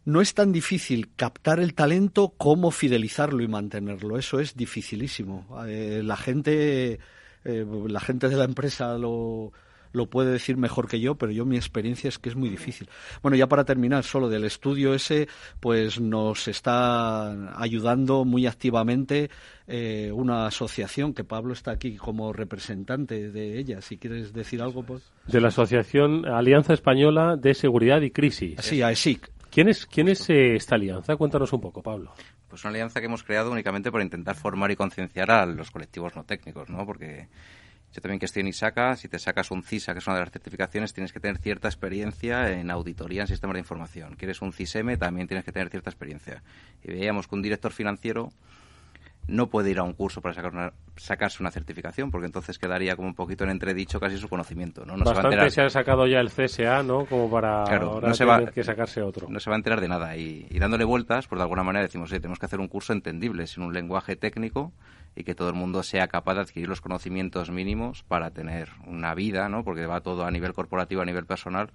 [0.04, 4.18] no es tan difícil captar el talento como fidelizarlo y mantenerlo.
[4.18, 5.46] Eso es dificilísimo.
[5.66, 6.98] Eh, la gente,
[7.44, 9.52] eh, la gente de la empresa lo,
[9.94, 12.88] lo puede decir mejor que yo, pero yo mi experiencia es que es muy difícil.
[13.22, 15.28] Bueno, ya para terminar, solo del estudio ese,
[15.60, 19.30] pues nos está ayudando muy activamente
[19.66, 23.80] eh, una asociación, que Pablo está aquí como representante de ella.
[23.80, 25.10] Si quieres decir algo, pues.
[25.28, 28.56] De la Asociación Alianza Española de Seguridad y Crisis.
[28.60, 29.33] Sí, AESIC.
[29.54, 31.14] ¿Quién es, quién es eh, esta alianza?
[31.14, 32.12] Cuéntanos un poco, Pablo.
[32.48, 36.16] Pues una alianza que hemos creado únicamente por intentar formar y concienciar a los colectivos
[36.16, 36.84] no técnicos, ¿no?
[36.84, 37.28] Porque
[37.92, 40.22] yo también que estoy en ISACA, si te sacas un CISA, que es una de
[40.22, 44.16] las certificaciones, tienes que tener cierta experiencia en auditoría en sistemas de información.
[44.16, 46.42] Quieres un CISM, también tienes que tener cierta experiencia.
[46.82, 48.32] Y veíamos que un director financiero
[49.26, 52.94] no puede ir a un curso para sacar una, sacarse una certificación, porque entonces quedaría
[52.94, 54.84] como un poquito en entredicho casi su conocimiento.
[54.84, 54.96] ¿no?
[54.96, 57.06] no Bastante se, ha sacado ya el CSA, ¿no?
[57.06, 59.28] Como para ahora no se va, que sacarse otro.
[59.28, 60.16] No se va a enterar de nada.
[60.16, 63.46] Y, dándole vueltas, pues de alguna manera decimos, sí, tenemos que hacer un curso entendible,
[63.46, 64.72] sin un lenguaje técnico
[65.16, 69.14] y que todo el mundo sea capaz de adquirir los conocimientos mínimos para tener una
[69.14, 69.64] vida, ¿no?
[69.64, 71.70] Porque va todo a nivel corporativo, a nivel personal,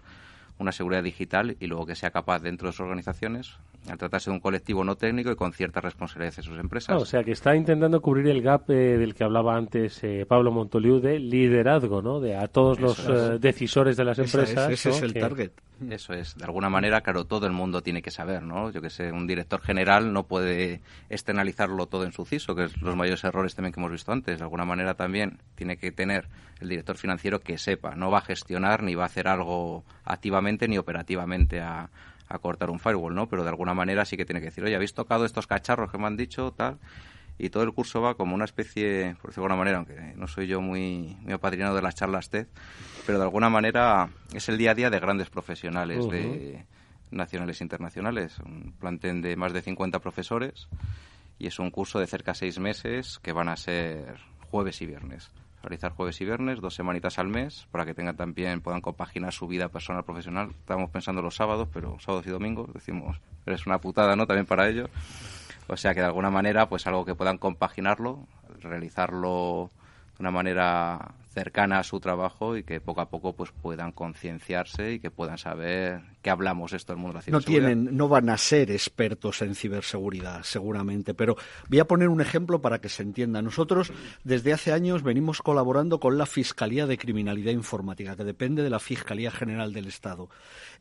[0.57, 3.57] una seguridad digital y luego que sea capaz dentro de sus organizaciones,
[3.87, 7.01] al tratarse de un colectivo no técnico y con ciertas responsabilidades de sus empresas.
[7.01, 10.51] o sea, que está intentando cubrir el gap eh, del que hablaba antes eh, Pablo
[10.51, 12.19] Montoliu de liderazgo, ¿no?
[12.19, 14.71] De a todos los eh, decisores de las empresas.
[14.71, 15.51] ese es el target.
[15.89, 16.35] Eso es.
[16.35, 18.69] De alguna manera, claro, todo el mundo tiene que saber, ¿no?
[18.69, 22.81] Yo que sé, un director general no puede externalizarlo todo en su CISO, que es
[22.81, 24.37] los mayores errores también que hemos visto antes.
[24.37, 26.27] De alguna manera también tiene que tener
[26.59, 30.67] el director financiero que sepa, no va a gestionar ni va a hacer algo activamente
[30.67, 31.89] ni operativamente a,
[32.29, 33.27] a cortar un firewall, ¿no?
[33.27, 35.97] Pero de alguna manera sí que tiene que decir, oye, ¿habéis tocado estos cacharros que
[35.97, 36.77] me han dicho, tal?
[37.39, 40.27] y todo el curso va como una especie, por decirlo de alguna manera, aunque no
[40.27, 42.47] soy yo muy, muy apadrinado de las charlas TED,
[43.05, 46.65] pero de alguna manera es el día a día de grandes profesionales de
[47.11, 48.37] nacionales e internacionales.
[48.39, 50.67] Un plantel de más de 50 profesores
[51.39, 54.19] y es un curso de cerca de seis meses que van a ser
[54.51, 55.31] jueves y viernes.
[55.61, 59.47] Realizar jueves y viernes, dos semanitas al mes, para que tengan también, puedan compaginar su
[59.47, 60.51] vida personal profesional.
[60.51, 64.25] Estábamos pensando los sábados, pero sábados y domingos, decimos, es una putada, ¿no?
[64.25, 64.89] También para ellos.
[65.67, 68.25] O sea que de alguna manera, pues algo que puedan compaginarlo,
[68.61, 69.69] realizarlo
[70.19, 74.93] de una manera cercana a su trabajo y que poco a poco pues puedan concienciarse
[74.93, 77.69] y que puedan saber qué hablamos esto del mundo de la ciberseguridad.
[77.69, 81.37] No tienen, no van a ser expertos en ciberseguridad, seguramente, pero
[81.69, 83.41] voy a poner un ejemplo para que se entienda.
[83.41, 83.93] Nosotros
[84.25, 88.79] desde hace años venimos colaborando con la Fiscalía de Criminalidad Informática, que depende de la
[88.79, 90.29] Fiscalía General del Estado.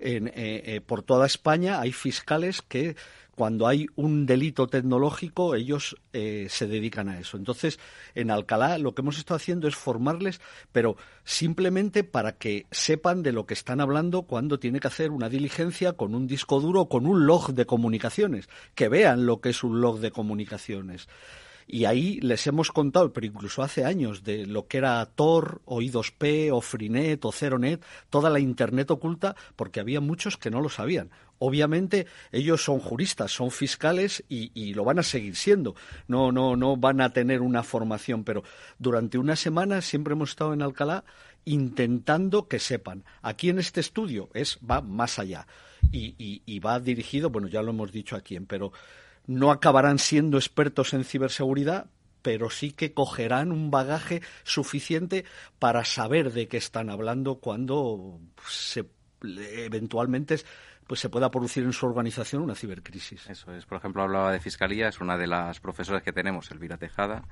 [0.01, 2.97] En, eh, eh, por toda España hay fiscales que
[3.39, 7.37] cuando hay un delito tecnológico, ellos eh, se dedican a eso.
[7.37, 7.79] Entonces,
[8.17, 10.41] en Alcalá lo que hemos estado haciendo es formarles,
[10.73, 15.29] pero simplemente para que sepan de lo que están hablando cuando tiene que hacer una
[15.29, 19.63] diligencia con un disco duro con un log de comunicaciones, que vean lo que es
[19.63, 21.09] un log de comunicaciones.
[21.71, 25.83] Y ahí les hemos contado, pero incluso hace años, de lo que era Tor, o
[25.83, 30.71] I2P, o Freenet, o Ceronet, toda la Internet oculta, porque había muchos que no lo
[30.71, 31.11] sabían.
[31.39, 35.75] Obviamente ellos son juristas, son fiscales y, lo van a seguir siendo.
[36.07, 38.43] No, no, no van a tener una formación, pero
[38.79, 41.05] durante una semana siempre hemos estado en Alcalá
[41.45, 43.05] intentando que sepan.
[43.23, 45.47] Aquí en este estudio es va más allá
[45.93, 48.73] y, y va dirigido, bueno, ya lo hemos dicho aquí, pero
[49.27, 51.87] no acabarán siendo expertos en ciberseguridad,
[52.23, 55.25] pero sí que cogerán un bagaje suficiente
[55.59, 58.87] para saber de qué están hablando cuando se
[59.23, 60.41] eventualmente
[60.89, 63.29] pues se pueda producir en su organización una cibercrisis.
[63.29, 63.67] Eso es.
[63.67, 67.25] Por ejemplo, hablaba de fiscalía, es una de las profesoras que tenemos, Elvira Tejada,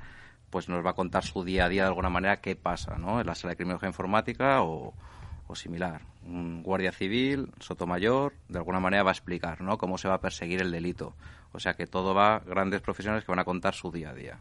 [0.51, 3.19] pues nos va a contar su día a día de alguna manera qué pasa, ¿no?
[3.19, 4.93] En la sala de criminología informática o,
[5.47, 6.03] o similar.
[6.27, 9.79] Un guardia civil, Sotomayor, de alguna manera va a explicar, ¿no?
[9.79, 11.15] Cómo se va a perseguir el delito.
[11.53, 14.39] O sea que todo va grandes profesionales que van a contar su día a día.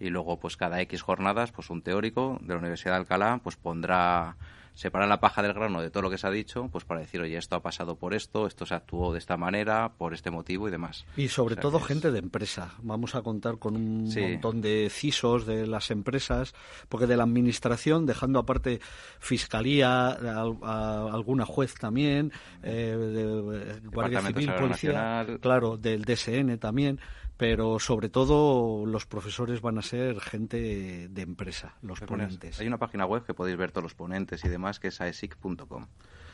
[0.00, 3.56] Y luego, pues cada X jornadas, pues un teórico de la Universidad de Alcalá, pues
[3.56, 4.36] pondrá
[4.76, 7.20] separar la paja del grano de todo lo que se ha dicho, pues para decir,
[7.20, 10.68] oye, esto ha pasado por esto, esto se actuó de esta manera, por este motivo
[10.68, 11.06] y demás.
[11.16, 12.74] Y sobre todo gente de empresa.
[12.82, 16.54] Vamos a contar con un montón de CISOs de las empresas,
[16.90, 18.80] porque de la administración, dejando aparte
[19.18, 22.30] fiscalía, alguna juez también,
[22.62, 27.00] eh, de, Guardia Civil, Policía, claro, del DSN también
[27.36, 32.58] pero sobre todo los profesores van a ser gente de empresa, los ponentes.
[32.60, 35.86] Hay una página web que podéis ver todos los ponentes y demás, que es aesic.com.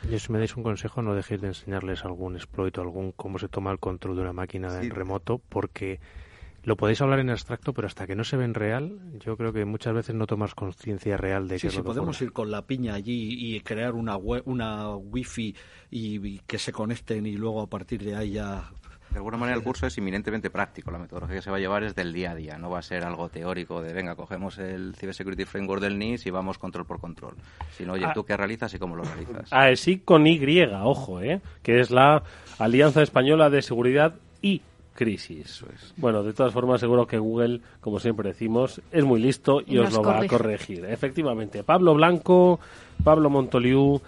[0.09, 3.39] Y si me dais un consejo, no dejéis de enseñarles algún exploit o algún cómo
[3.39, 5.99] se toma el control de una máquina en remoto, porque
[6.63, 9.51] lo podéis hablar en abstracto, pero hasta que no se ve en real, yo creo
[9.51, 12.65] que muchas veces no tomas conciencia real de sí, que si podemos ir con la
[12.65, 15.55] piña allí y crear una web, una wifi
[15.91, 18.71] y, que se conecten y luego a partir de ahí ya
[19.13, 20.89] de alguna manera el curso es inminentemente práctico.
[20.89, 22.57] La metodología que se va a llevar es del día a día.
[22.57, 26.31] No va a ser algo teórico de, venga, cogemos el Cybersecurity Framework del NIS y
[26.31, 27.35] vamos control por control.
[27.77, 28.13] Sino, oye, ah.
[28.13, 29.53] ¿tú qué realizas y cómo lo realizas?
[29.53, 31.41] AESIC ah, con Y, ojo, ¿eh?
[31.61, 32.23] Que es la
[32.57, 34.61] Alianza Española de Seguridad y
[34.95, 35.63] crisis.
[35.97, 39.93] Bueno, de todas formas, seguro que Google, como siempre decimos, es muy listo y, os
[39.93, 40.85] lo va a corregir.
[40.85, 42.59] Efectivamente, Pablo Blanco,
[43.03, 44.01] Pablo Montoliu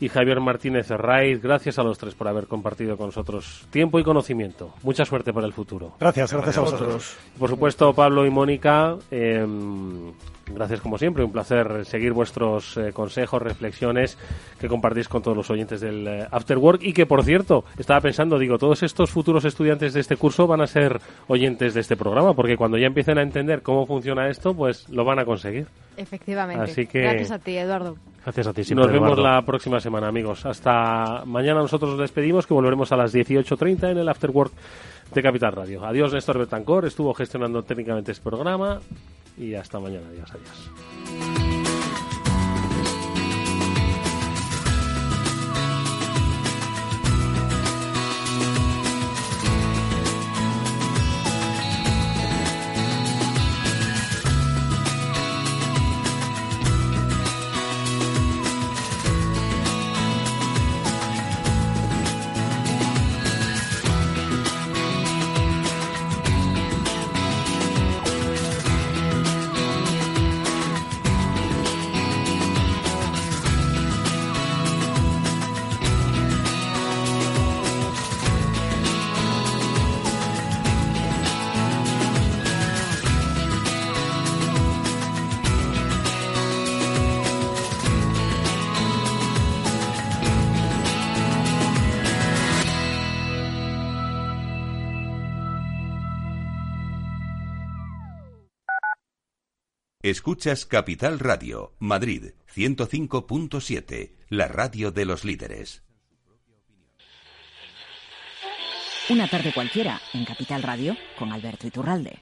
[0.00, 1.40] y Javier Martínez Raiz.
[1.42, 4.74] Gracias a los tres por haber compartido con nosotros tiempo y conocimiento.
[4.82, 5.94] Mucha suerte para el futuro.
[5.98, 7.16] Gracias, gracias, a vosotros.
[7.38, 10.12] Por supuesto, Pablo y Mónica, em,
[10.54, 14.18] Gracias como siempre, un placer seguir vuestros eh, consejos, reflexiones
[14.60, 18.00] que compartís con todos los oyentes del eh, After Work y que por cierto, estaba
[18.00, 21.96] pensando, digo, todos estos futuros estudiantes de este curso van a ser oyentes de este
[21.96, 25.66] programa porque cuando ya empiecen a entender cómo funciona esto, pues lo van a conseguir.
[25.96, 26.62] Efectivamente.
[26.62, 27.96] Así que- Gracias a ti, Eduardo.
[28.24, 29.36] Gracias a ti siempre, Nos vemos Eduardo.
[29.36, 30.44] la próxima semana, amigos.
[30.46, 34.52] Hasta mañana nosotros nos despedimos, que volveremos a las 18.30 en el After Work
[35.14, 35.84] de Capital Radio.
[35.84, 36.84] Adiós, Néstor Betancor.
[36.84, 38.80] Estuvo gestionando técnicamente este programa.
[39.38, 40.08] Y hasta mañana.
[40.08, 41.47] Adiós, adiós.
[100.18, 105.84] Escuchas Capital Radio, Madrid 105.7, la radio de los líderes.
[109.10, 112.18] Una tarde cualquiera en Capital Radio con Alberto Iturralde.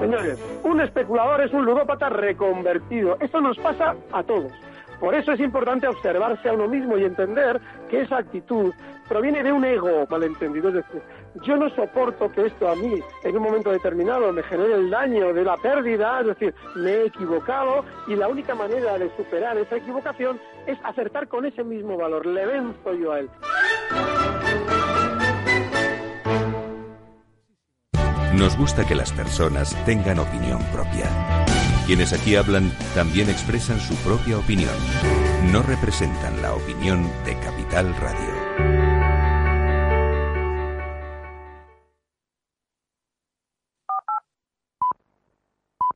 [0.00, 3.16] Señores, un especulador es un ludópata reconvertido.
[3.20, 4.50] Esto nos pasa a todos.
[4.98, 8.72] Por eso es importante observarse a uno mismo y entender que esa actitud
[9.08, 10.70] proviene de un ego malentendido.
[10.70, 11.02] Es decir,
[11.42, 15.32] yo no soporto que esto a mí en un momento determinado me genere el daño
[15.32, 19.76] de la pérdida, es decir, me he equivocado y la única manera de superar esa
[19.76, 22.26] equivocación es acertar con ese mismo valor.
[22.26, 23.30] Le venzo yo a él.
[28.34, 31.08] Nos gusta que las personas tengan opinión propia.
[31.86, 34.74] Quienes aquí hablan también expresan su propia opinión.
[35.52, 38.33] No representan la opinión de Capital Radio.